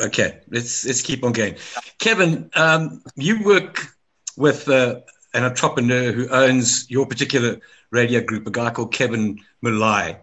Okay, 0.03 0.41
let's 0.51 0.85
let's 0.85 1.01
keep 1.01 1.23
on 1.25 1.33
going. 1.33 1.55
Kevin, 1.99 2.51
um, 2.55 3.03
you 3.15 3.43
work 3.45 3.87
with 4.37 4.69
uh, 4.69 5.01
an 5.35 5.45
entrepreneur 5.45 6.13
who 6.13 6.29
owns 6.29 6.91
your 6.91 7.07
particular 7.07 7.61
radio 7.91 8.21
group, 8.21 8.47
a 8.47 8.51
guy 8.51 8.71
called 8.71 8.93
Kevin 8.93 9.39
Mullally. 9.61 10.17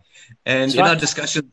And 0.45 0.73
in 0.73 0.81
our 0.81 0.95
discussion, 0.95 1.51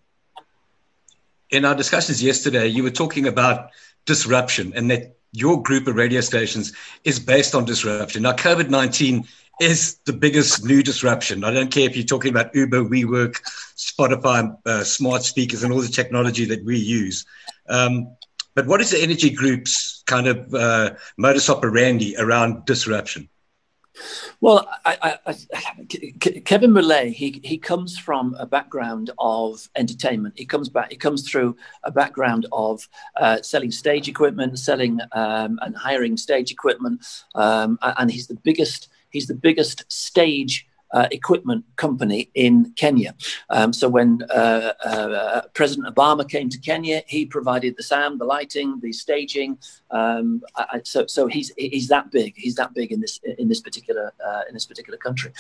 in 1.51 1.65
our 1.65 1.75
discussions 1.75 2.23
yesterday, 2.23 2.67
you 2.67 2.83
were 2.83 2.91
talking 2.91 3.29
about 3.29 3.71
disruption 4.07 4.73
and 4.75 4.91
that 4.91 5.17
your 5.33 5.63
group 5.63 5.87
of 5.87 5.95
radio 5.95 6.21
stations 6.21 6.73
is 7.05 7.19
based 7.21 7.55
on 7.55 7.65
disruption. 7.65 8.23
Now, 8.23 8.33
COVID 8.33 8.71
19 8.71 9.27
is 9.61 9.99
the 10.05 10.13
biggest 10.13 10.65
new 10.65 10.83
disruption. 10.83 11.45
I 11.45 11.53
don't 11.53 11.71
care 11.71 11.89
if 11.89 11.97
you're 11.97 12.05
talking 12.05 12.31
about 12.31 12.55
Uber, 12.55 12.85
WeWork, 12.85 13.41
Spotify, 13.77 14.57
uh, 14.67 14.85
smart 14.85 15.23
speakers, 15.23 15.63
and 15.63 15.73
all 15.73 15.81
the 15.81 15.89
technology 15.89 16.45
that 16.47 16.65
we 16.65 16.77
use. 16.77 17.25
Um, 17.69 18.16
but 18.57 18.67
what 18.67 18.81
is 18.81 18.91
the 18.91 19.01
energy 19.01 19.31
group's 19.31 20.03
kind 20.07 20.27
of 20.27 20.53
uh, 20.55 20.95
modus 21.19 21.49
operandi 21.51 22.17
around 22.19 22.65
disruption? 22.65 23.29
Well, 24.41 24.69
I, 24.85 25.19
I, 25.27 25.35
I, 25.55 26.41
Kevin 26.45 26.73
Mullally, 26.73 27.13
he 27.13 27.41
he 27.45 27.59
comes 27.59 27.99
from 27.99 28.35
a 28.39 28.47
background 28.47 29.11
of 29.19 29.69
entertainment. 29.77 30.35
He 30.37 30.47
comes 30.47 30.69
back. 30.69 30.91
He 30.91 30.97
comes 30.97 31.29
through 31.29 31.57
a 31.85 31.91
background 31.91 32.47
of 32.53 32.89
uh, 33.17 33.41
selling 33.43 33.71
stage 33.71 34.09
equipment, 34.09 34.59
selling 34.59 35.01
um, 35.13 35.59
and 35.63 35.77
hiring 35.77 36.17
stage 36.17 36.51
equipment, 36.51 37.07
um, 37.35 37.79
and 37.83 38.11
he's 38.11 38.27
the 38.27 38.37
biggest. 38.43 38.89
He's 39.11 39.27
the 39.27 39.35
biggest 39.35 39.91
stage 39.91 40.67
uh, 40.93 41.09
equipment 41.11 41.65
company 41.77 42.31
in 42.35 42.73
Kenya. 42.77 43.15
Um, 43.51 43.73
so 43.73 43.89
when 43.89 44.23
uh, 44.31 44.73
uh, 44.85 45.43
President 45.55 45.95
Obama 45.95 46.29
came 46.29 46.49
to 46.49 46.59
Kenya, 46.59 47.03
he 47.07 47.27
provided 47.27 47.77
the 47.77 47.83
sound, 47.83 48.21
the 48.21 48.25
lighting, 48.25 48.81
the 48.81 48.93
staging. 48.93 49.59
Um, 49.91 50.43
I, 50.57 50.81
so 50.85 51.07
so 51.07 51.27
he's 51.27 51.53
he's 51.57 51.89
that 51.89 52.11
big. 52.11 52.35
He's 52.37 52.57
that 52.57 52.75
big 52.75 52.93
in 52.93 53.01
this 53.01 53.21
in 53.39 53.49
this 53.49 53.61
particular 53.61 54.13
uh, 54.27 54.43
in 54.49 54.55
this 54.55 54.67
particular 54.67 54.99
country. 54.99 55.33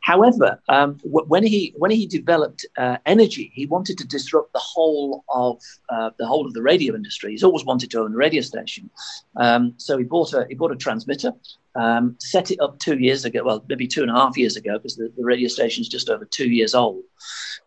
However, 0.00 0.60
um, 0.68 0.98
w- 1.04 1.26
when 1.26 1.44
he 1.44 1.74
when 1.76 1.90
he 1.90 2.06
developed 2.06 2.66
uh, 2.76 2.98
energy, 3.06 3.50
he 3.54 3.66
wanted 3.66 3.98
to 3.98 4.06
disrupt 4.06 4.52
the 4.52 4.58
whole 4.58 5.24
of 5.28 5.62
uh, 5.88 6.10
the 6.18 6.26
whole 6.26 6.46
of 6.46 6.54
the 6.54 6.62
radio 6.62 6.94
industry. 6.94 7.32
He's 7.32 7.44
always 7.44 7.64
wanted 7.64 7.90
to 7.92 8.00
own 8.00 8.14
a 8.14 8.16
radio 8.16 8.42
station. 8.42 8.90
Um, 9.36 9.74
so 9.76 9.96
he 9.98 10.04
bought 10.04 10.32
a 10.34 10.46
he 10.48 10.54
bought 10.54 10.72
a 10.72 10.76
transmitter 10.76 11.32
um, 11.74 12.16
set 12.20 12.50
it 12.50 12.60
up 12.60 12.78
two 12.78 12.98
years 12.98 13.24
ago, 13.24 13.42
well, 13.44 13.64
maybe 13.68 13.86
two 13.86 14.02
and 14.02 14.10
a 14.10 14.14
half 14.14 14.36
years 14.36 14.56
ago, 14.56 14.78
because 14.78 14.96
the, 14.96 15.12
the 15.16 15.24
radio 15.24 15.48
station 15.48 15.82
is 15.82 15.88
just 15.88 16.08
over 16.08 16.24
two 16.24 16.48
years 16.50 16.74
old. 16.74 17.02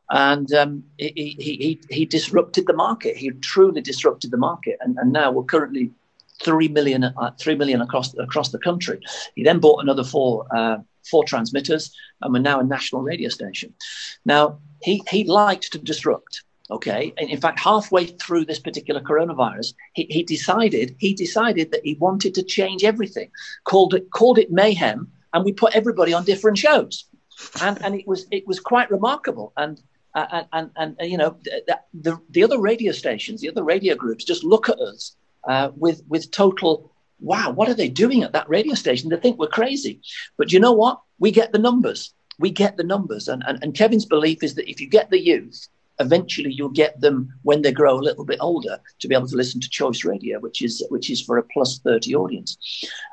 And 0.09 0.51
um, 0.53 0.83
he, 0.97 1.35
he, 1.37 1.37
he, 1.39 1.81
he, 1.89 2.05
disrupted 2.05 2.65
the 2.65 2.73
market. 2.73 3.17
He 3.17 3.29
truly 3.31 3.81
disrupted 3.81 4.31
the 4.31 4.37
market. 4.37 4.77
And, 4.79 4.97
and 4.97 5.11
now 5.11 5.31
we're 5.31 5.43
currently 5.43 5.91
3 6.41 6.69
million, 6.69 7.03
uh, 7.03 7.31
3 7.37 7.55
million 7.55 7.81
across, 7.81 8.17
across 8.17 8.49
the 8.49 8.59
country. 8.59 8.99
He 9.35 9.43
then 9.43 9.59
bought 9.59 9.81
another 9.81 10.05
four, 10.05 10.45
uh, 10.55 10.77
four 11.09 11.25
transmitters, 11.25 11.93
and 12.21 12.33
we're 12.33 12.39
now 12.39 12.61
a 12.61 12.63
national 12.63 13.01
radio 13.01 13.27
station. 13.27 13.73
Now, 14.23 14.59
he, 14.81 15.03
he 15.09 15.25
liked 15.25 15.73
to 15.73 15.77
disrupt. 15.77 16.43
Okay. 16.69 17.13
And 17.17 17.29
in 17.29 17.39
fact, 17.39 17.59
halfway 17.59 18.05
through 18.05 18.45
this 18.45 18.59
particular 18.59 18.99
coronavirus, 18.99 19.73
he, 19.93 20.05
he 20.09 20.23
decided 20.23 20.95
he 20.99 21.13
decided 21.13 21.71
that 21.71 21.85
he 21.85 21.95
wanted 21.95 22.35
to 22.35 22.43
change 22.43 22.83
everything, 22.83 23.31
called 23.63 23.93
it 23.93 24.11
called 24.11 24.37
it 24.37 24.51
mayhem, 24.51 25.09
and 25.33 25.45
we 25.45 25.53
put 25.53 25.75
everybody 25.75 26.13
on 26.13 26.25
different 26.25 26.57
shows. 26.57 27.05
And 27.61 27.81
and 27.83 27.95
it 27.95 28.07
was 28.07 28.27
it 28.31 28.45
was 28.45 28.59
quite 28.59 28.91
remarkable. 28.91 29.53
And 29.55 29.81
uh, 30.13 30.43
and, 30.51 30.71
and, 30.75 30.95
and 30.99 31.11
you 31.11 31.17
know 31.17 31.37
the, 31.43 31.79
the, 31.93 32.19
the 32.29 32.43
other 32.43 32.59
radio 32.59 32.91
stations, 32.91 33.41
the 33.41 33.49
other 33.49 33.63
radio 33.63 33.95
groups, 33.95 34.25
just 34.25 34.43
look 34.43 34.67
at 34.67 34.79
us 34.79 35.15
uh, 35.47 35.69
with 35.75 36.01
with 36.09 36.31
total 36.31 36.91
wow, 37.19 37.51
what 37.51 37.69
are 37.69 37.73
they 37.73 37.89
doing 37.89 38.23
at 38.23 38.33
that 38.33 38.49
radio 38.49 38.75
station? 38.75 39.09
They 39.09 39.17
think 39.17 39.39
we're 39.39 39.47
crazy. 39.47 40.01
But 40.37 40.51
you 40.51 40.59
know 40.59 40.73
what? 40.73 41.01
We 41.19 41.31
get 41.31 41.51
the 41.51 41.59
numbers. 41.59 42.13
We 42.39 42.51
get 42.51 42.77
the 42.77 42.83
numbers. 42.83 43.27
And, 43.27 43.43
and, 43.47 43.57
and 43.63 43.73
Kevin's 43.73 44.05
belief 44.05 44.43
is 44.43 44.55
that 44.55 44.69
if 44.69 44.79
you 44.79 44.87
get 44.87 45.09
the 45.09 45.19
youth 45.19 45.67
eventually 45.99 46.51
you'll 46.51 46.69
get 46.69 46.99
them 47.01 47.33
when 47.43 47.61
they 47.61 47.71
grow 47.71 47.97
a 47.97 48.01
little 48.01 48.25
bit 48.25 48.39
older 48.41 48.79
to 48.99 49.07
be 49.07 49.15
able 49.15 49.27
to 49.27 49.35
listen 49.35 49.59
to 49.61 49.69
choice 49.69 50.03
radio, 50.03 50.39
which 50.39 50.61
is 50.61 50.85
which 50.89 51.09
is 51.09 51.21
for 51.21 51.37
a 51.37 51.43
plus 51.43 51.79
30 51.79 52.15
audience. 52.15 52.57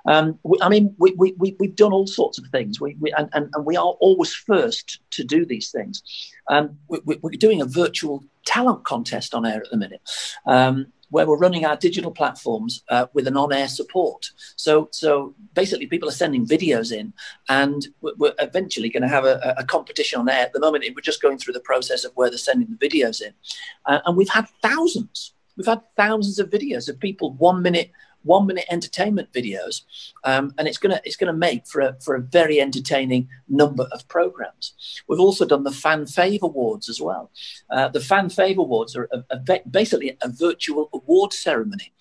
Um, 0.07 0.39
we, 0.43 0.59
I 0.61 0.69
mean, 0.69 0.95
we, 0.99 1.13
we, 1.17 1.35
we, 1.39 1.57
we've 1.59 1.77
done 1.77 1.93
all 1.93 2.07
sorts 2.07 2.39
of 2.39 2.47
things, 2.47 2.81
we, 2.81 2.97
we, 3.01 3.13
and, 3.13 3.29
and, 3.33 3.49
and 3.55 3.65
we 3.65 3.77
are 3.77 3.95
always 4.01 4.35
first 4.35 5.01
to 5.13 5.25
do 5.25 5.45
these 5.47 5.71
things. 5.71 6.03
Um, 6.51 6.79
we, 6.89 7.17
are 7.23 7.31
doing 7.39 7.63
a 7.63 7.67
virtual 7.67 8.25
talent 8.45 8.85
contest 8.85 9.35
on 9.35 9.47
air 9.47 9.63
at 9.63 9.71
the 9.71 9.77
minute. 9.77 10.03
Um, 10.47 10.87
where 11.15 11.29
we're 11.29 11.39
running 11.39 11.65
our 11.65 11.77
digital 11.77 12.11
platforms 12.11 12.83
uh, 12.89 13.07
with 13.13 13.29
an 13.29 13.37
on-air 13.37 13.69
support. 13.69 14.33
So, 14.57 14.89
so 14.91 15.33
basically, 15.55 15.87
people 15.87 16.09
are 16.09 16.21
sending 16.25 16.45
videos 16.45 16.91
in, 16.91 17.13
and 17.49 17.87
we're, 18.01 18.35
eventually 18.41 18.89
going 18.89 19.05
to 19.05 19.09
have 19.09 19.25
a, 19.25 19.55
a, 19.57 19.65
competition 19.65 20.19
on 20.19 20.29
air. 20.29 20.47
At 20.47 20.53
the 20.53 20.59
moment, 20.59 20.85
we're 20.93 21.03
just 21.03 21.23
going 21.23 21.39
through 21.39 21.55
the 21.55 21.61
process 21.61 22.03
of 22.05 22.11
where 22.17 22.31
they're 22.31 22.37
sending 22.37 22.67
the 22.69 22.89
videos 22.89 23.23
in, 23.23 23.33
uh, 23.87 24.01
and 24.05 24.17
we've 24.17 24.29
had 24.29 24.49
thousands. 24.61 25.35
We've 25.57 25.67
had 25.67 25.83
thousands 25.97 26.41
of 26.41 26.51
videos 26.51 26.89
of 26.89 26.99
people 26.99 27.31
one 27.35 27.63
minute 27.63 27.93
one 28.25 28.47
minute 28.47 28.65
entertainment 28.71 29.33
videos, 29.33 29.83
um, 30.25 30.53
and 30.59 30.67
it's 30.67 30.79
gonna 30.79 31.01
it's 31.05 31.17
gonna 31.17 31.33
make 31.33 31.67
for 31.67 31.81
a 31.81 31.97
for 32.01 32.15
a 32.17 32.21
very 32.21 32.61
entertaining 32.61 33.29
number 33.49 33.87
of 33.93 34.07
programs. 34.09 34.75
We've 35.07 35.21
also 35.21 35.45
done 35.45 35.65
the 35.65 35.73
Fan 35.73 36.05
Fave 36.05 36.41
Awards 36.43 36.89
as 36.89 37.01
well. 37.01 37.31
Uh, 37.71 37.89
the 37.89 38.01
Fan 38.01 38.29
Fave 38.29 38.57
Awards 38.57 38.97
are 38.97 39.09
a, 39.13 39.25
a, 39.31 39.61
basically 39.71 40.17
a 40.23 40.29
virtual 40.29 40.91
award 40.93 41.33
ceremony, 41.33 41.93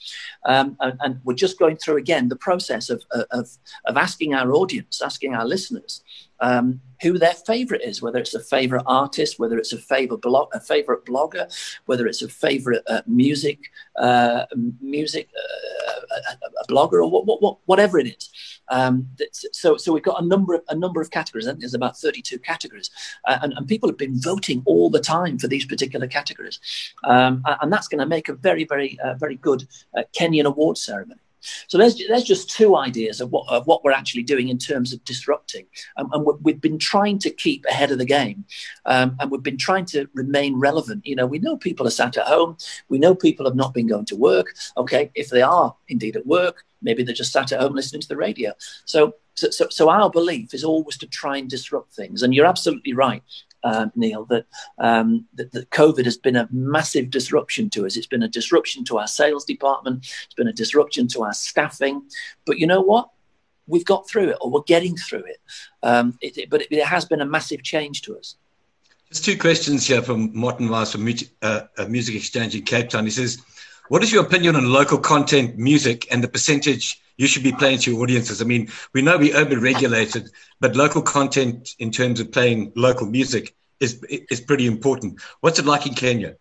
um, 0.45 0.75
and, 0.79 0.97
and, 1.01 1.19
we're 1.23 1.33
just 1.33 1.59
going 1.59 1.77
through 1.77 1.97
again 1.97 2.29
the 2.29 2.35
process 2.35 2.89
of, 2.89 3.03
of 3.11 3.49
of 3.85 3.97
asking 3.97 4.33
our 4.33 4.53
audience, 4.53 5.01
asking 5.01 5.35
our 5.35 5.45
listeners 5.45 6.03
um, 6.39 6.81
who 7.01 7.17
their 7.19 7.33
favorite 7.33 7.81
is, 7.81 8.01
whether 8.01 8.17
it's 8.17 8.33
a 8.33 8.39
favorite 8.39 8.83
artist, 8.85 9.37
whether 9.37 9.57
it's 9.57 9.73
a 9.73 9.77
favorite 9.77 10.21
blog, 10.21 10.47
a 10.53 10.59
favorite 10.59 11.05
blogger, 11.05 11.53
whether 11.85 12.07
it's 12.07 12.21
a 12.21 12.29
favorite 12.29 12.81
uh, 12.87 13.01
music, 13.05 13.59
uh, 13.97 14.45
music, 14.81 15.29
uh, 15.35 16.35
a, 16.61 16.71
blogger, 16.71 17.03
or 17.03 17.09
what, 17.09 17.41
what, 17.41 17.57
whatever 17.65 17.99
it 17.99 18.07
is. 18.07 18.29
Um, 18.69 19.09
so, 19.51 19.75
so 19.75 19.91
we've 19.91 20.03
got 20.03 20.23
a 20.23 20.25
number 20.25 20.53
of 20.53 20.61
a 20.69 20.75
number 20.75 21.01
of 21.01 21.11
categories. 21.11 21.47
I 21.47 21.51
think 21.51 21.59
there's 21.59 21.73
about 21.73 21.97
32 21.97 22.39
categories, 22.39 22.89
uh, 23.27 23.39
and, 23.41 23.53
and, 23.53 23.67
people 23.67 23.89
have 23.89 23.97
been 23.97 24.19
voting 24.19 24.63
all 24.65 24.89
the 24.89 25.01
time 25.01 25.37
for 25.37 25.47
these 25.47 25.65
particular 25.65 26.07
categories, 26.07 26.59
um, 27.03 27.43
and 27.61 27.71
that's 27.71 27.89
going 27.89 27.99
to 27.99 28.05
make 28.05 28.29
a 28.29 28.33
very, 28.33 28.63
very, 28.63 28.97
uh, 29.03 29.15
very 29.15 29.35
good 29.35 29.67
uh, 29.97 30.03
Kenyan 30.17 30.45
award 30.45 30.77
ceremony. 30.77 31.19
So 31.67 31.77
there's, 31.77 32.01
there's 32.07 32.23
just 32.23 32.49
two 32.49 32.75
ideas 32.75 33.21
of 33.21 33.31
what, 33.31 33.47
of 33.49 33.67
what 33.67 33.83
we're 33.83 33.91
actually 33.91 34.23
doing 34.23 34.49
in 34.49 34.57
terms 34.57 34.93
of 34.93 35.03
disrupting. 35.03 35.65
Um, 35.97 36.09
and 36.13 36.25
we've 36.41 36.61
been 36.61 36.79
trying 36.79 37.19
to 37.19 37.29
keep 37.29 37.65
ahead 37.65 37.91
of 37.91 37.97
the 37.97 38.05
game. 38.05 38.45
Um, 38.85 39.15
and 39.19 39.31
we've 39.31 39.43
been 39.43 39.57
trying 39.57 39.85
to 39.87 40.07
remain 40.13 40.59
relevant. 40.59 41.05
You 41.05 41.15
know, 41.15 41.25
we 41.25 41.39
know 41.39 41.57
people 41.57 41.87
are 41.87 41.91
sat 41.91 42.17
at 42.17 42.27
home. 42.27 42.57
We 42.89 42.99
know 42.99 43.15
people 43.15 43.45
have 43.45 43.55
not 43.55 43.73
been 43.73 43.87
going 43.87 44.05
to 44.05 44.15
work. 44.15 44.55
Okay, 44.77 45.11
if 45.15 45.29
they 45.29 45.41
are 45.41 45.75
indeed 45.87 46.15
at 46.15 46.25
work, 46.25 46.65
maybe 46.81 47.03
they're 47.03 47.15
just 47.15 47.31
sat 47.31 47.51
at 47.51 47.61
home 47.61 47.73
listening 47.73 48.01
to 48.01 48.07
the 48.07 48.17
radio. 48.17 48.53
So 48.85 49.15
so, 49.35 49.49
so, 49.49 49.67
so, 49.71 49.89
our 49.89 50.11
belief 50.11 50.53
is 50.53 50.63
always 50.63 50.95
to 50.99 51.07
try 51.07 51.37
and 51.37 51.49
disrupt 51.49 51.95
things. 51.95 52.21
And 52.21 52.35
you're 52.35 52.45
absolutely 52.45 52.93
right 52.93 53.23
uh, 53.63 53.87
Neil, 53.95 54.25
that, 54.25 54.45
um, 54.77 55.25
that, 55.35 55.51
that 55.51 55.69
COVID 55.69 56.05
has 56.05 56.17
been 56.17 56.35
a 56.35 56.47
massive 56.51 57.09
disruption 57.09 57.69
to 57.71 57.85
us. 57.85 57.95
It's 57.95 58.07
been 58.07 58.23
a 58.23 58.27
disruption 58.27 58.83
to 58.85 58.97
our 58.97 59.07
sales 59.07 59.45
department. 59.45 60.05
It's 60.25 60.35
been 60.35 60.47
a 60.47 60.53
disruption 60.53 61.07
to 61.09 61.23
our 61.23 61.33
staffing. 61.33 62.03
But 62.45 62.59
you 62.59 62.67
know 62.67 62.81
what? 62.81 63.09
We've 63.65 63.85
got 63.85 64.09
through 64.09 64.29
it, 64.29 64.37
or 64.41 64.49
we're 64.49 64.63
getting 64.63 64.97
through 64.97 65.23
it. 65.23 65.37
Um, 65.81 66.17
it, 66.21 66.37
it 66.37 66.49
but 66.49 66.61
it, 66.63 66.67
it, 66.71 66.83
has 66.83 67.05
been 67.05 67.21
a 67.21 67.25
massive 67.25 67.63
change 67.63 68.01
to 68.01 68.17
us. 68.17 68.35
Just 69.09 69.23
two 69.23 69.37
questions 69.37 69.87
here 69.87 70.01
from 70.01 70.37
Martin 70.37 70.67
Weiss 70.67 70.91
from 70.91 71.05
Music, 71.05 71.29
uh, 71.41 71.61
Music 71.87 72.15
Exchange 72.15 72.55
in 72.55 72.63
Cape 72.63 72.89
Town. 72.89 73.05
He 73.05 73.11
says, 73.11 73.41
"What 73.87 74.03
is 74.03 74.11
your 74.11 74.25
opinion 74.25 74.57
on 74.57 74.65
local 74.65 74.97
content 74.97 75.57
music 75.57 76.07
and 76.11 76.21
the 76.21 76.27
percentage?" 76.27 77.01
You 77.17 77.27
should 77.27 77.43
be 77.43 77.51
playing 77.51 77.79
to 77.79 77.91
your 77.91 78.01
audiences. 78.01 78.41
I 78.41 78.45
mean, 78.45 78.69
we 78.93 79.01
know 79.01 79.17
we're 79.17 79.37
over 79.37 79.59
regulated, 79.59 80.29
but 80.59 80.75
local 80.75 81.01
content 81.01 81.75
in 81.79 81.91
terms 81.91 82.19
of 82.19 82.31
playing 82.31 82.73
local 82.75 83.07
music 83.07 83.55
is 83.79 84.03
is 84.09 84.41
pretty 84.41 84.65
important. 84.65 85.21
What's 85.41 85.59
it 85.59 85.65
like 85.65 85.85
in 85.85 85.93
Kenya? 85.93 86.35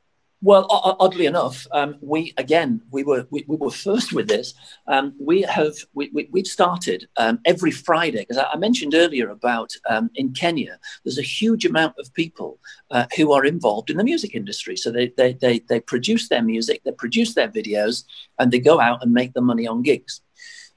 Well, 0.44 0.66
oddly 0.98 1.26
enough, 1.26 1.68
um, 1.70 1.98
we 2.00 2.34
again 2.36 2.82
we 2.90 3.04
were 3.04 3.28
we, 3.30 3.44
we, 3.46 3.56
were 3.56 3.70
first 3.70 4.12
with 4.12 4.26
this. 4.26 4.54
Um, 4.88 5.14
we 5.20 5.42
have 5.42 5.74
we, 5.94 6.10
we 6.12 6.40
have 6.40 6.46
started 6.48 7.06
um, 7.16 7.38
every 7.44 7.70
Friday 7.70 8.18
because 8.18 8.38
I, 8.38 8.46
I, 8.52 8.56
mentioned 8.56 8.92
earlier 8.92 9.30
about 9.30 9.70
um, 9.88 10.10
in 10.16 10.32
Kenya. 10.32 10.80
There's 11.04 11.18
a 11.18 11.22
huge 11.22 11.64
amount 11.64 11.94
of 11.96 12.12
people 12.14 12.58
uh, 12.90 13.06
who 13.16 13.30
are 13.30 13.44
involved 13.44 13.88
in 13.88 13.98
the 13.98 14.04
music 14.04 14.34
industry. 14.34 14.76
So 14.76 14.90
they, 14.90 15.12
they 15.16 15.34
they 15.34 15.60
they 15.60 15.78
produce 15.78 16.28
their 16.28 16.42
music, 16.42 16.82
they 16.82 16.90
produce 16.90 17.34
their 17.34 17.48
videos, 17.48 18.02
and 18.40 18.50
they 18.50 18.58
go 18.58 18.80
out 18.80 19.00
and 19.00 19.12
make 19.12 19.34
the 19.34 19.40
money 19.40 19.68
on 19.68 19.82
gigs. 19.82 20.22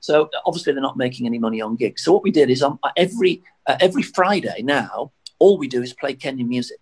So 0.05 0.29
obviously 0.45 0.73
they're 0.73 0.81
not 0.81 0.97
making 0.97 1.25
any 1.25 1.39
money 1.39 1.61
on 1.61 1.75
gigs. 1.75 2.03
So 2.03 2.13
what 2.13 2.23
we 2.23 2.31
did 2.31 2.49
is 2.49 2.61
on 2.61 2.77
every 2.95 3.43
uh, 3.65 3.77
every 3.79 4.03
Friday 4.03 4.61
now, 4.61 5.11
all 5.39 5.57
we 5.57 5.67
do 5.67 5.81
is 5.81 5.93
play 5.93 6.15
Kenyan 6.15 6.47
music 6.47 6.79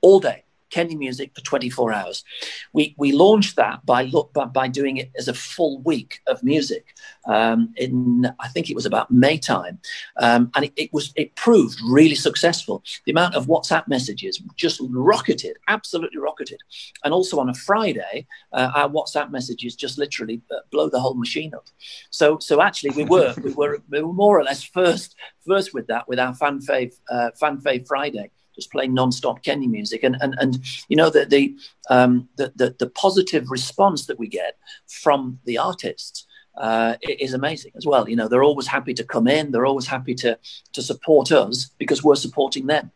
all 0.00 0.18
day 0.20 0.44
Kenny 0.72 0.96
Music 0.96 1.30
for 1.34 1.42
24 1.42 1.92
hours. 1.92 2.24
We, 2.72 2.94
we 2.98 3.12
launched 3.12 3.56
that 3.56 3.84
by, 3.86 4.04
look, 4.04 4.32
by, 4.32 4.46
by 4.46 4.68
doing 4.68 4.96
it 4.96 5.12
as 5.16 5.28
a 5.28 5.34
full 5.34 5.80
week 5.82 6.20
of 6.26 6.42
music 6.42 6.96
um, 7.26 7.72
in, 7.76 8.26
I 8.40 8.48
think 8.48 8.70
it 8.70 8.74
was 8.74 8.86
about 8.86 9.10
May 9.10 9.38
time. 9.38 9.78
Um, 10.16 10.50
and 10.56 10.64
it, 10.64 10.72
it, 10.76 10.92
was, 10.92 11.12
it 11.14 11.36
proved 11.36 11.78
really 11.84 12.14
successful. 12.14 12.82
The 13.04 13.12
amount 13.12 13.34
of 13.34 13.46
WhatsApp 13.46 13.86
messages 13.86 14.42
just 14.56 14.80
rocketed, 14.82 15.58
absolutely 15.68 16.18
rocketed. 16.18 16.60
And 17.04 17.12
also 17.12 17.38
on 17.38 17.50
a 17.50 17.54
Friday, 17.54 18.26
uh, 18.52 18.72
our 18.74 18.88
WhatsApp 18.88 19.30
messages 19.30 19.76
just 19.76 19.98
literally 19.98 20.40
uh, 20.50 20.60
blow 20.70 20.88
the 20.88 21.00
whole 21.00 21.14
machine 21.14 21.54
up. 21.54 21.66
So, 22.10 22.38
so 22.38 22.62
actually 22.62 22.90
we 22.90 23.04
were, 23.04 23.34
we 23.44 23.52
were, 23.52 23.82
we 23.90 24.02
were 24.02 24.12
more 24.12 24.40
or 24.40 24.42
less 24.42 24.62
first, 24.62 25.14
first 25.46 25.74
with 25.74 25.86
that, 25.88 26.08
with 26.08 26.18
our 26.18 26.34
fan 26.34 26.60
fave, 26.60 26.94
uh, 27.10 27.30
fan 27.38 27.58
fave 27.58 27.86
Friday 27.86 28.30
just 28.54 28.70
playing 28.70 28.94
non-stop 28.94 29.42
Kenny 29.42 29.66
music, 29.66 30.02
and 30.02 30.16
and 30.20 30.34
and 30.38 30.58
you 30.88 30.96
know 30.96 31.10
the 31.10 31.24
the, 31.24 31.56
um, 31.90 32.28
the 32.36 32.52
the 32.56 32.74
the 32.78 32.90
positive 32.90 33.50
response 33.50 34.06
that 34.06 34.18
we 34.18 34.28
get 34.28 34.58
from 34.86 35.38
the 35.44 35.58
artists 35.58 36.26
uh, 36.56 36.96
is 37.02 37.34
amazing 37.34 37.72
as 37.76 37.86
well. 37.86 38.08
You 38.08 38.16
know, 38.16 38.28
they're 38.28 38.44
always 38.44 38.66
happy 38.66 38.94
to 38.94 39.04
come 39.04 39.28
in, 39.28 39.52
they're 39.52 39.66
always 39.66 39.86
happy 39.86 40.14
to 40.16 40.38
to 40.72 40.82
support 40.82 41.32
us 41.32 41.70
because 41.78 42.02
we're 42.02 42.14
supporting 42.14 42.66
them. 42.66 42.90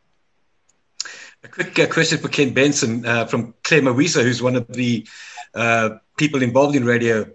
A 1.45 1.49
quick 1.49 1.79
uh, 1.79 1.87
question 1.87 2.19
for 2.19 2.29
Ken 2.29 2.53
Benson 2.53 3.07
uh, 3.07 3.27
from 3.27 3.55
Claire 3.63 3.83
Mawisa, 3.83 4.23
who's 4.23 4.43
one 4.43 4.57
of 4.57 4.67
the 4.69 5.07
uh, 5.55 5.91
people 6.17 6.43
involved 6.43 6.77
in 6.77 6.85
Radio 6.85 7.31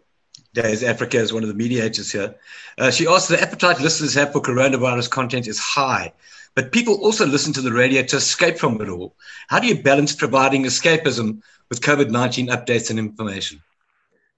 Days 0.54 0.84
Africa 0.84 1.18
as 1.18 1.32
one 1.32 1.44
of 1.44 1.50
the 1.50 1.56
mediators 1.56 2.12
here. 2.12 2.36
Uh, 2.78 2.92
she 2.92 3.08
asked 3.08 3.30
the 3.30 3.42
appetite 3.42 3.80
listeners 3.80 4.14
have 4.16 4.34
for 4.34 4.42
coronavirus 4.42 5.10
content 5.10 5.48
is 5.48 5.60
high. 5.60 6.12
But 6.56 6.72
people 6.72 6.95
also 6.95 7.26
listen 7.26 7.54
to 7.54 7.62
the 7.62 7.72
radio 7.72 8.04
to 8.04 8.18
escape 8.18 8.58
from 8.58 8.82
it 8.82 8.89
all. 8.89 9.16
How 9.47 9.60
do 9.60 9.68
you 9.68 9.82
balance 9.82 10.14
providing 10.14 10.64
escapism 10.64 11.41
with 11.70 11.82
COVID 11.82 12.10
19 12.10 12.47
updates 12.47 12.89
and 12.89 12.99
information? 12.99 13.62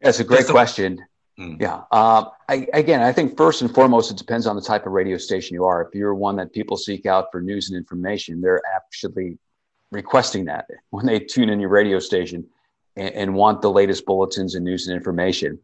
That's 0.02 0.20
a 0.20 0.24
great 0.24 0.48
question. 0.48 1.04
Mm. 1.40 1.60
Yeah. 1.60 1.82
Uh, 1.92 2.26
I, 2.48 2.68
again, 2.74 3.02
I 3.02 3.12
think 3.12 3.36
first 3.38 3.62
and 3.62 3.74
foremost, 3.74 4.12
it 4.12 4.18
depends 4.18 4.46
on 4.46 4.56
the 4.56 4.62
type 4.62 4.86
of 4.86 4.92
radio 4.92 5.18
station 5.18 5.56
you 5.56 5.66
are. 5.66 5.82
If 5.82 5.96
you're 5.96 6.14
one 6.14 6.36
that 6.36 6.54
people 6.54 6.78
seek 6.78 7.06
out 7.06 7.32
for 7.32 7.42
news 7.42 7.70
and 7.70 7.78
information, 7.78 8.42
they're 8.42 8.62
actually 8.76 9.40
requesting 9.92 10.46
that 10.46 10.66
when 10.90 11.06
they 11.06 11.20
tune 11.20 11.50
in 11.50 11.60
your 11.60 11.70
radio 11.70 12.00
station 12.00 12.46
and, 12.96 13.14
and 13.16 13.34
want 13.34 13.62
the 13.62 13.72
latest 13.72 14.06
bulletins 14.06 14.56
and 14.56 14.64
news 14.64 14.88
and 14.88 14.96
information. 14.96 15.60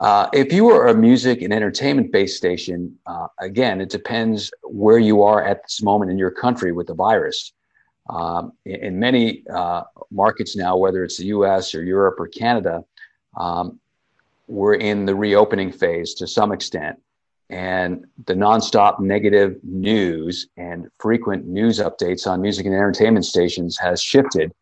Uh, 0.00 0.28
if 0.32 0.52
you 0.52 0.70
are 0.70 0.88
a 0.88 0.94
music 0.94 1.42
and 1.42 1.52
entertainment 1.52 2.10
based 2.10 2.36
station, 2.36 2.98
uh, 3.06 3.28
again, 3.38 3.80
it 3.80 3.88
depends 3.88 4.52
where 4.64 4.98
you 4.98 5.22
are 5.22 5.44
at 5.44 5.62
this 5.62 5.82
moment 5.82 6.10
in 6.10 6.18
your 6.18 6.30
country 6.30 6.72
with 6.72 6.88
the 6.88 6.94
virus. 6.94 7.52
Um, 8.10 8.52
in, 8.64 8.84
in, 8.84 8.98
many 8.98 9.44
uh, 9.48 9.84
markets 10.10 10.56
now, 10.56 10.76
whether 10.76 11.04
it's 11.04 11.16
the 11.16 11.26
US 11.26 11.74
or 11.74 11.82
Europe 11.82 12.16
or 12.18 12.26
Canada, 12.26 12.84
um, 13.36 13.80
we're 14.46 14.74
in 14.74 15.06
the 15.06 15.14
reopening 15.14 15.72
phase 15.72 16.14
to 16.14 16.26
some 16.26 16.52
extent. 16.52 17.00
And 17.50 18.06
the 18.26 18.34
nonstop 18.34 19.00
negative 19.00 19.58
news 19.62 20.48
and 20.56 20.88
frequent 20.98 21.46
news 21.46 21.78
updates 21.78 22.26
on 22.26 22.42
music 22.42 22.66
and 22.66 22.74
entertainment 22.74 23.26
stations 23.26 23.78
has 23.78 24.02
shifted, 24.02 24.52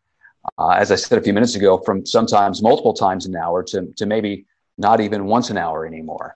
uh, 0.57 0.69
as 0.69 0.91
I 0.91 0.95
said 0.95 1.17
a 1.17 1.21
few 1.21 1.33
minutes 1.33 1.55
ago, 1.55 1.77
from 1.79 2.05
sometimes 2.05 2.61
multiple 2.61 2.93
times 2.93 3.25
an 3.25 3.35
hour 3.35 3.63
to, 3.63 3.91
to 3.97 4.05
maybe 4.05 4.45
not 4.77 5.01
even 5.01 5.25
once 5.25 5.49
an 5.49 5.57
hour 5.57 5.85
anymore. 5.85 6.35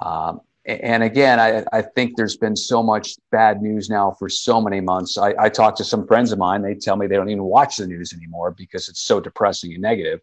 Um, 0.00 0.40
and 0.66 1.02
again, 1.02 1.38
I, 1.38 1.64
I, 1.72 1.82
think 1.82 2.16
there's 2.16 2.36
been 2.36 2.56
so 2.56 2.82
much 2.82 3.14
bad 3.30 3.62
news 3.62 3.88
now 3.88 4.10
for 4.18 4.28
so 4.28 4.60
many 4.60 4.80
months. 4.80 5.16
I, 5.16 5.32
I 5.38 5.48
talk 5.48 5.76
to 5.76 5.84
some 5.84 6.06
friends 6.06 6.32
of 6.32 6.38
mine, 6.38 6.62
they 6.62 6.74
tell 6.74 6.96
me 6.96 7.06
they 7.06 7.14
don't 7.14 7.28
even 7.28 7.44
watch 7.44 7.76
the 7.76 7.86
news 7.86 8.12
anymore 8.12 8.50
because 8.50 8.88
it's 8.88 9.00
so 9.00 9.20
depressing 9.20 9.72
and 9.72 9.82
negative. 9.82 10.20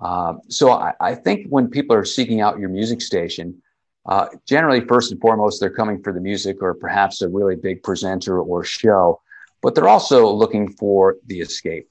Um, 0.00 0.40
so 0.48 0.72
I, 0.72 0.94
I, 1.00 1.14
think 1.14 1.46
when 1.48 1.68
people 1.68 1.94
are 1.94 2.04
seeking 2.04 2.40
out 2.40 2.58
your 2.58 2.68
music 2.68 3.00
station, 3.00 3.62
uh, 4.06 4.26
generally, 4.46 4.80
first 4.80 5.12
and 5.12 5.20
foremost, 5.20 5.60
they're 5.60 5.70
coming 5.70 6.02
for 6.02 6.12
the 6.12 6.20
music 6.20 6.62
or 6.62 6.74
perhaps 6.74 7.20
a 7.20 7.28
really 7.28 7.56
big 7.56 7.82
presenter 7.82 8.40
or 8.40 8.64
show, 8.64 9.20
but 9.60 9.74
they're 9.74 9.88
also 9.88 10.28
looking 10.30 10.72
for 10.72 11.16
the 11.26 11.40
escape. 11.40 11.88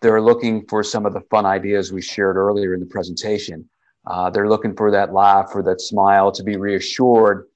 They're 0.00 0.20
looking 0.20 0.66
for 0.66 0.82
some 0.82 1.06
of 1.06 1.12
the 1.12 1.20
fun 1.22 1.46
ideas 1.46 1.92
we 1.92 2.02
shared 2.02 2.36
earlier 2.36 2.74
in 2.74 2.80
the 2.80 2.86
presentation. 2.86 3.68
Uh, 4.10 4.28
they're 4.28 4.48
looking 4.48 4.74
for 4.74 4.90
that 4.90 5.12
laugh 5.12 5.52
or 5.54 5.62
that 5.62 5.80
smile 5.80 6.32
to 6.32 6.42
be 6.42 6.56
reassured. 6.56 7.46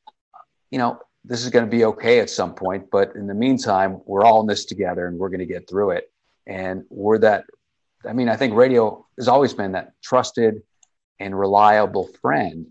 You 0.71 0.79
know, 0.79 1.01
this 1.25 1.43
is 1.43 1.51
going 1.51 1.65
to 1.65 1.71
be 1.71 1.85
okay 1.87 2.21
at 2.21 2.31
some 2.31 2.55
point, 2.55 2.93
but 2.93 3.17
in 3.17 3.27
the 3.27 3.35
meantime, 3.35 4.01
we're 4.07 4.23
all 4.23 4.41
in 4.41 4.47
this 4.47 4.65
together 4.65 5.09
and 5.09 5.19
we're 5.19 5.31
going 5.31 5.41
to 5.41 5.47
get 5.47 5.69
through 5.69 5.91
it. 5.91 6.13
And 6.47 6.85
we're 6.91 7.19
that, 7.19 7.45
I 8.09 8.13
mean, 8.13 8.29
I 8.29 8.37
think 8.37 8.55
radio 8.55 9.05
has 9.19 9.27
always 9.27 9.53
been 9.53 9.73
that 9.73 9.95
trusted 10.01 10.63
and 11.19 11.37
reliable 11.37 12.09
friend 12.23 12.67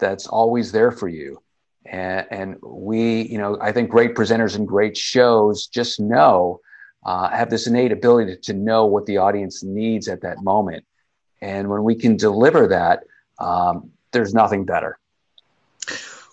that's 0.00 0.26
always 0.26 0.72
there 0.72 0.90
for 0.90 1.06
you. 1.06 1.40
And, 1.86 2.26
and 2.28 2.56
we, 2.60 3.22
you 3.22 3.38
know, 3.38 3.56
I 3.60 3.70
think 3.70 3.88
great 3.88 4.16
presenters 4.16 4.56
and 4.56 4.66
great 4.66 4.96
shows 4.96 5.68
just 5.68 6.00
know, 6.00 6.58
uh, 7.06 7.28
have 7.28 7.50
this 7.50 7.68
innate 7.68 7.92
ability 7.92 8.34
to, 8.34 8.40
to 8.52 8.52
know 8.52 8.86
what 8.86 9.06
the 9.06 9.18
audience 9.18 9.62
needs 9.62 10.08
at 10.08 10.22
that 10.22 10.42
moment 10.42 10.84
and 11.42 11.68
when 11.68 11.82
we 11.82 11.96
can 11.96 12.16
deliver 12.16 12.68
that, 12.68 13.02
um, 13.42 13.90
there's 14.12 14.32
nothing 14.32 14.64
better. 14.64 14.98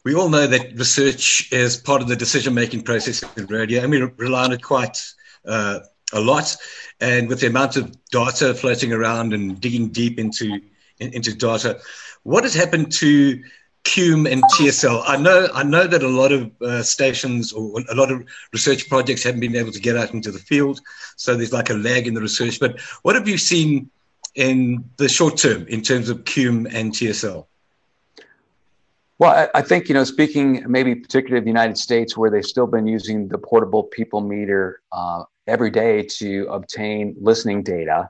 We 0.05 0.16
all 0.16 0.30
know 0.30 0.47
that 0.47 0.78
research 0.78 1.51
is 1.51 1.76
part 1.76 2.01
of 2.01 2.07
the 2.07 2.16
decision 2.16 2.53
making 2.53 2.84
process 2.84 3.24
in 3.36 3.45
radio, 3.47 3.82
and 3.82 3.91
we 3.91 4.01
rely 4.01 4.45
on 4.45 4.53
it 4.53 4.62
quite 4.62 4.97
uh, 5.45 5.80
a 6.14 6.20
lot. 6.20 6.55
And 7.01 7.28
with 7.28 7.41
the 7.41 7.47
amount 7.47 7.76
of 7.76 7.93
data 8.10 8.53
floating 8.53 8.93
around 8.93 9.34
and 9.34 9.60
digging 9.60 9.89
deep 9.89 10.18
into 10.18 10.62
in, 10.99 11.14
into 11.14 11.36
data, 11.36 11.80
what 12.24 12.43
has 12.43 12.53
happened 12.53 12.91
to 12.93 13.43
Cume 13.84 14.26
and 14.32 14.43
TSL? 14.53 15.03
I 15.05 15.18
know 15.18 15.49
I 15.53 15.64
know 15.64 15.86
that 15.88 16.03
a 16.03 16.07
lot 16.07 16.32
of 16.32 16.51
uh, 16.62 16.84
stations 16.84 17.51
or 17.51 17.82
a 17.89 17.95
lot 17.95 18.12
of 18.12 18.24
research 18.53 18.88
projects 18.88 19.24
haven't 19.24 19.41
been 19.41 19.55
able 19.55 19.72
to 19.72 19.80
get 19.80 19.97
out 19.97 20.14
into 20.14 20.32
the 20.32 20.39
field, 20.39 20.80
so 21.18 21.36
there's 21.36 21.53
like 21.53 21.70
a 21.70 21.74
lag 21.74 22.07
in 22.07 22.14
the 22.14 22.22
research. 22.22 22.60
But 22.60 22.80
what 23.01 23.16
have 23.16 23.28
you 23.28 23.38
seen 23.38 23.89
in 24.36 24.90
the 24.98 25.10
short 25.10 25.38
term 25.38 25.68
in 25.68 25.82
terms 25.82 26.10
of 26.10 26.24
Cume 26.24 26.68
and 26.72 26.92
TSL? 26.92 27.46
Well, 29.20 29.50
I, 29.54 29.62
think, 29.62 29.90
you 29.90 29.94
know, 29.94 30.06
speaking 30.06 30.64
maybe 30.66 30.96
particularly 30.96 31.40
of 31.40 31.44
the 31.44 31.50
United 31.50 31.78
States, 31.78 32.16
where 32.16 32.32
they've 32.32 32.46
still 32.46 32.68
been 32.68 32.88
using 32.88 33.28
the 33.28 33.38
portable 33.38 33.84
people 33.84 34.22
meter 34.22 34.82
uh, 34.94 35.24
every 35.46 35.70
day 35.70 36.04
to 36.04 36.48
obtain 36.50 37.18
listening 37.20 37.62
data. 37.62 38.10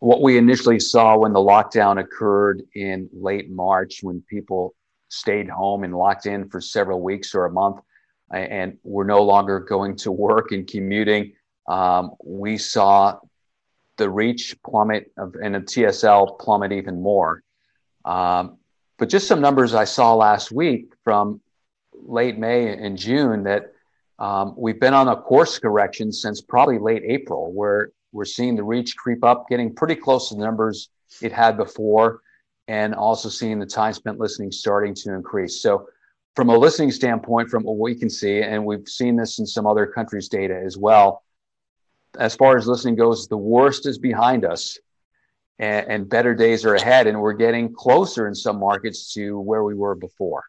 What 0.00 0.20
we 0.20 0.36
initially 0.36 0.78
saw 0.78 1.16
when 1.16 1.32
the 1.32 1.40
lockdown 1.40 1.98
occurred 1.98 2.62
in 2.74 3.08
late 3.14 3.50
March, 3.50 4.00
when 4.02 4.22
people 4.28 4.74
stayed 5.08 5.48
home 5.48 5.84
and 5.84 5.96
locked 5.96 6.26
in 6.26 6.50
for 6.50 6.60
several 6.60 7.00
weeks 7.00 7.34
or 7.34 7.46
a 7.46 7.50
month 7.50 7.80
and 8.30 8.76
were 8.82 9.06
no 9.06 9.22
longer 9.22 9.58
going 9.58 9.96
to 9.96 10.12
work 10.12 10.52
and 10.52 10.66
commuting, 10.66 11.32
um, 11.66 12.10
we 12.22 12.58
saw 12.58 13.18
the 13.96 14.08
reach 14.10 14.56
plummet 14.62 15.10
of, 15.16 15.34
and 15.42 15.54
the 15.54 15.60
TSL 15.60 16.38
plummet 16.38 16.72
even 16.72 17.02
more. 17.02 17.42
Um, 18.04 18.58
but 18.98 19.08
just 19.08 19.26
some 19.26 19.40
numbers 19.40 19.74
I 19.74 19.84
saw 19.84 20.14
last 20.14 20.52
week 20.52 20.92
from 21.04 21.40
late 21.92 22.38
May 22.38 22.68
and 22.68 22.96
June 22.96 23.44
that 23.44 23.72
um, 24.18 24.54
we've 24.56 24.80
been 24.80 24.94
on 24.94 25.08
a 25.08 25.16
course 25.16 25.58
correction 25.58 26.12
since 26.12 26.40
probably 26.40 26.78
late 26.78 27.02
April, 27.06 27.52
where 27.52 27.90
we're 28.12 28.24
seeing 28.24 28.56
the 28.56 28.64
reach 28.64 28.96
creep 28.96 29.22
up, 29.24 29.48
getting 29.48 29.74
pretty 29.74 29.94
close 29.94 30.28
to 30.30 30.36
the 30.36 30.44
numbers 30.44 30.88
it 31.20 31.32
had 31.32 31.56
before, 31.56 32.20
and 32.68 32.94
also 32.94 33.28
seeing 33.28 33.58
the 33.58 33.66
time 33.66 33.92
spent 33.92 34.18
listening 34.18 34.50
starting 34.50 34.94
to 34.94 35.12
increase. 35.12 35.60
So, 35.60 35.88
from 36.34 36.50
a 36.50 36.56
listening 36.56 36.90
standpoint, 36.90 37.48
from 37.48 37.62
what 37.64 37.78
we 37.78 37.94
can 37.94 38.10
see, 38.10 38.42
and 38.42 38.64
we've 38.64 38.86
seen 38.88 39.16
this 39.16 39.38
in 39.38 39.46
some 39.46 39.66
other 39.66 39.86
countries' 39.86 40.28
data 40.28 40.60
as 40.64 40.76
well, 40.76 41.22
as 42.18 42.34
far 42.34 42.56
as 42.56 42.66
listening 42.66 42.96
goes, 42.96 43.28
the 43.28 43.36
worst 43.36 43.86
is 43.86 43.98
behind 43.98 44.44
us 44.44 44.78
and, 45.58 45.86
and, 45.88 46.08
better 46.08 46.34
days 46.34 46.64
are 46.64 46.74
ahead. 46.74 47.06
And 47.06 47.20
we're 47.20 47.32
getting 47.32 47.72
closer 47.72 48.26
in 48.28 48.34
some 48.34 48.58
markets 48.58 49.12
to 49.14 49.38
where 49.40 49.64
we 49.64 49.74
were 49.74 49.94
before. 49.94 50.44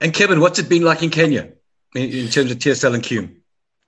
And 0.00 0.12
Kevin, 0.12 0.40
what's 0.40 0.58
it 0.58 0.68
been 0.68 0.82
like 0.82 1.02
in 1.02 1.10
Kenya 1.10 1.52
in, 1.94 2.10
in 2.10 2.28
terms 2.28 2.50
of 2.50 2.58
TSL 2.58 2.94
and 2.94 3.02
Cume? 3.02 3.36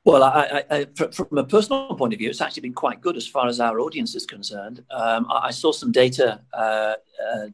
Well, 0.05 0.23
I, 0.23 0.65
I, 0.71 0.87
from 1.11 1.37
a 1.37 1.45
personal 1.45 1.95
point 1.95 2.15
of 2.15 2.19
view, 2.19 2.31
it's 2.31 2.41
actually 2.41 2.63
been 2.63 2.73
quite 2.73 3.01
good 3.03 3.17
as 3.17 3.27
far 3.27 3.47
as 3.47 3.61
our 3.61 3.79
audience 3.79 4.15
is 4.15 4.25
concerned. 4.25 4.83
Um, 4.91 5.27
I, 5.31 5.51
saw 5.51 5.71
some 5.71 5.93
data 5.93 6.41
uh, 6.55 6.95
uh, 7.23 7.47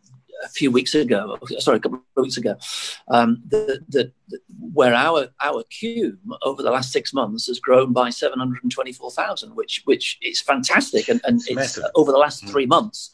a 0.43 0.49
few 0.49 0.71
weeks 0.71 0.95
ago, 0.95 1.39
sorry, 1.59 1.77
a 1.77 1.81
couple 1.81 2.03
of 2.17 2.23
weeks 2.23 2.37
ago, 2.37 2.57
um, 3.09 3.43
that, 3.49 3.85
that, 3.89 4.13
that, 4.29 4.41
where 4.73 4.95
our 4.95 5.29
our 5.41 5.65
Cume 5.65 6.19
over 6.43 6.63
the 6.63 6.71
last 6.71 6.93
six 6.93 7.13
months 7.13 7.47
has 7.47 7.61
grown 7.61 7.93
by 7.93 8.11
seven 8.11 8.39
hundred 8.39 8.63
and 8.63 8.73
twenty 8.73 8.93
four 8.93 9.11
thousand, 9.11 9.55
which 9.55 9.83
which 9.85 10.19
is 10.23 10.41
fantastic, 10.41 11.09
and, 11.09 11.21
and 11.25 11.41
it's, 11.47 11.77
it's 11.77 11.89
over 11.95 12.13
the 12.13 12.19
last 12.19 12.45
mm. 12.45 12.51
three 12.51 12.67
months. 12.67 13.11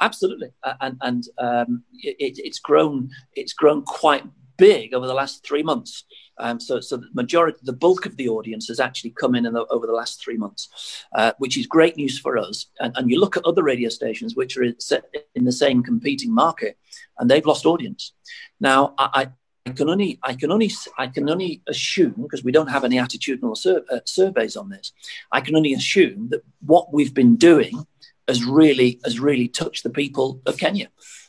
Absolutely, 0.00 0.50
and 0.80 0.96
and 1.02 1.24
um, 1.38 1.82
it, 1.94 2.38
it's 2.38 2.58
grown 2.58 3.10
it's 3.34 3.52
grown 3.52 3.82
quite 3.82 4.24
big 4.56 4.94
over 4.94 5.06
the 5.06 5.14
last 5.14 5.44
three 5.46 5.62
months. 5.62 6.04
Um, 6.42 6.58
so, 6.58 6.80
so 6.80 6.96
the 6.96 7.08
majority, 7.14 7.58
the 7.62 7.72
bulk 7.72 8.04
of 8.04 8.16
the 8.16 8.28
audience 8.28 8.66
has 8.66 8.80
actually 8.80 9.10
come 9.10 9.36
in, 9.36 9.46
in 9.46 9.52
the, 9.52 9.64
over 9.66 9.86
the 9.86 9.92
last 9.92 10.20
three 10.22 10.36
months, 10.36 11.04
uh, 11.14 11.32
which 11.38 11.56
is 11.56 11.66
great 11.66 11.96
news 11.96 12.18
for 12.18 12.36
us. 12.36 12.66
And, 12.80 12.92
and, 12.96 13.08
you 13.08 13.20
look 13.20 13.36
at 13.36 13.44
other 13.44 13.62
radio 13.62 13.88
stations 13.88 14.34
which 14.34 14.56
are 14.56 14.64
in 14.64 15.44
the 15.44 15.52
same 15.52 15.82
competing 15.84 16.34
market, 16.34 16.76
and 17.18 17.30
they've 17.30 17.46
lost 17.46 17.64
audience. 17.64 18.12
Now, 18.60 18.94
I, 18.98 19.30
I 19.66 19.70
can 19.70 19.88
only, 19.88 20.18
I 20.24 20.34
can 20.34 20.50
only, 20.50 20.70
I 20.98 21.06
can 21.06 21.30
only 21.30 21.62
assume 21.68 22.14
because 22.22 22.42
we 22.42 22.50
don't 22.50 22.70
have 22.70 22.82
any 22.84 22.96
attitudinal 22.96 23.56
sur- 23.56 23.84
uh, 23.90 24.00
surveys 24.04 24.56
on 24.56 24.68
this. 24.68 24.92
I 25.30 25.40
can 25.40 25.54
only 25.54 25.72
assume 25.72 26.28
that 26.30 26.42
what 26.60 26.92
we've 26.92 27.14
been 27.14 27.36
doing 27.36 27.86
has 28.26 28.44
really, 28.44 29.00
has 29.04 29.20
really 29.20 29.46
touched 29.46 29.84
the 29.84 29.90
people 29.90 30.42
of 30.46 30.58
Kenya. 30.58 30.88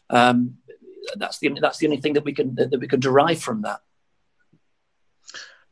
Um, 0.09 0.57
that's 1.18 1.39
the 1.39 1.49
that's 1.61 1.78
the 1.80 1.88
only 1.88 1.99
thing 1.99 2.14
that 2.14 2.24
we 2.24 2.34
can 2.34 2.55
that 2.55 2.80
we 2.80 2.88
can 2.88 2.99
derive 2.99 3.41
from 3.41 3.61
that. 3.64 3.82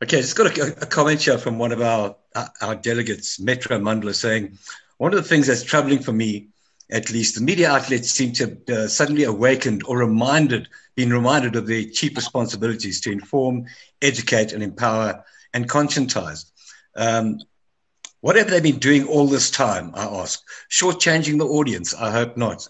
Okay, 0.02 0.20
just 0.20 0.34
got 0.34 0.58
a, 0.58 0.82
a, 0.82 0.86
comment 0.86 1.22
here 1.22 1.38
from 1.38 1.60
one 1.60 1.70
of 1.70 1.80
our 1.80 2.16
our 2.60 2.74
delegates, 2.74 3.38
Metro 3.38 3.78
Mandla, 3.78 4.12
saying 4.12 4.58
one 4.98 5.14
of 5.14 5.22
the 5.22 5.28
things 5.28 5.46
that's 5.46 5.62
troubling 5.62 6.02
for 6.02 6.12
me, 6.12 6.48
at 6.90 7.12
least, 7.12 7.36
the 7.36 7.40
media 7.40 7.70
outlets 7.70 8.10
seem 8.10 8.32
to 8.32 8.48
have 8.48 8.68
uh, 8.68 8.88
suddenly 8.88 9.22
awakened 9.22 9.84
or 9.86 9.98
reminded, 9.98 10.66
been 10.96 11.12
reminded 11.12 11.54
of 11.54 11.68
their 11.68 11.84
chief 11.84 12.16
responsibilities 12.16 13.00
to 13.02 13.12
inform, 13.12 13.66
educate, 14.00 14.52
and 14.52 14.60
empower 14.60 15.24
and 15.54 15.70
conscientize. 15.70 16.50
Um, 16.96 17.38
what 18.22 18.34
have 18.34 18.50
they 18.50 18.60
been 18.60 18.80
doing 18.80 19.06
all 19.06 19.28
this 19.28 19.52
time? 19.52 19.92
I 19.94 20.02
ask. 20.02 20.42
Shortchanging 20.68 21.38
the 21.38 21.46
audience? 21.46 21.94
I 21.94 22.10
hope 22.10 22.36
not. 22.36 22.66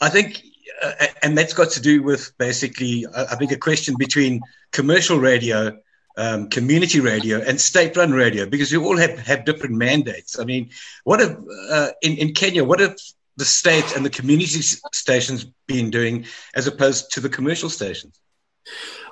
I 0.00 0.08
think, 0.08 0.42
uh, 0.82 0.92
and 1.22 1.36
that's 1.36 1.52
got 1.52 1.70
to 1.72 1.82
do 1.82 2.02
with 2.02 2.32
basically, 2.38 3.06
I 3.14 3.36
think, 3.36 3.52
a 3.52 3.58
question 3.58 3.94
between 3.98 4.40
commercial 4.70 5.18
radio 5.18 5.76
um, 6.16 6.48
community 6.48 7.00
radio 7.00 7.40
and 7.40 7.60
state-run 7.60 8.12
radio 8.12 8.46
because 8.46 8.72
we 8.72 8.78
all 8.78 8.96
have, 8.96 9.18
have 9.18 9.44
different 9.44 9.74
mandates. 9.74 10.38
I 10.38 10.44
mean, 10.44 10.70
what 11.04 11.20
have 11.20 11.38
uh, 11.70 11.90
in 12.02 12.16
in 12.16 12.34
Kenya? 12.34 12.64
What 12.64 12.80
have 12.80 12.96
the 13.36 13.44
state 13.44 13.96
and 13.96 14.04
the 14.04 14.10
community 14.10 14.60
stations 14.92 15.46
been 15.66 15.90
doing 15.90 16.26
as 16.54 16.66
opposed 16.66 17.12
to 17.12 17.20
the 17.20 17.28
commercial 17.28 17.70
stations? 17.70 18.18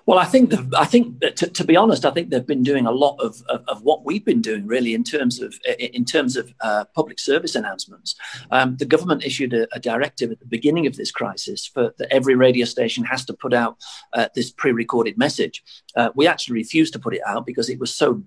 Well, 0.07 0.19
I 0.19 0.25
think 0.25 0.51
the, 0.51 0.69
I 0.77 0.85
think 0.85 1.21
to, 1.21 1.47
to, 1.47 1.65
be 1.65 1.77
honest, 1.77 2.05
I 2.05 2.11
think 2.11 2.31
they've 2.31 2.47
been 2.47 2.63
doing 2.63 2.87
a 2.87 2.91
lot 2.91 3.17
of, 3.21 3.43
of, 3.49 3.65
of, 3.69 3.83
what 3.83 4.05
we've 4.05 4.25
been 4.25 4.41
doing 4.41 4.67
really 4.67 4.95
in 4.95 5.05
terms 5.05 5.41
of 5.41 5.55
in 5.79 6.05
terms 6.05 6.37
of 6.37 6.53
uh, 6.61 6.85
public 6.95 7.19
service 7.19 7.55
announcements. 7.55 8.15
Um, 8.51 8.77
the 8.77 8.85
government 8.85 9.25
issued 9.25 9.53
a, 9.55 9.67
a, 9.75 9.81
directive 9.81 10.31
at 10.31 10.41
the 10.41 10.47
beginning 10.47 10.87
of 10.87 10.97
this 10.97 11.11
crisis 11.11 11.67
for 11.67 11.95
that 11.99 12.13
every 12.13 12.35
radio 12.35 12.65
station 12.65 13.05
has 13.05 13.25
to 13.27 13.35
put 13.35 13.53
out 13.53 13.79
uh, 14.13 14.29
this 14.35 14.51
pre-recorded 14.51 15.17
message. 15.19 15.63
Uh, 15.97 16.11
we 16.15 16.27
actually 16.27 16.55
refused 16.55 16.93
to 16.93 16.99
put 16.99 17.15
it 17.15 17.23
out 17.27 17.47
because 17.47 17.69
it 17.69 17.79
was 17.79 17.95
so 17.95 18.23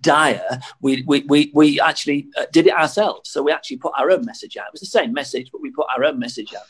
dire, 0.00 0.60
we, 0.80 1.02
we, 1.06 1.24
we, 1.28 1.50
we 1.54 1.80
actually 1.80 2.28
uh, 2.36 2.46
did 2.52 2.66
it 2.66 2.74
ourselves. 2.74 3.30
So 3.30 3.42
we 3.42 3.52
actually 3.52 3.78
put 3.78 3.92
our 3.98 4.10
own 4.10 4.24
message 4.24 4.56
out. 4.56 4.66
It 4.66 4.72
was 4.72 4.80
the 4.80 4.86
same 4.86 5.12
message, 5.12 5.50
but 5.50 5.60
we 5.60 5.70
put 5.70 5.86
our 5.94 6.04
own 6.04 6.18
message 6.18 6.54
out 6.54 6.66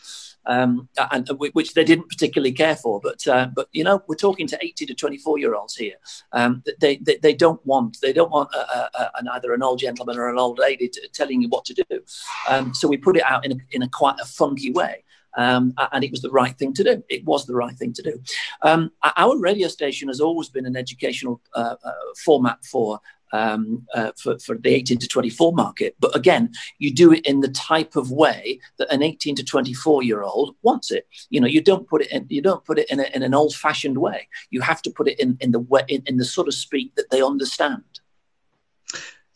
um, 0.47 0.89
and 1.11 1.29
which 1.53 1.75
they 1.75 1.85
didn't 1.85 2.09
particularly 2.09 2.53
care 2.53 2.77
for. 2.77 3.01
But 3.01 3.27
uh, 3.27 3.49
but 3.55 3.69
you 3.73 3.85
know, 3.85 4.03
we're 4.07 4.17
talking 4.17 4.47
to 4.49 4.59
80 4.61 4.87
to 4.87 4.95
24 4.95 5.39
year 5.39 5.55
olds 5.55 5.75
here. 5.75 5.97
Um, 6.33 6.63
they, 6.81 6.97
they, 6.99 7.17
they 7.17 7.35
don't 7.35 7.65
want 7.67 7.99
they 8.01 8.13
don't 8.13 8.31
want 8.31 8.55
a, 8.55 8.59
a, 8.59 8.91
a, 8.95 9.11
an, 9.19 9.29
either 9.29 9.53
an 9.53 9.63
old 9.63 9.79
gentleman 9.79 10.17
or 10.17 10.29
an 10.29 10.39
old 10.39 10.59
lady 10.59 10.89
to, 10.89 11.09
telling 11.13 11.43
you 11.43 11.49
what 11.49 11.65
to 11.67 11.75
do. 11.75 12.01
Um, 12.49 12.75
so 12.75 12.89
we 12.89 12.97
put 12.97 13.17
it 13.17 13.25
out 13.25 13.45
in 13.45 13.53
a, 13.53 13.57
in 13.73 13.83
a 13.83 13.89
quite 13.89 14.19
a 14.21 14.25
funky 14.25 14.73
way. 14.73 15.03
Um, 15.37 15.75
and 15.93 16.03
it 16.03 16.11
was 16.11 16.23
the 16.23 16.31
right 16.31 16.57
thing 16.57 16.73
to 16.75 16.83
do. 16.83 17.05
It 17.11 17.25
was 17.27 17.45
the 17.45 17.55
right 17.55 17.77
thing 17.77 17.93
to 17.93 18.03
do. 18.03 18.23
Um, 18.63 18.91
our 19.17 19.39
radio 19.39 19.69
station 19.69 20.09
has 20.09 20.19
always 20.19 20.49
been 20.49 20.65
an 20.65 20.77
educational 20.77 21.43
uh, 21.55 21.77
uh, 21.85 21.93
format 22.25 22.65
for 22.65 23.01
um, 23.33 23.87
uh, 23.95 24.13
for, 24.17 24.39
for 24.39 24.57
the 24.57 24.75
18 24.75 24.99
to 24.99 25.09
24 25.09 25.53
market. 25.53 25.97
But 25.99 26.15
again, 26.17 26.53
you 26.79 26.93
do 26.93 27.13
it 27.13 27.25
in 27.27 27.41
the 27.41 27.49
type 27.49 27.97
of 27.97 28.11
way 28.11 28.61
that 28.79 28.93
an 28.93 29.03
18 29.03 29.37
to 29.37 29.45
24 29.45 30.03
year 30.03 30.23
old 30.23 30.57
wants 30.63 30.91
it. 30.91 31.07
You 31.31 31.41
know, 31.41 31.47
you 31.47 31.61
don't 31.61 31.89
put 31.89 32.03
it 32.03 32.11
in, 32.11 32.27
you 32.29 32.43
don't 32.43 32.65
put 32.65 32.79
it 32.79 32.91
in, 32.91 33.01
a, 33.01 33.05
in 33.15 33.23
an 33.23 33.35
old 33.35 33.55
fashioned 33.55 33.99
way. 33.99 34.29
You 34.51 34.61
have 34.61 34.83
to 34.83 34.91
put 34.91 35.09
it 35.09 35.19
in, 35.19 35.37
in 35.41 35.53
the 35.53 35.61
way, 35.61 35.83
in, 35.89 36.03
in 36.07 36.17
the 36.17 36.25
sort 36.25 36.49
of 36.49 36.55
speak 36.55 36.95
that 36.97 37.11
they 37.11 37.23
understand. 37.23 37.83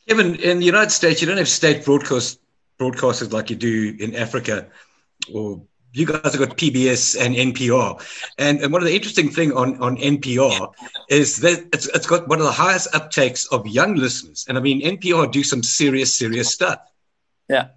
Kevin, 0.08 0.36
in 0.36 0.58
the 0.58 0.64
United 0.64 0.90
States, 0.90 1.20
you 1.20 1.26
don't 1.26 1.36
have 1.36 1.48
state 1.48 1.84
broadcast 1.84 2.40
broadcasters 2.80 3.30
like 3.30 3.50
you 3.50 3.56
do 3.56 3.94
in 4.00 4.16
Africa 4.16 4.66
or 5.32 5.62
you 5.92 6.06
guys 6.06 6.20
have 6.22 6.38
got 6.38 6.56
PBS 6.56 7.20
and 7.20 7.34
NPR. 7.34 8.00
And, 8.38 8.60
and 8.60 8.72
one 8.72 8.82
of 8.82 8.88
the 8.88 8.94
interesting 8.94 9.28
thing 9.28 9.52
on, 9.52 9.80
on 9.82 9.96
NPR 9.96 10.72
is 11.08 11.38
that 11.38 11.66
it's, 11.72 11.86
it's 11.88 12.06
got 12.06 12.28
one 12.28 12.38
of 12.38 12.44
the 12.44 12.52
highest 12.52 12.92
uptakes 12.92 13.50
of 13.52 13.66
young 13.66 13.94
listeners. 13.94 14.46
And 14.48 14.56
I 14.56 14.60
mean, 14.60 14.80
NPR 14.82 15.30
do 15.30 15.42
some 15.42 15.62
serious, 15.62 16.14
serious 16.14 16.52
stuff. 16.52 16.80
Yeah. 17.48 17.68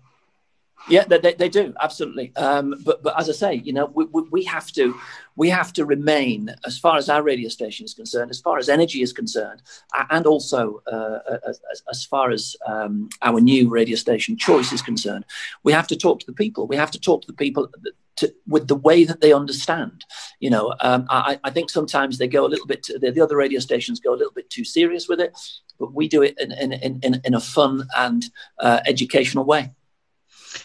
Yeah, 0.89 1.05
they, 1.05 1.33
they 1.33 1.47
do 1.47 1.73
absolutely. 1.81 2.35
Um, 2.35 2.75
but 2.83 3.01
but 3.01 3.17
as 3.17 3.29
I 3.29 3.31
say, 3.31 3.53
you 3.55 3.71
know, 3.71 3.85
we, 3.85 4.05
we, 4.05 4.43
have 4.43 4.69
to 4.73 4.93
we 5.37 5.47
have 5.49 5.71
to 5.73 5.85
remain, 5.85 6.53
as 6.65 6.77
far 6.77 6.97
as 6.97 7.07
our 7.07 7.23
radio 7.23 7.47
station 7.47 7.85
is 7.85 7.93
concerned, 7.93 8.31
as 8.31 8.41
far 8.41 8.57
as 8.57 8.67
energy 8.67 9.01
is 9.01 9.13
concerned, 9.13 9.61
and 10.09 10.25
also 10.25 10.81
uh, 10.91 11.19
as, 11.47 11.61
as, 11.89 12.03
far 12.03 12.31
as 12.31 12.57
um, 12.67 13.07
our 13.21 13.39
new 13.39 13.69
radio 13.69 13.95
station 13.95 14.35
choice 14.35 14.73
is 14.73 14.81
concerned, 14.81 15.23
we 15.63 15.71
have 15.71 15.87
to 15.87 15.95
talk 15.95 16.19
to 16.19 16.25
the 16.25 16.33
people. 16.33 16.67
We 16.67 16.75
have 16.75 16.91
to 16.91 16.99
talk 16.99 17.21
to 17.21 17.27
the 17.27 17.33
people 17.33 17.69
to, 18.17 18.33
with 18.47 18.67
the 18.67 18.75
way 18.75 19.03
that 19.03 19.21
they 19.21 19.33
understand. 19.33 20.05
You 20.39 20.49
know, 20.49 20.73
um, 20.81 21.05
I, 21.09 21.39
I, 21.43 21.49
think 21.49 21.69
sometimes 21.69 22.17
they 22.17 22.27
go 22.27 22.45
a 22.45 22.47
little 22.47 22.67
bit. 22.67 22.83
To, 22.83 22.99
the, 22.99 23.11
the, 23.11 23.21
other 23.21 23.37
radio 23.37 23.59
stations 23.59 23.99
go 23.99 24.13
a 24.13 24.17
little 24.17 24.33
bit 24.33 24.49
too 24.49 24.63
serious 24.63 25.07
with 25.07 25.19
it, 25.19 25.37
but 25.79 25.93
we 25.93 26.07
do 26.07 26.21
it 26.21 26.39
in 26.39 26.51
in, 26.51 26.99
in, 27.01 27.21
in 27.23 27.33
a 27.33 27.39
fun 27.39 27.87
and 27.97 28.25
uh, 28.59 28.79
educational 28.85 29.45
way. 29.45 29.71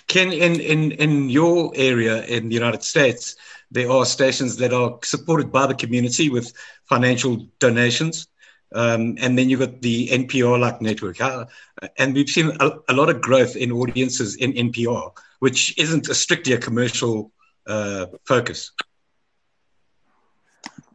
Ken, 0.07 0.33
in, 0.33 0.61
in, 0.61 0.93
in 0.93 1.31
your 1.31 1.73
area 1.75 2.25
in 2.25 2.49
the 2.49 2.55
United 2.55 2.83
States, 2.83 3.37
there 3.71 3.91
are 3.91 4.05
stations 4.05 4.57
that 4.57 4.73
are 4.73 4.99
supported 5.03 5.53
by 5.53 5.67
the 5.67 5.75
community 5.75 6.29
with 6.29 6.53
financial 6.87 7.47
donations. 7.59 8.29
Um, 8.75 9.17
and 9.19 9.39
then 9.39 9.49
you've 9.49 9.61
got 9.61 9.81
the 9.81 10.09
NPR 10.09 10.61
like 10.61 10.83
network. 10.83 11.19
And 11.97 12.15
we've 12.15 12.29
seen 12.29 12.53
a, 12.61 12.71
a, 12.89 12.93
lot 12.93 13.09
of 13.09 13.23
growth 13.23 13.57
in 13.57 13.73
audiences 13.73 14.37
in 14.37 14.53
NPR, 14.53 15.11
which 15.39 15.79
isn't 15.79 16.09
a 16.09 16.15
strictly 16.15 16.53
a 16.53 16.59
commercial 16.59 17.33
uh, 17.69 18.07
focus. 18.25 18.73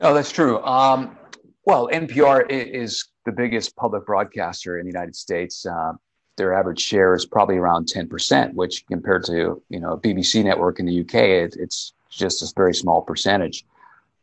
No, 0.01 0.13
that's 0.13 0.31
true. 0.31 0.61
Um, 0.63 1.17
well, 1.65 1.87
NPR 1.87 2.49
is 2.49 3.05
the 3.25 3.31
biggest 3.31 3.75
public 3.77 4.05
broadcaster 4.05 4.77
in 4.77 4.85
the 4.85 4.91
United 4.91 5.15
States. 5.15 5.65
Uh, 5.65 5.93
their 6.35 6.53
average 6.53 6.81
share 6.81 7.13
is 7.13 7.25
probably 7.25 7.57
around 7.57 7.87
10%, 7.87 8.53
which 8.53 8.85
compared 8.87 9.23
to, 9.25 9.61
you 9.69 9.79
know, 9.79 9.97
BBC 9.97 10.43
network 10.43 10.79
in 10.79 10.85
the 10.85 11.01
UK, 11.01 11.15
it, 11.15 11.55
it's 11.57 11.93
just 12.09 12.41
a 12.41 12.51
very 12.55 12.73
small 12.73 13.01
percentage. 13.01 13.65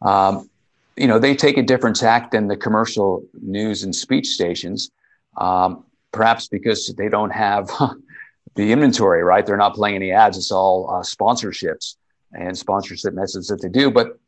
Um, 0.02 0.50
you 0.96 1.06
know, 1.06 1.18
they 1.18 1.34
take 1.34 1.56
a 1.56 1.62
different 1.62 1.96
tack 1.96 2.32
than 2.32 2.48
the 2.48 2.56
commercial 2.56 3.24
news 3.40 3.84
and 3.84 3.94
speech 3.94 4.26
stations, 4.26 4.90
um, 5.38 5.84
perhaps 6.12 6.48
because 6.48 6.92
they 6.98 7.08
don't 7.08 7.30
have 7.30 7.70
the 8.56 8.72
inventory, 8.72 9.22
right? 9.22 9.46
They're 9.46 9.56
not 9.56 9.74
playing 9.74 9.96
any 9.96 10.10
ads. 10.10 10.36
It's 10.36 10.50
all 10.50 10.90
uh, 10.90 11.02
sponsorships 11.02 11.94
and 12.32 12.56
sponsorship 12.56 13.14
messages 13.14 13.48
that 13.48 13.60
they 13.62 13.68
do. 13.68 13.90
But 13.90 14.18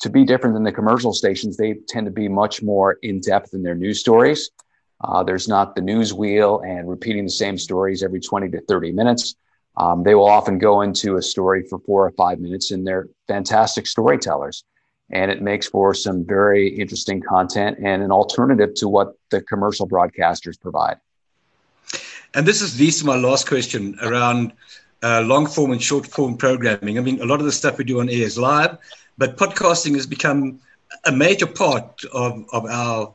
to 0.00 0.10
be 0.10 0.24
different 0.24 0.54
than 0.54 0.64
the 0.64 0.72
commercial 0.72 1.12
stations, 1.12 1.56
they 1.56 1.74
tend 1.88 2.06
to 2.06 2.12
be 2.12 2.28
much 2.28 2.62
more 2.62 2.98
in 3.02 3.20
depth 3.20 3.54
in 3.54 3.62
their 3.62 3.74
news 3.74 4.00
stories. 4.00 4.50
Uh, 5.02 5.22
there's 5.22 5.48
not 5.48 5.74
the 5.74 5.82
news 5.82 6.14
wheel 6.14 6.60
and 6.60 6.88
repeating 6.88 7.24
the 7.24 7.30
same 7.30 7.58
stories 7.58 8.02
every 8.02 8.20
20 8.20 8.48
to 8.50 8.60
30 8.62 8.92
minutes. 8.92 9.36
Um, 9.76 10.02
they 10.02 10.14
will 10.14 10.28
often 10.28 10.58
go 10.58 10.80
into 10.80 11.16
a 11.16 11.22
story 11.22 11.66
for 11.68 11.78
four 11.80 12.06
or 12.06 12.10
five 12.12 12.40
minutes, 12.40 12.70
and 12.70 12.86
they're 12.86 13.08
fantastic 13.28 13.86
storytellers. 13.86 14.64
And 15.10 15.30
it 15.30 15.42
makes 15.42 15.68
for 15.68 15.94
some 15.94 16.24
very 16.24 16.68
interesting 16.68 17.20
content 17.20 17.78
and 17.80 18.02
an 18.02 18.10
alternative 18.10 18.74
to 18.76 18.88
what 18.88 19.12
the 19.30 19.42
commercial 19.42 19.86
broadcasters 19.86 20.58
provide. 20.58 20.96
And 22.34 22.46
this 22.46 22.60
is 22.60 22.78
leads 22.80 23.04
my 23.04 23.16
last 23.16 23.46
question 23.46 23.96
around 24.02 24.52
uh, 25.02 25.22
long 25.22 25.46
form 25.46 25.72
and 25.72 25.82
short 25.82 26.06
form 26.06 26.36
programming. 26.36 26.98
I 26.98 27.00
mean, 27.00 27.20
a 27.20 27.26
lot 27.26 27.40
of 27.40 27.46
the 27.46 27.52
stuff 27.52 27.78
we 27.78 27.84
do 27.84 28.00
on 28.00 28.08
air 28.08 28.22
is 28.22 28.38
live, 28.38 28.78
but 29.18 29.36
podcasting 29.36 29.94
has 29.94 30.06
become 30.06 30.60
a 31.04 31.12
major 31.12 31.46
part 31.46 32.02
of, 32.12 32.44
of 32.52 32.66
our 32.66 33.14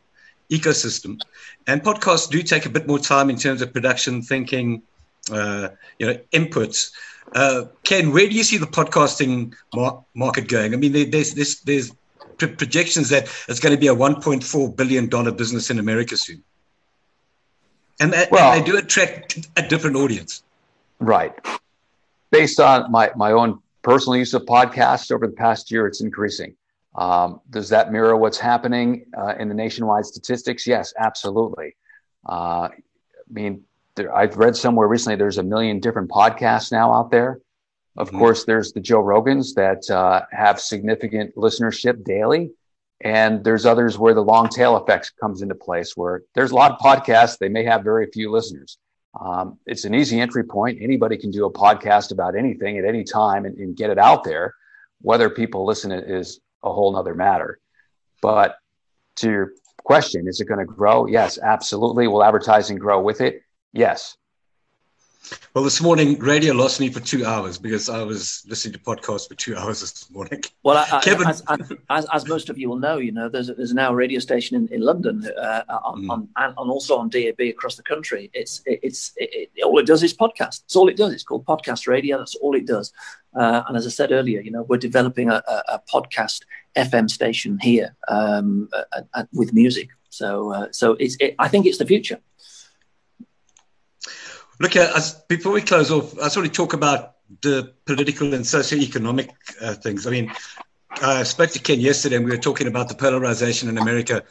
ecosystem. 0.50 1.20
And 1.68 1.82
podcasts 1.82 2.30
do 2.30 2.42
take 2.44 2.66
a 2.66 2.70
bit 2.70 2.88
more 2.88 3.00
time 3.00 3.30
in 3.30 3.38
terms 3.38 3.62
of 3.62 3.74
production, 3.74 4.22
thinking, 4.22 4.84
uh, 5.32 5.70
you 6.00 6.08
know, 6.08 6.20
inputs. 6.34 6.92
Uh, 7.34 7.66
Ken, 7.84 8.12
where 8.12 8.28
do 8.28 8.36
you 8.36 8.44
see 8.44 8.58
the 8.58 8.66
podcasting 8.66 9.54
mar- 9.74 10.04
market 10.14 10.48
going? 10.48 10.74
I 10.74 10.78
mean, 10.78 10.92
there, 10.92 11.06
there's 11.06 11.34
there's 11.34 11.62
there's 11.62 11.92
projections 12.38 13.10
that 13.10 13.24
it's 13.48 13.60
going 13.60 13.74
to 13.74 13.80
be 13.80 13.88
a 13.88 13.96
1.4 13.96 14.76
billion 14.76 15.08
dollar 15.08 15.32
business 15.32 15.70
in 15.70 15.80
America 15.80 16.18
soon, 16.18 16.44
and, 18.00 18.12
that, 18.14 18.32
well, 18.32 18.52
and 18.52 18.62
they 18.62 18.72
do 18.72 18.78
attract 18.78 19.48
a 19.56 19.62
different 19.62 19.96
audience. 19.96 20.44
Right. 21.00 21.34
Based 22.32 22.60
on 22.60 22.92
my 22.92 23.12
my 23.16 23.32
own 23.32 23.60
personal 23.82 24.18
use 24.18 24.34
of 24.34 24.44
podcasts 24.44 25.12
over 25.12 25.28
the 25.28 25.34
past 25.34 25.72
year, 25.72 25.88
it's 25.88 26.02
increasing. 26.02 26.56
Um, 26.96 27.42
does 27.50 27.70
that 27.70 27.92
mirror 27.92 28.16
what's 28.18 28.38
happening 28.38 29.06
uh, 29.18 29.36
in 29.40 29.48
the 29.48 29.56
nationwide 29.56 30.06
statistics? 30.06 30.68
Yes, 30.68 30.94
absolutely. 30.98 31.76
Uh, 32.28 32.68
I 32.68 32.72
mean, 33.30 33.64
there, 33.96 34.14
I've 34.14 34.38
read 34.38 34.56
somewhere 34.56 34.88
recently 34.88 35.16
there's 35.16 35.38
a 35.38 35.44
million 35.44 35.80
different 35.80 36.10
podcasts 36.10 36.72
now 36.72 36.94
out 36.94 37.12
there. 37.12 37.40
Of 37.98 38.10
mm-hmm. 38.10 38.20
course, 38.20 38.46
there's 38.46 38.72
the 38.74 38.80
Joe 38.80 39.04
Rogans 39.04 39.54
that 39.56 39.90
uh, 39.94 40.24
have 40.32 40.60
significant 40.60 41.36
listenership 41.36 42.04
daily. 42.04 42.52
And 43.04 43.44
there's 43.44 43.66
others 43.66 43.98
where 43.98 44.14
the 44.14 44.24
long 44.24 44.48
tail 44.48 44.78
effect 44.78 45.14
comes 45.20 45.42
into 45.42 45.56
place, 45.56 45.98
where 45.98 46.22
there's 46.36 46.52
a 46.52 46.56
lot 46.56 46.72
of 46.72 46.78
podcasts, 46.78 47.38
they 47.38 47.50
may 47.50 47.64
have 47.64 47.84
very 47.84 48.08
few 48.12 48.32
listeners. 48.32 48.78
Um, 49.20 49.60
it's 49.66 49.86
an 49.86 49.94
easy 49.94 50.20
entry 50.20 50.44
point. 50.44 50.80
Anybody 50.82 51.18
can 51.18 51.32
do 51.32 51.46
a 51.46 51.52
podcast 51.52 52.12
about 52.12 52.36
anything 52.36 52.78
at 52.78 52.86
any 52.86 53.04
time 53.04 53.46
and, 53.46 53.58
and 53.58 53.76
get 53.76 53.90
it 53.90 53.98
out 53.98 54.24
there. 54.24 54.56
Whether 55.02 55.30
people 55.30 55.66
listen 55.66 55.92
is 55.92 56.40
a 56.64 56.72
whole 56.72 56.94
nother 56.94 57.16
matter. 57.16 57.60
But 58.22 58.56
to 59.18 59.30
your 59.30 59.54
question, 59.84 60.28
is 60.28 60.40
it 60.40 60.46
going 60.46 60.60
to 60.60 60.66
grow? 60.66 61.08
Yes, 61.08 61.40
absolutely. 61.42 62.08
Will 62.08 62.24
advertising 62.24 62.78
grow 62.78 63.02
with 63.02 63.22
it? 63.22 63.42
Yes. 63.74 64.16
Well, 65.54 65.64
this 65.64 65.82
morning 65.82 66.18
radio 66.20 66.54
lost 66.54 66.80
me 66.80 66.90
for 66.90 67.00
two 67.00 67.26
hours 67.26 67.58
because 67.58 67.90
I 67.90 68.04
was 68.04 68.44
listening 68.48 68.74
to 68.74 68.80
podcasts 68.80 69.28
for 69.28 69.36
two 69.36 69.56
hours 69.58 69.82
this 69.82 70.10
morning. 70.12 70.42
Well, 70.64 70.78
I, 70.78 71.02
Kevin, 71.02 71.28
as, 71.28 71.44
as, 71.90 72.06
as, 72.12 72.28
most 72.28 72.50
of 72.50 72.58
you 72.58 72.70
will 72.70 72.80
know, 72.80 72.98
you 72.98 73.12
know 73.12 73.30
there's 73.30 73.48
there's 73.48 73.74
now 73.74 73.92
a 73.92 73.96
radio 73.96 74.20
station 74.20 74.56
in, 74.58 74.68
in 74.74 74.82
London 74.82 75.30
uh, 75.38 75.64
on, 75.84 76.04
mm. 76.04 76.10
on, 76.10 76.30
and 76.38 76.56
also 76.58 76.98
on 76.98 77.10
DAB 77.10 77.40
across 77.42 77.76
the 77.76 77.84
country. 77.84 78.30
It's 78.34 78.62
it, 78.66 78.80
it's 78.84 79.12
it, 79.18 79.50
it, 79.56 79.64
all 79.64 79.78
it 79.80 79.86
does 79.86 80.04
is 80.04 80.14
podcast. 80.14 80.62
That's 80.62 80.76
all 80.76 80.90
it 80.90 80.98
does. 80.98 81.14
It's 81.14 81.24
called 81.24 81.46
podcast 81.46 81.88
radio. 81.88 82.18
That's 82.18 82.36
all 82.36 82.56
it 82.56 82.66
does. 82.66 82.92
Uh, 83.36 83.64
and 83.68 83.78
as 83.78 83.86
I 83.86 83.90
said 83.90 84.12
earlier, 84.12 84.42
you 84.42 84.52
know 84.52 84.64
we're 84.64 84.78
developing 84.78 85.30
a, 85.30 85.44
a, 85.48 85.64
a 85.70 85.82
podcast 85.92 86.42
FM 86.76 87.10
station 87.10 87.60
here 87.60 87.96
um, 88.08 88.70
with 89.34 89.54
music. 89.54 89.90
So 90.10 90.52
uh, 90.52 90.68
so 90.72 90.94
it's 90.94 91.18
I 91.40 91.48
think 91.48 91.66
it's 91.66 91.78
the 91.78 91.86
future. 91.86 92.20
Look, 94.62 94.76
uh, 94.76 94.92
as, 94.96 95.16
before 95.28 95.54
we 95.54 95.62
close 95.62 95.90
off, 95.90 96.14
I 96.20 96.22
want 96.22 96.34
to 96.34 96.50
talk 96.50 96.74
about 96.74 97.16
the 97.42 97.74
political 97.86 98.32
and 98.36 98.46
socio-economic 98.46 99.32
uh, 99.60 99.74
things. 99.74 100.06
I 100.06 100.12
mean, 100.12 100.32
I 101.02 101.24
spoke 101.24 101.50
to 101.52 101.60
Ken 101.60 101.80
yesterday, 101.80 102.18
and 102.18 102.26
we 102.26 102.30
were 102.30 102.38
talking 102.38 102.68
about 102.68 102.88
the 102.88 102.94
polarization 102.94 103.70
in 103.70 103.80
America 103.80 104.24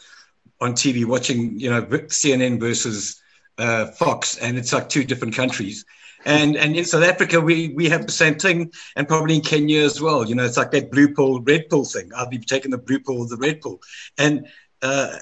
on 0.61 0.75
TV, 0.75 1.05
watching 1.05 1.59
you 1.59 1.69
know 1.69 1.83
CNN 1.83 2.61
versus 2.61 3.21
uh, 3.59 3.87
Fox, 3.87 4.37
and 4.37 4.57
it's 4.57 4.73
like 4.73 4.89
two 4.89 5.03
different 5.03 5.35
countries. 5.35 5.85
And 6.25 6.57
and 6.57 6.77
in 6.77 6.85
South 6.85 7.03
Africa, 7.03 7.41
we 7.41 7.71
we 7.71 7.89
have 7.89 8.07
the 8.07 8.13
same 8.13 8.37
thing, 8.37 8.73
and 8.95 9.09
probably 9.09 9.35
in 9.35 9.41
Kenya 9.41 9.83
as 9.83 10.01
well. 10.01 10.29
You 10.29 10.37
know, 10.37 10.45
it's 10.45 10.57
like 10.57 10.71
that 10.71 10.93
blue 10.93 11.13
pill, 11.13 11.41
red 11.41 11.69
pill 11.69 11.85
thing. 11.85 12.13
I'll 12.15 12.29
be 12.29 12.39
taking 12.39 12.71
the 12.71 12.79
blue 12.79 13.01
pill 13.01 13.19
or 13.19 13.27
the 13.27 13.37
red 13.37 13.63
pill, 13.63 13.81
and 14.17 14.47
uh, 14.81 15.17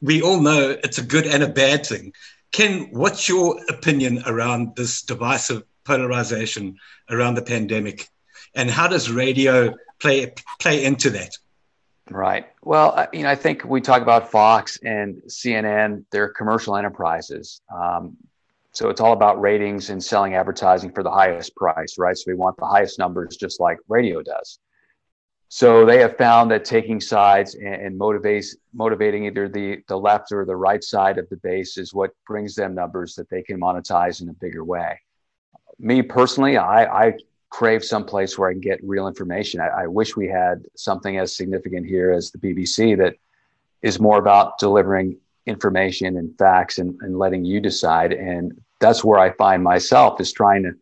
we 0.00 0.22
all 0.22 0.40
know 0.40 0.76
it's 0.84 0.98
a 0.98 1.04
good 1.04 1.26
and 1.26 1.42
a 1.42 1.48
bad 1.48 1.84
thing. 1.84 2.12
Ken, 2.54 2.86
what's 2.92 3.28
your 3.28 3.60
opinion 3.68 4.22
around 4.26 4.76
this 4.76 5.02
divisive 5.02 5.64
polarization 5.82 6.76
around 7.10 7.34
the 7.34 7.42
pandemic, 7.42 8.06
and 8.54 8.70
how 8.70 8.86
does 8.86 9.10
radio 9.10 9.74
play 9.98 10.32
play 10.60 10.84
into 10.84 11.10
that? 11.10 11.36
Right. 12.08 12.46
Well, 12.62 13.08
you 13.12 13.24
know, 13.24 13.28
I 13.28 13.34
think 13.34 13.64
we 13.64 13.80
talk 13.80 14.02
about 14.02 14.30
Fox 14.30 14.78
and 14.84 15.20
CNN; 15.26 16.04
they're 16.12 16.28
commercial 16.28 16.76
enterprises. 16.76 17.60
Um, 17.74 18.16
so 18.70 18.88
it's 18.88 19.00
all 19.00 19.14
about 19.14 19.40
ratings 19.40 19.90
and 19.90 20.02
selling 20.02 20.36
advertising 20.36 20.92
for 20.92 21.02
the 21.02 21.10
highest 21.10 21.56
price, 21.56 21.98
right? 21.98 22.16
So 22.16 22.22
we 22.28 22.34
want 22.34 22.56
the 22.58 22.66
highest 22.66 23.00
numbers, 23.00 23.36
just 23.36 23.58
like 23.58 23.78
radio 23.88 24.22
does. 24.22 24.60
So 25.54 25.86
they 25.86 26.00
have 26.00 26.16
found 26.16 26.50
that 26.50 26.64
taking 26.64 27.00
sides 27.00 27.54
and, 27.54 27.74
and 27.74 28.00
motivates, 28.00 28.56
motivating 28.72 29.26
either 29.26 29.48
the, 29.48 29.84
the 29.86 29.96
left 29.96 30.32
or 30.32 30.44
the 30.44 30.56
right 30.56 30.82
side 30.82 31.16
of 31.16 31.28
the 31.28 31.36
base 31.36 31.78
is 31.78 31.94
what 31.94 32.10
brings 32.26 32.56
them 32.56 32.74
numbers 32.74 33.14
that 33.14 33.30
they 33.30 33.40
can 33.40 33.60
monetize 33.60 34.20
in 34.20 34.28
a 34.28 34.32
bigger 34.32 34.64
way. 34.64 35.00
Me 35.78 36.02
personally, 36.02 36.56
I, 36.56 37.06
I 37.06 37.12
crave 37.50 37.84
some 37.84 38.04
place 38.04 38.36
where 38.36 38.48
I 38.50 38.52
can 38.52 38.62
get 38.62 38.82
real 38.82 39.06
information. 39.06 39.60
I, 39.60 39.68
I 39.68 39.86
wish 39.86 40.16
we 40.16 40.26
had 40.26 40.64
something 40.74 41.18
as 41.18 41.36
significant 41.36 41.86
here 41.86 42.10
as 42.10 42.32
the 42.32 42.38
BBC 42.38 42.98
that 42.98 43.14
is 43.80 44.00
more 44.00 44.18
about 44.18 44.58
delivering 44.58 45.18
information 45.46 46.16
and 46.16 46.36
facts 46.36 46.78
and, 46.78 47.00
and 47.02 47.16
letting 47.16 47.44
you 47.44 47.60
decide. 47.60 48.12
And 48.12 48.60
that's 48.80 49.04
where 49.04 49.20
I 49.20 49.30
find 49.30 49.62
myself 49.62 50.20
is 50.20 50.32
trying 50.32 50.64
to 50.64 50.72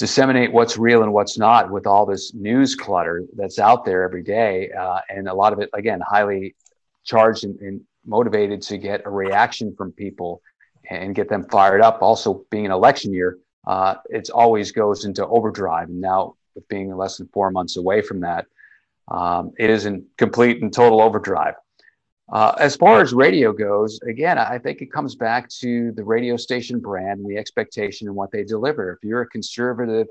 disseminate 0.00 0.50
what's 0.50 0.78
real 0.78 1.02
and 1.02 1.12
what's 1.12 1.36
not 1.36 1.70
with 1.70 1.86
all 1.86 2.06
this 2.06 2.32
news 2.32 2.74
clutter 2.74 3.26
that's 3.36 3.58
out 3.58 3.84
there 3.84 4.02
every 4.02 4.22
day. 4.22 4.70
Uh, 4.72 4.98
and 5.10 5.28
a 5.28 5.34
lot 5.34 5.52
of 5.52 5.58
it, 5.60 5.68
again, 5.74 6.00
highly 6.00 6.56
charged 7.04 7.44
and, 7.44 7.60
and, 7.60 7.80
motivated 8.06 8.62
to 8.62 8.78
get 8.78 9.02
a 9.04 9.10
reaction 9.10 9.74
from 9.76 9.92
people 9.92 10.40
and 10.88 11.14
get 11.14 11.28
them 11.28 11.44
fired 11.50 11.82
up. 11.82 12.00
Also, 12.00 12.46
being 12.50 12.64
an 12.64 12.72
election 12.72 13.12
year, 13.12 13.36
uh, 13.66 13.94
it 14.08 14.30
always 14.30 14.72
goes 14.72 15.04
into 15.04 15.24
overdrive. 15.26 15.90
And 15.90 16.00
now, 16.00 16.34
being 16.70 16.96
less 16.96 17.18
than 17.18 17.28
four 17.28 17.50
months 17.50 17.76
away 17.76 18.00
from 18.00 18.20
that, 18.20 18.46
um, 19.08 19.52
it 19.58 19.68
is 19.68 19.84
in 19.84 20.06
complete 20.16 20.62
and 20.62 20.72
total 20.72 21.02
overdrive. 21.02 21.56
Uh, 22.32 22.54
as 22.58 22.76
far 22.76 23.02
as 23.02 23.12
radio 23.12 23.52
goes, 23.52 23.98
again, 24.02 24.38
I 24.38 24.58
think 24.58 24.80
it 24.80 24.92
comes 24.92 25.16
back 25.16 25.48
to 25.60 25.90
the 25.92 26.04
radio 26.04 26.36
station 26.36 26.78
brand 26.78 27.20
and 27.20 27.28
the 27.28 27.36
expectation 27.36 28.06
and 28.06 28.16
what 28.16 28.30
they 28.30 28.44
deliver. 28.44 28.92
If 28.92 28.98
you're 29.02 29.22
a 29.22 29.28
conservative 29.28 30.06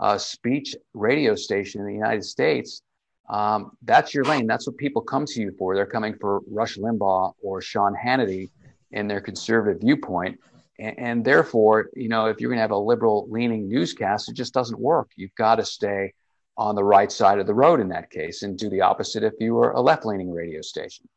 uh, 0.00 0.18
speech 0.18 0.74
radio 0.94 1.36
station 1.36 1.80
in 1.80 1.86
the 1.86 1.94
United 1.94 2.24
States, 2.24 2.82
um, 3.28 3.70
that's 3.82 4.12
your 4.12 4.24
lane. 4.24 4.48
That's 4.48 4.66
what 4.66 4.78
people 4.78 5.00
come 5.00 5.24
to 5.26 5.40
you 5.40 5.52
for. 5.56 5.76
They're 5.76 5.86
coming 5.86 6.16
for 6.20 6.40
Rush 6.50 6.76
Limbaugh 6.76 7.34
or 7.40 7.62
Sean 7.62 7.94
Hannity 7.94 8.50
in 8.90 9.06
their 9.06 9.20
conservative 9.20 9.80
viewpoint. 9.80 10.40
And, 10.80 10.98
and 10.98 11.24
therefore, 11.24 11.90
you 11.94 12.08
know, 12.08 12.26
if 12.26 12.40
you're 12.40 12.50
going 12.50 12.58
to 12.58 12.62
have 12.62 12.72
a 12.72 12.76
liberal 12.76 13.28
leaning 13.30 13.68
newscast, 13.68 14.28
it 14.28 14.34
just 14.34 14.52
doesn't 14.52 14.80
work. 14.80 15.10
You've 15.14 15.34
got 15.36 15.56
to 15.56 15.64
stay 15.64 16.14
on 16.56 16.74
the 16.74 16.82
right 16.82 17.12
side 17.12 17.38
of 17.38 17.46
the 17.46 17.54
road 17.54 17.78
in 17.78 17.90
that 17.90 18.10
case 18.10 18.42
and 18.42 18.58
do 18.58 18.68
the 18.68 18.80
opposite 18.80 19.22
if 19.22 19.34
you 19.38 19.54
were 19.54 19.70
a 19.70 19.80
left 19.80 20.04
leaning 20.04 20.32
radio 20.32 20.62
station. 20.62 21.08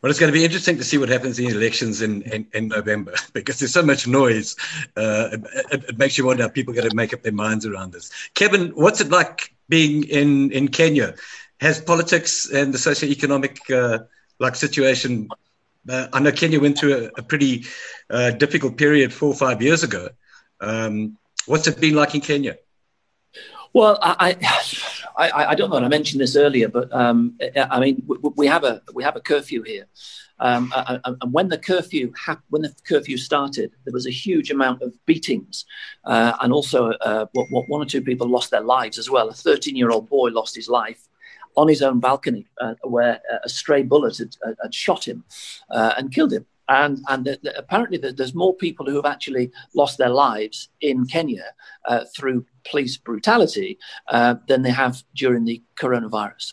Well, 0.00 0.10
it's 0.10 0.20
going 0.20 0.32
to 0.32 0.38
be 0.38 0.44
interesting 0.44 0.76
to 0.76 0.84
see 0.84 0.96
what 0.96 1.08
happens 1.08 1.38
in 1.38 1.46
the 1.46 1.56
elections 1.56 2.02
in, 2.02 2.22
in, 2.22 2.46
in 2.54 2.68
November 2.68 3.14
because 3.32 3.58
there's 3.58 3.72
so 3.72 3.82
much 3.82 4.06
noise. 4.06 4.56
Uh, 4.96 5.30
it, 5.72 5.84
it, 5.88 5.98
makes 5.98 6.16
you 6.16 6.24
wonder 6.24 6.44
how 6.44 6.48
people 6.48 6.72
are 6.72 6.76
going 6.76 6.88
to 6.88 6.96
make 6.96 7.12
up 7.12 7.22
their 7.22 7.32
minds 7.32 7.66
around 7.66 7.92
this. 7.92 8.10
Kevin, 8.34 8.68
what's 8.70 9.00
it 9.00 9.10
like 9.10 9.54
being 9.68 10.04
in, 10.04 10.52
in 10.52 10.68
Kenya? 10.68 11.14
Has 11.60 11.80
politics 11.80 12.48
and 12.50 12.72
the 12.72 12.78
socioeconomic 12.78 13.58
uh, 13.74 14.04
like 14.38 14.54
situation? 14.54 15.28
Uh, 15.88 16.06
I 16.12 16.20
know 16.20 16.32
Kenya 16.32 16.60
went 16.60 16.78
through 16.78 17.10
a, 17.16 17.20
a 17.20 17.22
pretty 17.22 17.66
uh, 18.08 18.30
difficult 18.30 18.78
period 18.78 19.12
four 19.12 19.30
or 19.30 19.34
five 19.34 19.60
years 19.60 19.82
ago. 19.82 20.08
Um, 20.60 21.18
what's 21.46 21.66
it 21.66 21.80
been 21.80 21.94
like 21.94 22.14
in 22.14 22.20
Kenya? 22.20 22.56
Well, 23.72 23.98
I, 24.02 24.36
I, 25.16 25.46
I 25.46 25.54
don't 25.54 25.70
know. 25.70 25.76
I 25.76 25.88
mentioned 25.88 26.20
this 26.20 26.36
earlier, 26.36 26.68
but 26.68 26.92
um, 26.92 27.38
I 27.56 27.80
mean, 27.80 28.06
we, 28.36 28.46
have 28.46 28.64
a 28.64 28.82
we 28.94 29.02
have 29.02 29.16
a 29.16 29.20
curfew 29.20 29.62
here, 29.62 29.86
um, 30.38 30.72
and 30.74 31.32
when 31.32 31.48
the 31.48 31.58
curfew 31.58 32.12
when 32.50 32.62
the 32.62 32.74
curfew 32.86 33.16
started, 33.16 33.72
there 33.84 33.92
was 33.92 34.06
a 34.06 34.10
huge 34.10 34.50
amount 34.50 34.82
of 34.82 34.94
beatings, 35.06 35.64
uh, 36.04 36.34
and 36.40 36.52
also 36.52 36.90
uh, 36.90 37.26
what, 37.32 37.46
what 37.50 37.68
one 37.68 37.82
or 37.82 37.86
two 37.86 38.02
people 38.02 38.28
lost 38.28 38.50
their 38.50 38.62
lives 38.62 38.98
as 38.98 39.10
well. 39.10 39.28
A 39.28 39.34
13 39.34 39.76
year 39.76 39.90
old 39.90 40.08
boy 40.08 40.28
lost 40.28 40.54
his 40.54 40.68
life 40.68 41.08
on 41.56 41.66
his 41.66 41.82
own 41.82 41.98
balcony, 41.98 42.46
uh, 42.60 42.74
where 42.84 43.20
a 43.42 43.48
stray 43.48 43.82
bullet 43.82 44.18
had, 44.18 44.36
had 44.62 44.72
shot 44.74 45.06
him 45.06 45.24
uh, 45.70 45.94
and 45.96 46.12
killed 46.12 46.32
him 46.32 46.46
and 46.68 46.98
and 47.08 47.24
the, 47.24 47.38
the, 47.42 47.56
apparently 47.58 47.98
the, 47.98 48.12
there's 48.12 48.34
more 48.34 48.54
people 48.54 48.86
who 48.86 48.96
have 48.96 49.06
actually 49.06 49.50
lost 49.74 49.98
their 49.98 50.10
lives 50.10 50.68
in 50.80 51.06
Kenya 51.06 51.44
uh, 51.86 52.04
through 52.16 52.44
police 52.70 52.96
brutality 52.96 53.78
uh, 54.08 54.34
than 54.46 54.62
they 54.62 54.70
have 54.70 55.02
during 55.14 55.44
the 55.44 55.62
coronavirus 55.76 56.52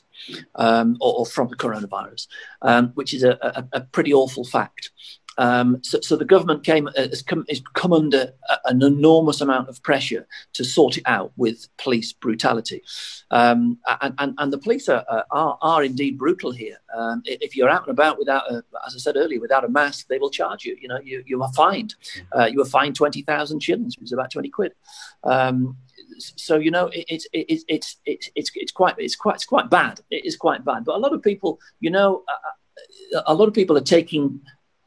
um, 0.55 0.97
or, 1.01 1.20
or, 1.20 1.26
from 1.26 1.49
the 1.49 1.55
coronavirus, 1.55 2.28
um, 2.61 2.91
which 2.95 3.13
is 3.13 3.24
a, 3.24 3.38
a, 3.41 3.80
a, 3.80 3.82
pretty 3.82 4.13
awful 4.13 4.45
fact. 4.45 4.91
Um, 5.38 5.79
so, 5.83 5.99
so, 6.01 6.15
the 6.15 6.25
government 6.25 6.63
came 6.63 6.88
uh, 6.88 6.91
has 6.95 7.21
come, 7.21 7.45
has 7.49 7.61
come 7.73 7.91
under 7.91 8.31
an 8.65 8.81
enormous 8.81 9.41
amount 9.41 9.69
of 9.69 9.81
pressure 9.83 10.27
to 10.53 10.63
sort 10.63 10.97
it 10.97 11.03
out 11.05 11.33
with 11.36 11.67
police 11.77 12.13
brutality, 12.13 12.81
um, 13.31 13.77
and, 14.01 14.13
and, 14.17 14.33
and, 14.38 14.53
the 14.53 14.57
police 14.57 14.88
are, 14.88 15.03
are, 15.31 15.57
are 15.61 15.83
indeed 15.83 16.17
brutal 16.17 16.51
here. 16.51 16.77
Um, 16.95 17.21
if 17.25 17.55
you're 17.55 17.69
out 17.69 17.88
and 17.88 17.91
about 17.91 18.17
without, 18.17 18.49
a, 18.49 18.63
as 18.88 18.95
I 18.95 18.99
said 18.99 19.17
earlier, 19.17 19.41
without 19.41 19.65
a 19.65 19.69
mask, 19.69 20.07
they 20.07 20.19
will 20.19 20.29
charge 20.29 20.63
you. 20.63 20.77
You 20.79 20.88
know, 20.88 20.99
you, 21.03 21.23
you 21.25 21.43
are 21.43 21.51
fined. 21.53 21.95
Uh, 22.31 22.45
you 22.45 22.61
are 22.61 22.65
fined 22.65 22.95
twenty 22.95 23.21
thousand 23.21 23.61
shillings, 23.61 23.97
which 23.97 24.05
is 24.05 24.13
about 24.13 24.31
twenty 24.31 24.49
quid. 24.49 24.73
Um, 25.23 25.77
so 26.17 26.57
you 26.57 26.71
know 26.71 26.89
it's 26.93 27.27
it's 27.33 27.65
it's 27.67 27.97
it's 28.05 28.31
it's 28.36 28.51
it's 28.55 28.71
quite 28.71 28.95
it's 28.97 29.15
quite 29.15 29.36
it's 29.36 29.45
quite 29.45 29.69
bad. 29.69 29.99
It 30.11 30.25
is 30.25 30.38
quite 30.38 30.63
bad. 30.63 30.86
But 30.86 30.95
a 30.95 30.99
lot 30.99 31.13
of 31.13 31.21
people, 31.21 31.59
you 31.79 31.89
know, 31.89 32.23
a 33.25 33.33
lot 33.33 33.47
of 33.47 33.53
people 33.53 33.77
are 33.77 33.81
taking 33.81 34.41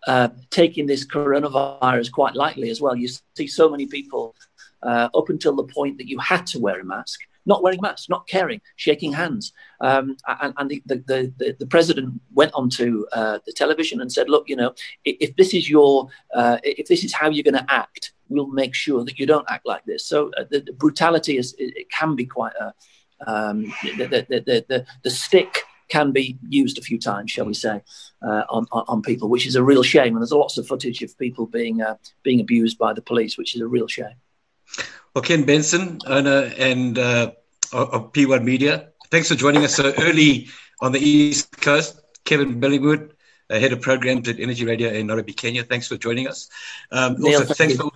uh, 0.08 0.28
taking 0.48 0.86
this 0.86 1.06
coronavirus 1.06 2.10
quite 2.10 2.34
lightly 2.34 2.70
as 2.70 2.80
well. 2.80 2.96
You 2.96 3.08
see 3.36 3.46
so 3.46 3.68
many 3.68 3.86
people 3.86 4.34
uh, 4.82 5.10
up 5.14 5.28
until 5.28 5.54
the 5.54 5.64
point 5.64 5.98
that 5.98 6.08
you 6.08 6.18
had 6.18 6.46
to 6.46 6.58
wear 6.58 6.80
a 6.80 6.84
mask, 6.84 7.20
not 7.44 7.62
wearing 7.62 7.80
masks, 7.82 8.08
not 8.08 8.26
caring, 8.26 8.62
shaking 8.76 9.12
hands. 9.12 9.52
Um, 9.82 10.16
and, 10.40 10.54
and 10.56 10.70
the, 10.70 10.82
the, 10.86 11.32
the, 11.36 11.56
the, 11.58 11.66
president 11.66 12.20
went 12.32 12.52
onto 12.54 13.04
uh, 13.12 13.40
the 13.44 13.52
television 13.52 14.00
and 14.00 14.10
said, 14.10 14.30
"Look, 14.30 14.48
you 14.48 14.56
know, 14.56 14.72
if, 15.04 15.16
if 15.20 15.36
this 15.36 15.52
is 15.52 15.68
your, 15.68 16.08
uh, 16.34 16.56
if 16.62 16.88
this 16.88 17.04
is 17.04 17.12
how 17.12 17.28
you're 17.28 17.44
going 17.44 17.62
to 17.62 17.72
act, 17.72 18.12
we'll 18.30 18.46
make 18.46 18.74
sure 18.74 19.04
that 19.04 19.18
you 19.18 19.26
don't 19.26 19.46
act 19.50 19.66
like 19.66 19.84
this." 19.84 20.06
So 20.06 20.30
uh, 20.38 20.44
the, 20.50 20.60
the, 20.60 20.72
brutality 20.72 21.36
is 21.36 21.54
it, 21.58 21.90
can 21.90 22.16
be 22.16 22.24
quite 22.24 22.54
a 22.58 22.72
um, 23.26 23.74
the, 23.82 24.24
the, 24.30 24.64
the, 24.68 24.86
the 25.02 25.10
stick 25.10 25.64
can 25.88 26.12
be 26.12 26.38
used 26.48 26.78
a 26.78 26.82
few 26.82 26.98
times, 26.98 27.30
shall 27.30 27.46
we 27.46 27.54
say, 27.54 27.82
uh, 28.22 28.42
on, 28.50 28.66
on 28.72 29.02
people, 29.02 29.28
which 29.28 29.46
is 29.46 29.56
a 29.56 29.62
real 29.62 29.82
shame. 29.82 30.14
And 30.14 30.18
there's 30.18 30.32
lots 30.32 30.58
of 30.58 30.66
footage 30.66 31.02
of 31.02 31.16
people 31.18 31.46
being 31.46 31.82
uh, 31.82 31.96
being 32.22 32.40
abused 32.40 32.78
by 32.78 32.92
the 32.92 33.02
police, 33.02 33.38
which 33.38 33.54
is 33.54 33.60
a 33.60 33.66
real 33.66 33.88
shame. 33.88 34.14
Well, 35.14 35.22
Ken 35.22 35.44
Benson, 35.44 35.98
owner 36.06 36.52
and 36.58 36.98
uh, 36.98 37.32
of 37.72 38.12
P1 38.12 38.44
Media, 38.44 38.90
thanks 39.10 39.28
for 39.28 39.34
joining 39.34 39.64
us 39.64 39.74
so 39.74 39.92
early 39.98 40.48
on 40.80 40.92
the 40.92 41.00
East 41.00 41.60
Coast. 41.60 42.00
Kevin 42.24 42.60
Billingwood, 42.60 43.12
uh, 43.50 43.58
head 43.58 43.72
of 43.72 43.80
programs 43.80 44.28
at 44.28 44.38
Energy 44.38 44.64
Radio 44.64 44.90
in 44.90 45.06
Nairobi, 45.06 45.32
Kenya. 45.32 45.64
Thanks 45.64 45.88
for 45.88 45.96
joining 45.96 46.28
us. 46.28 46.48
Um, 46.92 47.16
Neil, 47.18 47.40
also, 47.40 47.54
thanks 47.54 47.76
for, 47.76 47.90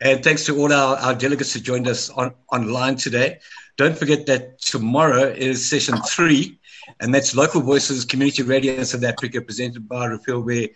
and 0.00 0.24
thanks 0.24 0.44
to 0.46 0.58
all 0.58 0.72
our, 0.72 0.96
our 0.96 1.14
delegates 1.14 1.52
who 1.52 1.60
joined 1.60 1.86
us 1.86 2.10
on, 2.10 2.34
online 2.52 2.96
today. 2.96 3.38
Don't 3.76 3.96
forget 3.96 4.26
that 4.26 4.60
tomorrow 4.60 5.24
is 5.24 5.68
session 5.68 5.96
three 6.02 6.59
and 7.00 7.14
that's 7.14 7.34
Local 7.34 7.60
Voices 7.60 8.04
Community 8.04 8.42
Radio 8.42 8.82
South 8.84 9.04
Africa, 9.04 9.40
presented 9.40 9.88
by 9.88 10.06
Rafilwe 10.06 10.74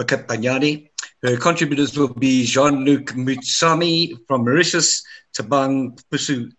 Bakatpanyani. 0.00 0.90
Her 1.22 1.36
contributors 1.36 1.96
will 1.96 2.14
be 2.14 2.44
Jean-Luc 2.44 3.06
Mutsami 3.12 4.18
from 4.26 4.44
Mauritius, 4.44 5.02
Tabang 5.36 6.00
Pusu 6.10 6.52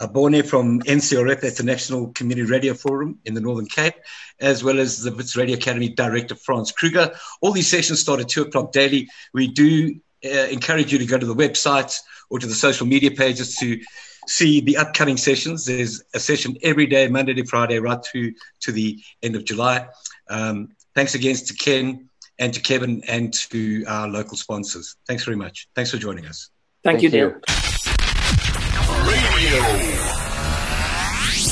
Abone 0.00 0.46
from 0.46 0.80
NCRF, 0.82 1.40
that's 1.40 1.58
the 1.58 1.64
National 1.64 2.12
Community 2.12 2.48
Radio 2.48 2.72
Forum 2.72 3.18
in 3.24 3.34
the 3.34 3.40
Northern 3.40 3.66
Cape, 3.66 3.94
as 4.38 4.62
well 4.62 4.78
as 4.78 5.02
the 5.02 5.12
Wits 5.12 5.36
Radio 5.36 5.56
Academy 5.56 5.88
Director, 5.88 6.36
Franz 6.36 6.70
Kruger. 6.70 7.10
All 7.40 7.50
these 7.50 7.66
sessions 7.66 7.98
start 7.98 8.20
at 8.20 8.28
2 8.28 8.42
o'clock 8.42 8.70
daily. 8.70 9.08
We 9.34 9.48
do 9.48 9.98
uh, 10.24 10.28
encourage 10.28 10.92
you 10.92 10.98
to 10.98 11.06
go 11.06 11.18
to 11.18 11.26
the 11.26 11.34
website 11.34 11.98
or 12.30 12.38
to 12.38 12.46
the 12.46 12.54
social 12.54 12.86
media 12.86 13.10
pages 13.10 13.56
to 13.56 13.80
see 14.28 14.60
the 14.60 14.76
upcoming 14.76 15.16
sessions. 15.16 15.64
There's 15.64 16.02
a 16.14 16.20
session 16.20 16.56
every 16.62 16.86
day, 16.86 17.08
Monday 17.08 17.34
to 17.34 17.44
Friday, 17.44 17.78
right 17.78 18.02
through 18.04 18.34
to 18.60 18.72
the 18.72 19.00
end 19.22 19.36
of 19.36 19.44
July. 19.44 19.88
Um, 20.28 20.70
thanks 20.94 21.14
again 21.14 21.36
to 21.36 21.54
Ken 21.54 22.08
and 22.38 22.54
to 22.54 22.60
Kevin 22.60 23.02
and 23.08 23.32
to 23.50 23.84
our 23.86 24.08
local 24.08 24.36
sponsors. 24.36 24.96
Thanks 25.06 25.24
very 25.24 25.36
much. 25.36 25.68
Thanks 25.74 25.90
for 25.90 25.98
joining 25.98 26.26
us. 26.26 26.50
Thank, 26.84 27.00
Thank 27.00 27.02
you, 27.02 27.10
dear. 27.10 27.40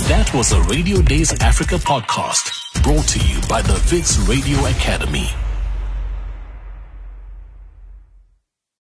That 0.09 0.31
was 0.35 0.53
a 0.53 0.62
Radio 0.62 1.03
Days 1.03 1.33
Africa 1.41 1.77
podcast 1.77 2.83
brought 2.83 3.09
to 3.09 3.18
you 3.27 3.41
by 3.49 3.62
the 3.62 3.74
Wits 3.91 4.18
Radio 4.18 4.59
Academy. 4.66 5.29